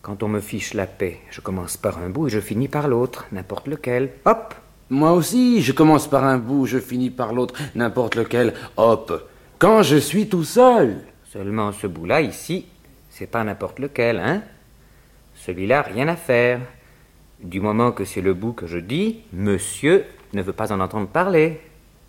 Quand 0.02 0.24
on 0.24 0.28
me 0.28 0.40
fiche 0.40 0.74
la 0.74 0.88
paix, 0.88 1.20
je 1.30 1.42
commence 1.42 1.78
par 1.78 2.00
un 2.00 2.10
bout 2.10 2.28
et 2.28 2.32
je 2.32 2.40
finis 2.40 2.68
par 2.68 2.88
l'autre, 2.88 3.28
n'importe 3.32 3.68
lequel. 3.68 4.10
Hop 4.26 4.56
Moi 4.90 5.14
aussi, 5.14 5.62
je 5.62 5.72
commence 5.72 6.08
par 6.10 6.24
un 6.24 6.40
bout, 6.40 6.66
je 6.66 6.80
finis 6.80 7.12
par 7.12 7.34
l'autre, 7.34 7.54
n'importe 7.76 8.16
lequel. 8.16 8.54
Hop 8.78 9.30
Quand 9.60 9.84
je 9.84 9.98
suis 9.98 10.28
tout 10.28 10.44
seul 10.44 10.98
Seulement 11.32 11.72
ce 11.72 11.88
bout-là, 11.88 12.20
ici, 12.22 12.66
c'est 13.10 13.28
pas 13.28 13.44
n'importe 13.44 13.80
lequel, 13.80 14.20
hein 14.20 14.42
Celui-là, 15.36 15.82
rien 15.84 16.08
à 16.08 16.16
faire. 16.16 16.60
Du 17.42 17.62
moment 17.62 17.92
que 17.92 18.04
c'est 18.04 18.22
le 18.22 18.34
bout 18.34 18.54
que 18.54 18.68
je 18.68 18.80
dis, 18.80 19.22
monsieur 19.34 20.04
ne 20.34 20.42
veut 20.42 20.54
pas 20.54 20.74
en 20.74 20.80
entendre 20.80 21.08
parler. 21.08 21.62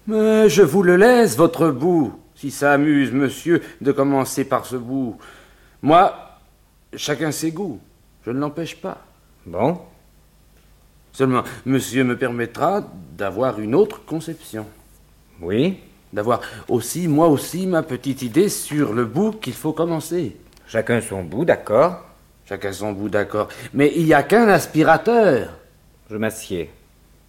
Mais 0.07 0.49
je 0.49 0.63
vous 0.63 0.83
le 0.83 0.97
laisse, 0.97 1.37
votre 1.37 1.71
bout, 1.71 2.19
si 2.35 2.51
ça 2.51 2.73
amuse 2.73 3.13
monsieur 3.13 3.63
de 3.81 3.93
commencer 3.93 4.45
par 4.45 4.67
ce 4.67 4.77
bout. 4.77 5.17
Moi, 5.83 6.39
chacun 6.97 7.33
ses 7.33 7.51
goûts, 7.51 7.81
je 8.25 8.31
ne 8.31 8.39
l'empêche 8.39 8.77
pas. 8.77 8.99
Bon 9.45 9.81
Seulement, 11.13 11.43
monsieur 11.67 12.05
me 12.05 12.17
permettra 12.17 12.83
d'avoir 13.19 13.61
une 13.61 13.75
autre 13.75 14.05
conception. 14.05 14.67
Oui 15.41 15.79
D'avoir 16.13 16.41
aussi, 16.69 17.09
moi 17.09 17.29
aussi, 17.29 17.67
ma 17.67 17.83
petite 17.83 18.23
idée 18.23 18.49
sur 18.49 18.93
le 18.93 19.05
bout 19.05 19.33
qu'il 19.33 19.55
faut 19.55 19.73
commencer. 19.73 20.37
Chacun 20.67 21.01
son 21.01 21.23
bout, 21.23 21.45
d'accord 21.45 22.05
Chacun 22.49 22.73
son 22.73 22.93
bout, 22.93 23.09
d'accord. 23.09 23.49
Mais 23.75 23.93
il 23.97 24.05
n'y 24.05 24.15
a 24.15 24.23
qu'un 24.23 24.49
aspirateur. 24.49 25.51
Je 26.11 26.17
m'assieds. 26.17 26.71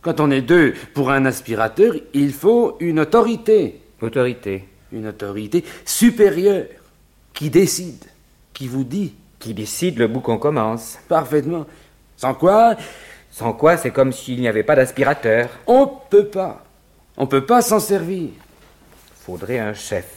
Quand 0.02 0.20
on 0.20 0.32
est 0.32 0.42
deux 0.42 0.74
pour 0.94 1.12
un 1.12 1.26
aspirateur, 1.26 1.94
il 2.14 2.34
faut 2.34 2.78
une 2.80 3.00
autorité. 3.00 3.82
Autorité. 4.02 4.68
Une 4.92 5.08
autorité 5.08 5.64
supérieure 5.86 6.68
qui 7.34 7.50
décide, 7.50 8.04
qui 8.64 8.70
vous 8.70 8.86
dit. 8.86 9.14
Qui 9.40 9.54
décide 9.54 9.98
le 10.00 10.08
bout 10.08 10.22
qu'on 10.22 10.38
commence. 10.38 10.98
Parfaitement. 11.10 11.66
Sans 12.16 12.34
quoi 12.34 12.78
Sans 13.30 13.52
quoi, 13.52 13.76
c'est 13.76 13.92
comme 13.92 14.14
s'il 14.14 14.40
n'y 14.40 14.48
avait 14.48 14.64
pas 14.64 14.78
d'aspirateur. 14.78 15.50
On 15.68 15.86
peut 16.10 16.28
pas. 16.28 16.64
On 17.18 17.28
peut 17.28 17.46
pas 17.46 17.62
s'en 17.62 17.82
servir. 17.82 18.30
Faudrait 19.16 19.60
un 19.60 19.74
chef. 19.74 20.08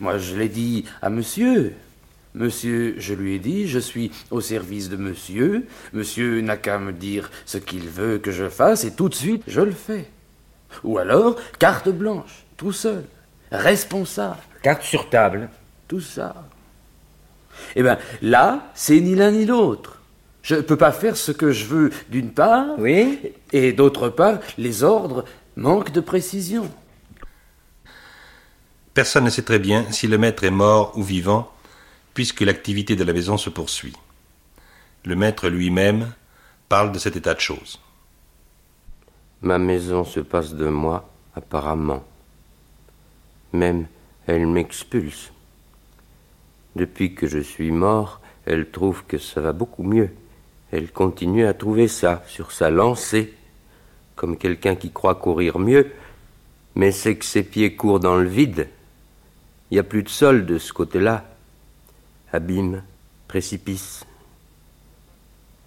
Moi, 0.00 0.16
je 0.16 0.36
l'ai 0.36 0.48
dit 0.48 0.86
à 1.02 1.10
monsieur. 1.10 1.74
Monsieur, 2.32 2.94
je 2.96 3.12
lui 3.12 3.34
ai 3.34 3.38
dit, 3.38 3.68
je 3.68 3.78
suis 3.78 4.10
au 4.30 4.40
service 4.40 4.88
de 4.88 4.96
monsieur. 4.96 5.66
Monsieur 5.92 6.40
n'a 6.40 6.56
qu'à 6.56 6.78
me 6.78 6.94
dire 6.94 7.30
ce 7.44 7.58
qu'il 7.58 7.88
veut 7.90 8.16
que 8.16 8.32
je 8.32 8.48
fasse 8.48 8.84
et 8.84 8.92
tout 8.94 9.10
de 9.10 9.14
suite, 9.14 9.42
je 9.46 9.60
le 9.60 9.72
fais. 9.72 10.08
Ou 10.82 10.96
alors, 10.96 11.36
carte 11.58 11.90
blanche, 11.90 12.46
tout 12.56 12.72
seul, 12.72 13.04
responsable. 13.52 14.40
Carte 14.62 14.82
sur 14.82 15.10
table. 15.10 15.50
Tout 15.88 16.00
ça. 16.00 16.46
Eh 17.74 17.82
bien, 17.82 17.98
là, 18.22 18.70
c'est 18.74 19.00
ni 19.00 19.14
l'un 19.14 19.30
ni 19.30 19.46
l'autre. 19.46 20.00
Je 20.42 20.54
ne 20.54 20.60
peux 20.60 20.76
pas 20.76 20.92
faire 20.92 21.16
ce 21.16 21.32
que 21.32 21.50
je 21.50 21.64
veux 21.64 21.90
d'une 22.08 22.30
part, 22.30 22.66
Oui 22.78 23.32
et 23.52 23.72
d'autre 23.72 24.08
part, 24.08 24.38
les 24.58 24.84
ordres 24.84 25.24
manquent 25.56 25.92
de 25.92 26.00
précision. 26.00 26.70
Personne 28.94 29.24
ne 29.24 29.30
sait 29.30 29.42
très 29.42 29.58
bien 29.58 29.90
si 29.90 30.06
le 30.06 30.18
maître 30.18 30.44
est 30.44 30.50
mort 30.50 30.96
ou 30.96 31.02
vivant, 31.02 31.52
puisque 32.14 32.40
l'activité 32.40 32.96
de 32.96 33.04
la 33.04 33.12
maison 33.12 33.36
se 33.36 33.50
poursuit. 33.50 33.92
Le 35.04 35.16
maître 35.16 35.48
lui-même 35.48 36.12
parle 36.68 36.92
de 36.92 36.98
cet 36.98 37.16
état 37.16 37.34
de 37.34 37.40
choses. 37.40 37.80
Ma 39.42 39.58
maison 39.58 40.04
se 40.04 40.20
passe 40.20 40.54
de 40.54 40.68
moi, 40.68 41.08
apparemment. 41.34 42.04
Même 43.52 43.86
elle 44.26 44.46
m'expulse. 44.46 45.30
Depuis 46.76 47.14
que 47.14 47.26
je 47.26 47.38
suis 47.38 47.70
mort, 47.70 48.20
elle 48.44 48.70
trouve 48.70 49.02
que 49.06 49.16
ça 49.16 49.40
va 49.40 49.54
beaucoup 49.54 49.82
mieux. 49.82 50.10
Elle 50.70 50.92
continue 50.92 51.46
à 51.46 51.54
trouver 51.54 51.88
ça 51.88 52.22
sur 52.26 52.52
sa 52.52 52.68
lancée, 52.68 53.32
comme 54.14 54.36
quelqu'un 54.36 54.76
qui 54.76 54.90
croit 54.90 55.14
courir 55.14 55.58
mieux, 55.58 55.90
mais 56.74 56.92
c'est 56.92 57.16
que 57.16 57.24
ses 57.24 57.44
pieds 57.44 57.76
courent 57.76 57.98
dans 57.98 58.16
le 58.16 58.28
vide. 58.28 58.68
Il 59.70 59.74
n'y 59.74 59.78
a 59.78 59.84
plus 59.84 60.02
de 60.02 60.10
sol 60.10 60.44
de 60.44 60.58
ce 60.58 60.74
côté-là. 60.74 61.24
Abîme, 62.30 62.82
précipice. 63.26 64.04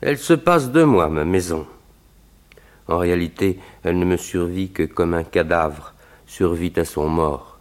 Elle 0.02 0.20
se 0.20 0.34
passe 0.34 0.70
de 0.70 0.84
moi, 0.84 1.10
ma 1.10 1.26
maison. 1.26 1.66
En 2.88 3.00
réalité, 3.00 3.58
elle 3.84 3.98
ne 3.98 4.06
me 4.06 4.18
survit 4.18 4.70
que 4.70 4.84
comme 4.84 5.16
un 5.16 5.24
cadavre 5.24 5.96
survit 6.28 6.74
à 6.76 6.86
son 6.86 7.10
mort. 7.10 7.58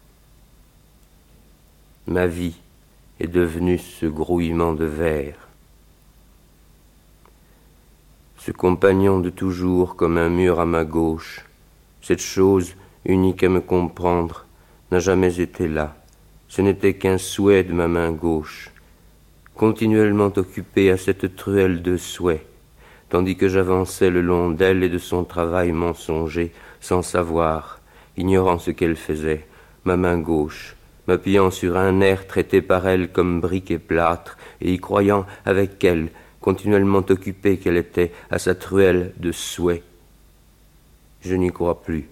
Ma 2.06 2.26
vie 2.26 2.54
est 3.20 3.26
devenue 3.26 3.78
ce 3.78 4.06
grouillement 4.06 4.74
de 4.74 4.84
verre. 4.84 5.48
Ce 8.36 8.52
compagnon 8.52 9.20
de 9.20 9.30
toujours 9.30 9.96
comme 9.96 10.16
un 10.16 10.28
mur 10.28 10.60
à 10.60 10.66
ma 10.66 10.84
gauche, 10.84 11.44
cette 12.00 12.22
chose 12.22 12.74
unique 13.04 13.42
à 13.42 13.48
me 13.48 13.60
comprendre, 13.60 14.46
n'a 14.90 15.00
jamais 15.00 15.40
été 15.40 15.68
là. 15.68 15.96
Ce 16.48 16.62
n'était 16.62 16.94
qu'un 16.94 17.18
souhait 17.18 17.64
de 17.64 17.72
ma 17.72 17.88
main 17.88 18.10
gauche, 18.10 18.70
continuellement 19.54 20.32
occupé 20.36 20.90
à 20.90 20.96
cette 20.96 21.36
truelle 21.36 21.82
de 21.82 21.96
souhaits, 21.96 22.46
tandis 23.10 23.36
que 23.36 23.48
j'avançais 23.48 24.08
le 24.08 24.22
long 24.22 24.50
d'elle 24.50 24.82
et 24.82 24.88
de 24.88 24.98
son 24.98 25.24
travail 25.24 25.72
mensonger, 25.72 26.52
sans 26.80 27.02
savoir, 27.02 27.80
ignorant 28.16 28.58
ce 28.58 28.70
qu'elle 28.70 28.96
faisait, 28.96 29.46
ma 29.84 29.96
main 29.96 30.18
gauche, 30.18 30.76
m'appuyant 31.08 31.50
sur 31.50 31.76
un 31.76 32.00
air 32.00 32.26
traité 32.26 32.62
par 32.62 32.86
elle 32.86 33.10
comme 33.10 33.40
brique 33.40 33.70
et 33.70 33.78
plâtre, 33.78 34.36
et 34.60 34.74
y 34.74 34.78
croyant 34.78 35.26
avec 35.44 35.82
elle, 35.82 36.10
continuellement 36.40 37.04
occupée 37.08 37.56
qu'elle 37.56 37.78
était 37.78 38.12
à 38.30 38.38
sa 38.38 38.54
truelle 38.54 39.12
de 39.16 39.32
souhaits. 39.32 39.82
Je 41.22 41.34
n'y 41.34 41.50
crois 41.50 41.82
plus. 41.82 42.08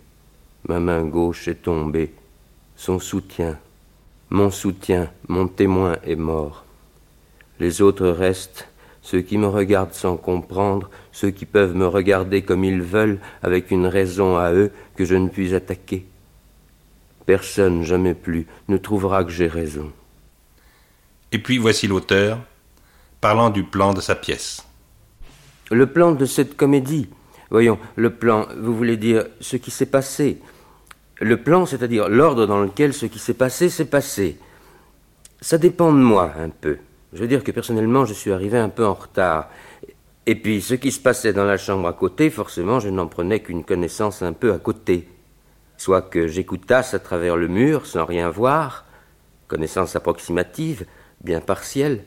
Ma 0.66 0.80
main 0.80 1.04
gauche 1.04 1.46
est 1.46 1.62
tombée. 1.62 2.12
Son 2.74 2.98
soutien, 2.98 3.58
mon 4.30 4.50
soutien, 4.50 5.10
mon 5.28 5.46
témoin 5.46 5.96
est 6.04 6.16
mort. 6.16 6.64
Les 7.60 7.82
autres 7.82 8.08
restent 8.08 8.68
ceux 9.02 9.20
qui 9.20 9.38
me 9.38 9.46
regardent 9.46 9.94
sans 9.94 10.16
comprendre, 10.16 10.90
ceux 11.12 11.30
qui 11.30 11.46
peuvent 11.46 11.76
me 11.76 11.86
regarder 11.86 12.42
comme 12.42 12.64
ils 12.64 12.82
veulent, 12.82 13.20
avec 13.40 13.70
une 13.70 13.86
raison 13.86 14.36
à 14.36 14.52
eux 14.52 14.72
que 14.96 15.04
je 15.04 15.14
ne 15.14 15.28
puis 15.28 15.54
attaquer. 15.54 16.06
Personne, 17.26 17.82
jamais 17.82 18.14
plus, 18.14 18.46
ne 18.68 18.76
trouvera 18.76 19.24
que 19.24 19.30
j'ai 19.30 19.48
raison. 19.48 19.92
Et 21.32 21.38
puis 21.38 21.58
voici 21.58 21.88
l'auteur, 21.88 22.38
parlant 23.20 23.50
du 23.50 23.64
plan 23.64 23.92
de 23.92 24.00
sa 24.00 24.14
pièce. 24.14 24.64
Le 25.70 25.86
plan 25.86 26.12
de 26.12 26.24
cette 26.24 26.56
comédie. 26.56 27.08
Voyons, 27.50 27.78
le 27.96 28.10
plan, 28.10 28.46
vous 28.58 28.74
voulez 28.76 28.96
dire 28.96 29.26
ce 29.40 29.56
qui 29.56 29.70
s'est 29.70 29.86
passé. 29.86 30.38
Le 31.20 31.42
plan, 31.42 31.66
c'est-à-dire 31.66 32.08
l'ordre 32.08 32.46
dans 32.46 32.60
lequel 32.60 32.94
ce 32.94 33.06
qui 33.06 33.18
s'est 33.18 33.34
passé 33.34 33.68
s'est 33.68 33.86
passé. 33.86 34.38
Ça 35.40 35.58
dépend 35.58 35.92
de 35.92 35.98
moi 35.98 36.32
un 36.38 36.50
peu. 36.50 36.78
Je 37.12 37.18
veux 37.18 37.28
dire 37.28 37.42
que 37.42 37.50
personnellement, 37.50 38.04
je 38.04 38.14
suis 38.14 38.32
arrivé 38.32 38.58
un 38.58 38.68
peu 38.68 38.86
en 38.86 38.94
retard. 38.94 39.48
Et 40.26 40.34
puis, 40.34 40.60
ce 40.60 40.74
qui 40.74 40.92
se 40.92 41.00
passait 41.00 41.32
dans 41.32 41.44
la 41.44 41.56
chambre 41.56 41.88
à 41.88 41.92
côté, 41.92 42.30
forcément, 42.30 42.80
je 42.80 42.88
n'en 42.88 43.06
prenais 43.06 43.40
qu'une 43.40 43.64
connaissance 43.64 44.22
un 44.22 44.32
peu 44.32 44.52
à 44.52 44.58
côté. 44.58 45.08
Soit 45.78 46.02
que 46.02 46.26
j'écoutasse 46.26 46.94
à 46.94 46.98
travers 46.98 47.36
le 47.36 47.48
mur 47.48 47.86
sans 47.86 48.04
rien 48.04 48.28
voir, 48.30 48.86
connaissance 49.48 49.96
approximative, 49.96 50.86
bien 51.22 51.40
partielle, 51.40 52.04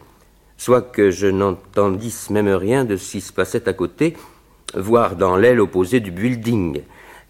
soit 0.57 0.81
que 0.81 1.11
je 1.11 1.27
n'entendisse 1.27 2.29
même 2.29 2.49
rien 2.49 2.83
de 2.85 2.97
ce 2.97 3.11
qui 3.13 3.21
se 3.21 3.31
passait 3.31 3.69
à 3.69 3.73
côté, 3.73 4.17
voire 4.73 5.15
dans 5.15 5.37
l'aile 5.37 5.61
opposée 5.61 5.99
du 5.99 6.11
building. 6.11 6.81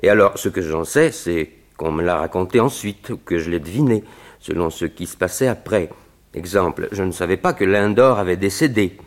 Et 0.01 0.09
alors, 0.09 0.37
ce 0.37 0.49
que 0.49 0.61
j'en 0.61 0.83
sais, 0.83 1.11
c'est 1.11 1.51
qu'on 1.77 1.91
me 1.91 2.03
l'a 2.03 2.17
raconté 2.17 2.59
ensuite, 2.59 3.09
ou 3.09 3.17
que 3.17 3.37
je 3.37 3.49
l'ai 3.49 3.59
deviné, 3.59 4.03
selon 4.39 4.69
ce 4.69 4.85
qui 4.85 5.05
se 5.05 5.17
passait 5.17 5.47
après. 5.47 5.89
Exemple, 6.33 6.87
je 6.91 7.03
ne 7.03 7.11
savais 7.11 7.37
pas 7.37 7.53
que 7.53 7.65
Lindor 7.65 8.19
avait 8.19 8.37
décédé. 8.37 8.97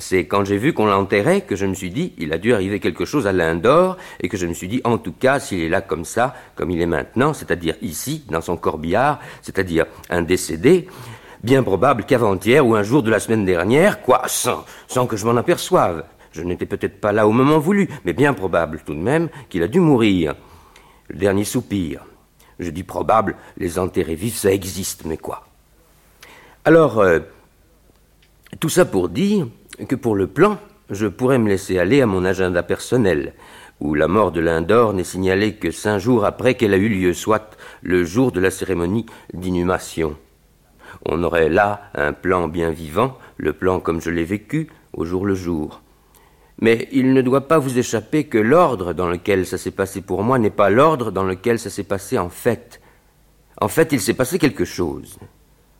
C'est 0.00 0.26
quand 0.26 0.44
j'ai 0.44 0.58
vu 0.58 0.72
qu'on 0.72 0.86
l'enterrait 0.86 1.40
que 1.40 1.56
je 1.56 1.66
me 1.66 1.74
suis 1.74 1.90
dit, 1.90 2.14
il 2.18 2.32
a 2.32 2.38
dû 2.38 2.54
arriver 2.54 2.78
quelque 2.78 3.04
chose 3.04 3.26
à 3.26 3.32
Lindor, 3.32 3.96
et 4.20 4.28
que 4.28 4.36
je 4.36 4.46
me 4.46 4.54
suis 4.54 4.68
dit, 4.68 4.80
en 4.84 4.96
tout 4.96 5.12
cas, 5.12 5.40
s'il 5.40 5.60
est 5.60 5.68
là 5.68 5.80
comme 5.80 6.04
ça, 6.04 6.36
comme 6.54 6.70
il 6.70 6.80
est 6.80 6.86
maintenant, 6.86 7.34
c'est-à-dire 7.34 7.74
ici, 7.82 8.24
dans 8.30 8.40
son 8.40 8.56
corbillard, 8.56 9.18
c'est-à-dire 9.42 9.86
un 10.08 10.22
décédé, 10.22 10.86
bien 11.42 11.64
probable 11.64 12.04
qu'avant-hier 12.04 12.64
ou 12.64 12.76
un 12.76 12.84
jour 12.84 13.02
de 13.02 13.10
la 13.10 13.18
semaine 13.18 13.44
dernière, 13.44 14.00
quoi, 14.00 14.22
sans, 14.28 15.06
que 15.06 15.16
je 15.16 15.26
m'en 15.26 15.36
aperçoive. 15.36 16.04
Je 16.30 16.42
n'étais 16.42 16.66
peut-être 16.66 17.00
pas 17.00 17.10
là 17.10 17.26
au 17.26 17.32
moment 17.32 17.58
voulu, 17.58 17.88
mais 18.04 18.12
bien 18.12 18.34
probable 18.34 18.80
tout 18.86 18.94
de 18.94 19.00
même 19.00 19.28
qu'il 19.48 19.64
a 19.64 19.68
dû 19.68 19.80
mourir. 19.80 20.36
Le 21.08 21.18
dernier 21.18 21.44
soupir. 21.44 22.04
Je 22.60 22.70
dis 22.70 22.84
probable, 22.84 23.34
les 23.56 23.78
enterrés 23.80 24.14
vifs, 24.14 24.36
ça 24.36 24.52
existe, 24.52 25.04
mais 25.06 25.16
quoi 25.16 25.46
Alors, 26.64 26.98
euh, 26.98 27.20
tout 28.60 28.68
ça 28.68 28.84
pour 28.84 29.08
dire 29.08 29.46
que 29.86 29.94
pour 29.94 30.16
le 30.16 30.26
plan, 30.26 30.58
je 30.90 31.06
pourrais 31.06 31.38
me 31.38 31.48
laisser 31.48 31.78
aller 31.78 32.00
à 32.00 32.06
mon 32.06 32.24
agenda 32.24 32.62
personnel, 32.62 33.34
où 33.80 33.94
la 33.94 34.08
mort 34.08 34.32
de 34.32 34.40
Lindor 34.40 34.92
n'est 34.92 35.04
signalée 35.04 35.54
que 35.54 35.70
cinq 35.70 35.98
jours 35.98 36.24
après 36.24 36.54
qu'elle 36.54 36.74
a 36.74 36.78
eu 36.78 36.88
lieu, 36.88 37.14
soit 37.14 37.56
le 37.82 38.04
jour 38.04 38.32
de 38.32 38.40
la 38.40 38.50
cérémonie 38.50 39.06
d'inhumation. 39.32 40.16
On 41.06 41.22
aurait 41.22 41.48
là 41.48 41.90
un 41.94 42.12
plan 42.12 42.48
bien 42.48 42.70
vivant, 42.70 43.18
le 43.36 43.52
plan 43.52 43.80
comme 43.80 44.00
je 44.00 44.10
l'ai 44.10 44.24
vécu, 44.24 44.68
au 44.92 45.04
jour 45.04 45.26
le 45.26 45.34
jour. 45.34 45.82
Mais 46.60 46.88
il 46.90 47.12
ne 47.12 47.22
doit 47.22 47.46
pas 47.46 47.58
vous 47.58 47.78
échapper 47.78 48.24
que 48.24 48.38
l'ordre 48.38 48.92
dans 48.92 49.08
lequel 49.08 49.46
ça 49.46 49.58
s'est 49.58 49.70
passé 49.70 50.00
pour 50.00 50.24
moi 50.24 50.38
n'est 50.38 50.50
pas 50.50 50.70
l'ordre 50.70 51.12
dans 51.12 51.22
lequel 51.22 51.58
ça 51.58 51.70
s'est 51.70 51.84
passé 51.84 52.18
en 52.18 52.30
fait. 52.30 52.80
En 53.60 53.68
fait, 53.68 53.92
il 53.92 54.00
s'est 54.00 54.14
passé 54.14 54.38
quelque 54.38 54.64
chose. 54.64 55.18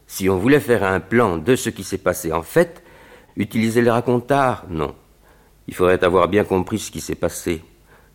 Si 0.07 0.29
on 0.29 0.39
voulait 0.39 0.61
faire 0.61 0.85
un 0.85 1.01
plan 1.01 1.37
de 1.37 1.57
ce 1.57 1.71
qui 1.71 1.83
s'est 1.83 1.99
passé 1.99 2.33
en 2.33 2.43
fait, 2.43 2.83
utiliser 3.39 3.81
les 3.81 3.91
racontars, 3.91 4.67
non. 4.69 4.95
Il 5.69 5.75
faudrait 5.75 6.03
avoir 6.05 6.29
bien 6.29 6.45
compris 6.45 6.79
ce 6.79 6.91
qui 6.91 7.01
s'est 7.01 7.15
passé, 7.15 7.63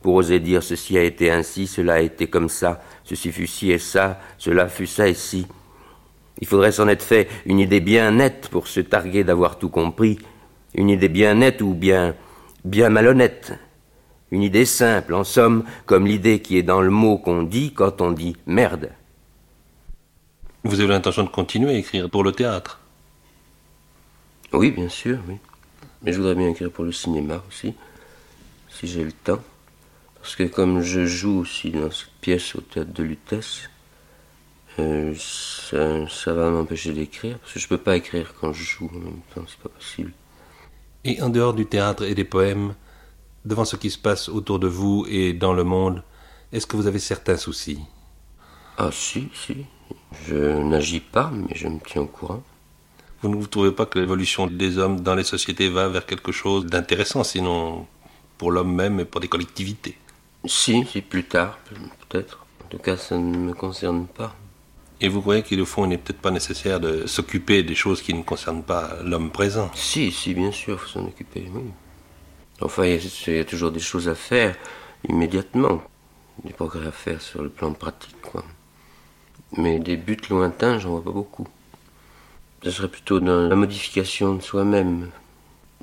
pour 0.02 0.16
oser 0.16 0.40
dire 0.40 0.62
ceci 0.62 0.98
a 0.98 1.04
été 1.04 1.32
ainsi, 1.32 1.66
cela 1.66 1.94
a 1.96 2.00
été 2.02 2.28
comme 2.28 2.50
ça, 2.50 2.84
ceci 3.04 3.32
fut 3.32 3.48
ci 3.48 3.72
et 3.72 3.80
ça, 3.80 4.20
cela 4.38 4.68
fut 4.68 4.86
ça 4.86 5.08
et 5.08 5.14
ci. 5.14 5.48
Il 6.40 6.48
faudrait 6.48 6.74
s'en 6.74 6.88
être 6.88 7.04
fait 7.04 7.30
une 7.46 7.60
idée 7.60 7.80
bien 7.80 8.12
nette 8.12 8.50
pour 8.50 8.68
se 8.68 8.82
targuer 8.82 9.24
d'avoir 9.24 9.58
tout 9.58 9.70
compris, 9.70 10.20
une 10.76 10.90
idée 10.90 11.10
bien 11.10 11.36
nette 11.36 11.62
ou 11.62 11.74
bien 11.74 12.16
bien 12.66 12.90
malhonnête, 12.90 13.54
une 14.32 14.44
idée 14.44 14.66
simple, 14.66 15.14
en 15.14 15.24
somme, 15.24 15.64
comme 15.86 16.06
l'idée 16.06 16.42
qui 16.42 16.58
est 16.58 16.64
dans 16.64 16.82
le 16.82 16.90
mot 16.90 17.18
qu'on 17.18 17.44
dit 17.44 17.72
quand 17.74 18.02
on 18.02 18.12
dit 18.12 18.36
merde. 18.46 18.90
Vous 20.64 20.80
avez 20.80 20.90
l'intention 20.90 21.24
de 21.24 21.30
continuer 21.30 21.76
à 21.76 21.78
écrire 21.78 22.10
pour 22.10 22.24
le 22.24 22.32
théâtre 22.32 22.83
Oui, 24.54 24.70
bien 24.72 24.90
sûr, 24.90 25.20
oui. 25.28 25.38
Mais 26.04 26.14
je 26.14 26.18
voudrais 26.18 26.36
bien 26.36 26.50
écrire 26.50 26.72
pour 26.72 26.86
le 26.86 26.92
cinéma 26.92 27.44
aussi, 27.48 27.74
si 28.70 28.88
j'ai 28.88 29.04
le 29.04 29.12
temps. 29.12 29.42
Parce 30.22 30.36
que 30.36 30.44
comme 30.44 30.82
je 30.82 31.06
joue 31.06 31.40
aussi 31.40 31.72
dans 31.72 31.90
cette 31.92 32.12
pièce 32.22 32.56
au 32.56 32.62
théâtre 32.62 32.94
de 32.94 33.04
Lutèce, 33.04 33.70
euh, 34.80 35.14
ça, 35.18 36.08
ça, 36.08 36.34
va 36.34 36.50
m'empêcher 36.50 36.94
d'écrire, 36.94 37.38
parce 37.40 37.54
que 37.54 37.60
je 37.60 37.68
peux 37.68 37.78
pas 37.78 37.96
écrire 37.96 38.34
quand 38.40 38.54
je 38.54 38.64
joue 38.64 38.92
en 38.94 39.00
même 39.00 39.22
temps, 39.34 39.44
c'est 39.48 39.60
pas 39.60 39.70
possible. 39.70 40.14
Et 41.04 41.22
en 41.22 41.30
dehors 41.30 41.54
du 41.54 41.66
théâtre 41.66 42.04
et 42.04 42.16
des 42.16 42.24
poèmes, 42.24 42.76
devant 43.46 43.66
ce 43.66 43.76
qui 43.76 43.90
se 43.90 43.98
passe 43.98 44.30
autour 44.30 44.60
de 44.60 44.68
vous 44.68 45.06
et 45.10 45.34
dans 45.34 45.54
le 45.54 45.64
monde, 45.64 46.04
est-ce 46.52 46.68
que 46.68 46.78
vous 46.78 46.88
avez 46.88 47.00
certains 47.00 47.38
soucis? 47.38 47.80
Ah 48.78 48.90
si, 48.92 49.30
si. 49.34 49.66
Je 50.28 50.36
n'agis 50.36 51.00
pas, 51.00 51.32
mais 51.34 51.54
je 51.56 51.68
me 51.68 51.80
tiens 51.86 52.04
au 52.04 52.08
courant. 52.08 52.44
Vous 53.24 53.30
ne 53.30 53.36
vous 53.36 53.48
trouvez 53.48 53.72
pas 53.72 53.86
que 53.86 54.00
l'évolution 54.00 54.48
des 54.48 54.78
hommes 54.78 55.00
dans 55.00 55.16
les 55.16 55.24
sociétés 55.24 55.70
va 55.70 55.88
vers 55.88 56.06
quelque 56.06 56.34
chose 56.34 56.66
d'intéressant, 56.66 57.24
sinon 57.24 57.88
pour 58.38 58.52
l'homme 58.52 58.76
même 58.76 59.00
et 59.00 59.06
pour 59.06 59.22
des 59.22 59.30
collectivités? 59.30 59.98
Si, 60.44 60.86
si, 60.86 61.00
plus 61.00 61.24
tard, 61.24 61.58
peut-être. 62.10 62.46
En 62.66 62.68
tout 62.68 62.80
cas, 62.80 62.98
ça 62.98 63.18
ne 63.18 63.38
me 63.38 63.54
concerne 63.54 64.08
pas. 64.08 64.36
Et 65.00 65.08
vous 65.08 65.22
croyez 65.22 65.42
qu'il 65.42 65.66
fond, 65.66 65.86
il 65.86 65.90
n'est 65.90 65.98
peut-être 65.98 66.20
pas 66.20 66.32
nécessaire 66.32 66.82
de 66.82 67.08
s'occuper 67.08 67.64
des 67.64 67.76
choses 67.76 68.02
qui 68.02 68.14
ne 68.14 68.24
concernent 68.24 68.62
pas 68.62 68.98
l'homme 69.06 69.32
présent? 69.32 69.72
Si, 69.74 70.12
si, 70.12 70.34
bien 70.34 70.52
sûr, 70.52 70.74
il 70.74 70.80
faut 70.80 71.00
s'en 71.00 71.06
occuper, 71.06 71.46
oui. 71.56 71.64
Enfin, 72.60 72.84
il 72.86 73.02
y, 73.28 73.40
a 73.40 73.46
toujours 73.46 73.72
des 73.72 73.80
choses 73.80 74.10
à 74.10 74.16
faire 74.16 74.54
immédiatement, 75.08 75.82
des 76.44 76.52
progrès 76.52 76.88
à 76.88 76.92
faire 76.92 77.22
sur 77.22 77.42
le 77.42 77.48
plan 77.48 77.72
pratique, 77.72 78.22
quoi. 78.22 78.44
Mais 79.56 79.80
des 79.80 79.96
buts 79.96 80.18
lointains, 80.30 80.78
j'en 80.78 80.90
vois 80.90 81.04
pas 81.06 81.12
beaucoup. 81.12 81.48
Ce 82.64 82.72
serait 82.72 82.88
plutôt 82.88 83.20
dans 83.20 83.50
la 83.50 83.56
modification 83.58 84.36
de 84.36 84.42
soi-même. 84.42 85.10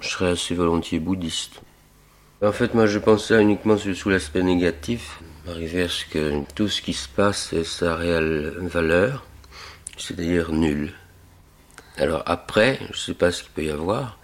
Je 0.00 0.08
serais 0.08 0.30
assez 0.30 0.54
volontiers 0.54 0.98
bouddhiste. 0.98 1.60
En 2.42 2.52
fait, 2.52 2.72
moi, 2.72 2.86
je 2.86 2.98
pensais 2.98 3.40
uniquement 3.42 3.76
sous 3.76 4.08
l'aspect 4.08 4.42
négatif, 4.42 5.20
arriver 5.46 5.82
à 5.82 5.88
ce 5.90 6.06
que 6.06 6.42
tout 6.54 6.68
ce 6.68 6.80
qui 6.80 6.94
se 6.94 7.06
passe 7.06 7.52
ait 7.52 7.64
sa 7.64 7.96
réelle 7.96 8.54
valeur, 8.62 9.26
c'est-à-dire 9.98 10.52
nul. 10.52 10.94
Alors 11.98 12.22
après, 12.24 12.78
je 12.80 12.92
ne 12.92 12.96
sais 12.96 13.14
pas 13.14 13.30
ce 13.30 13.42
qu'il 13.42 13.52
peut 13.52 13.64
y 13.64 13.70
avoir, 13.70 14.16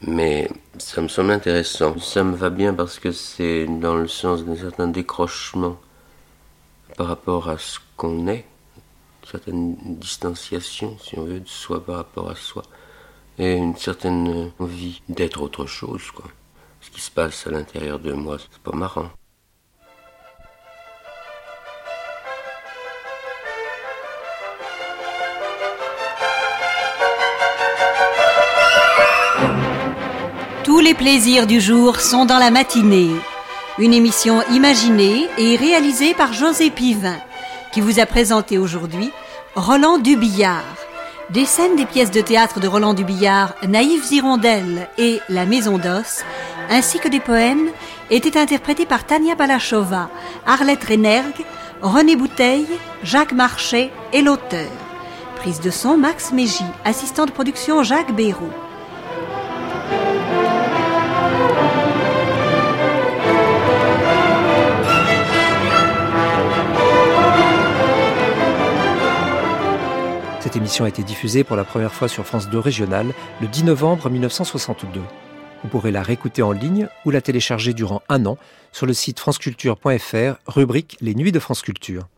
mais 0.00 0.48
ça 0.78 1.02
me 1.02 1.08
semble 1.08 1.32
intéressant. 1.32 1.98
Ça 1.98 2.24
me 2.24 2.34
va 2.34 2.48
bien 2.48 2.72
parce 2.72 2.98
que 2.98 3.12
c'est 3.12 3.66
dans 3.66 3.96
le 3.96 4.08
sens 4.08 4.46
d'un 4.46 4.56
certain 4.56 4.88
décrochement 4.88 5.78
par 6.96 7.08
rapport 7.08 7.50
à 7.50 7.58
ce 7.58 7.78
qu'on 7.98 8.26
est, 8.26 8.46
certaine 9.30 9.76
distanciation, 9.84 10.96
si 11.02 11.18
on 11.18 11.24
veut, 11.24 11.40
de 11.40 11.48
soi 11.48 11.84
par 11.84 11.96
rapport 11.96 12.30
à 12.30 12.34
soi, 12.34 12.62
et 13.38 13.54
une 13.54 13.76
certaine 13.76 14.50
envie 14.58 15.02
d'être 15.08 15.42
autre 15.42 15.66
chose, 15.66 16.10
quoi. 16.10 16.26
Ce 16.80 16.90
qui 16.90 17.00
se 17.00 17.10
passe 17.10 17.46
à 17.46 17.50
l'intérieur 17.50 17.98
de 17.98 18.12
moi, 18.12 18.38
c'est 18.38 18.62
pas 18.62 18.76
marrant. 18.76 19.10
Tous 30.64 30.80
les 30.80 30.94
plaisirs 30.94 31.46
du 31.46 31.60
jour 31.60 32.00
sont 32.00 32.24
dans 32.24 32.38
la 32.38 32.50
matinée. 32.50 33.10
Une 33.78 33.92
émission 33.94 34.42
imaginée 34.50 35.28
et 35.38 35.56
réalisée 35.56 36.14
par 36.14 36.32
José 36.32 36.70
Pivin, 36.70 37.18
qui 37.72 37.80
vous 37.80 38.00
a 38.00 38.06
présenté 38.06 38.58
aujourd'hui 38.58 39.10
Roland 39.56 39.98
Dubillard. 39.98 40.62
Des 41.30 41.44
scènes 41.44 41.74
des 41.74 41.84
pièces 41.84 42.12
de 42.12 42.20
théâtre 42.20 42.60
de 42.60 42.68
Roland 42.68 42.94
Dubillard, 42.94 43.56
Naïves 43.66 44.06
Hirondelles 44.12 44.88
et 44.96 45.18
La 45.28 45.44
Maison 45.44 45.76
d'Os, 45.76 46.22
ainsi 46.68 47.00
que 47.00 47.08
des 47.08 47.18
poèmes, 47.18 47.68
étaient 48.10 48.38
interprétés 48.38 48.86
par 48.86 49.04
Tania 49.04 49.34
Balachova, 49.34 50.08
Arlette 50.46 50.84
Renergue, 50.84 51.44
René 51.82 52.14
Bouteille, 52.14 52.68
Jacques 53.02 53.32
Marchais 53.32 53.90
et 54.12 54.22
l'auteur. 54.22 54.70
Prise 55.34 55.60
de 55.60 55.70
son 55.70 55.96
Max 55.96 56.30
Mégy, 56.30 56.64
assistant 56.84 57.26
de 57.26 57.32
production 57.32 57.82
Jacques 57.82 58.14
Béroux. 58.14 58.52
Cette 70.50 70.56
émission 70.56 70.84
a 70.84 70.88
été 70.88 71.04
diffusée 71.04 71.44
pour 71.44 71.54
la 71.54 71.62
première 71.62 71.94
fois 71.94 72.08
sur 72.08 72.26
France 72.26 72.50
2 72.50 72.58
Régional 72.58 73.14
le 73.40 73.46
10 73.46 73.62
novembre 73.62 74.10
1962. 74.10 75.00
Vous 75.62 75.68
pourrez 75.68 75.92
la 75.92 76.02
réécouter 76.02 76.42
en 76.42 76.50
ligne 76.50 76.88
ou 77.04 77.12
la 77.12 77.20
télécharger 77.20 77.72
durant 77.72 78.02
un 78.08 78.26
an 78.26 78.36
sur 78.72 78.84
le 78.84 78.92
site 78.92 79.20
franceculture.fr, 79.20 80.40
rubrique 80.48 80.96
Les 81.00 81.14
Nuits 81.14 81.30
de 81.30 81.38
France 81.38 81.62
Culture. 81.62 82.08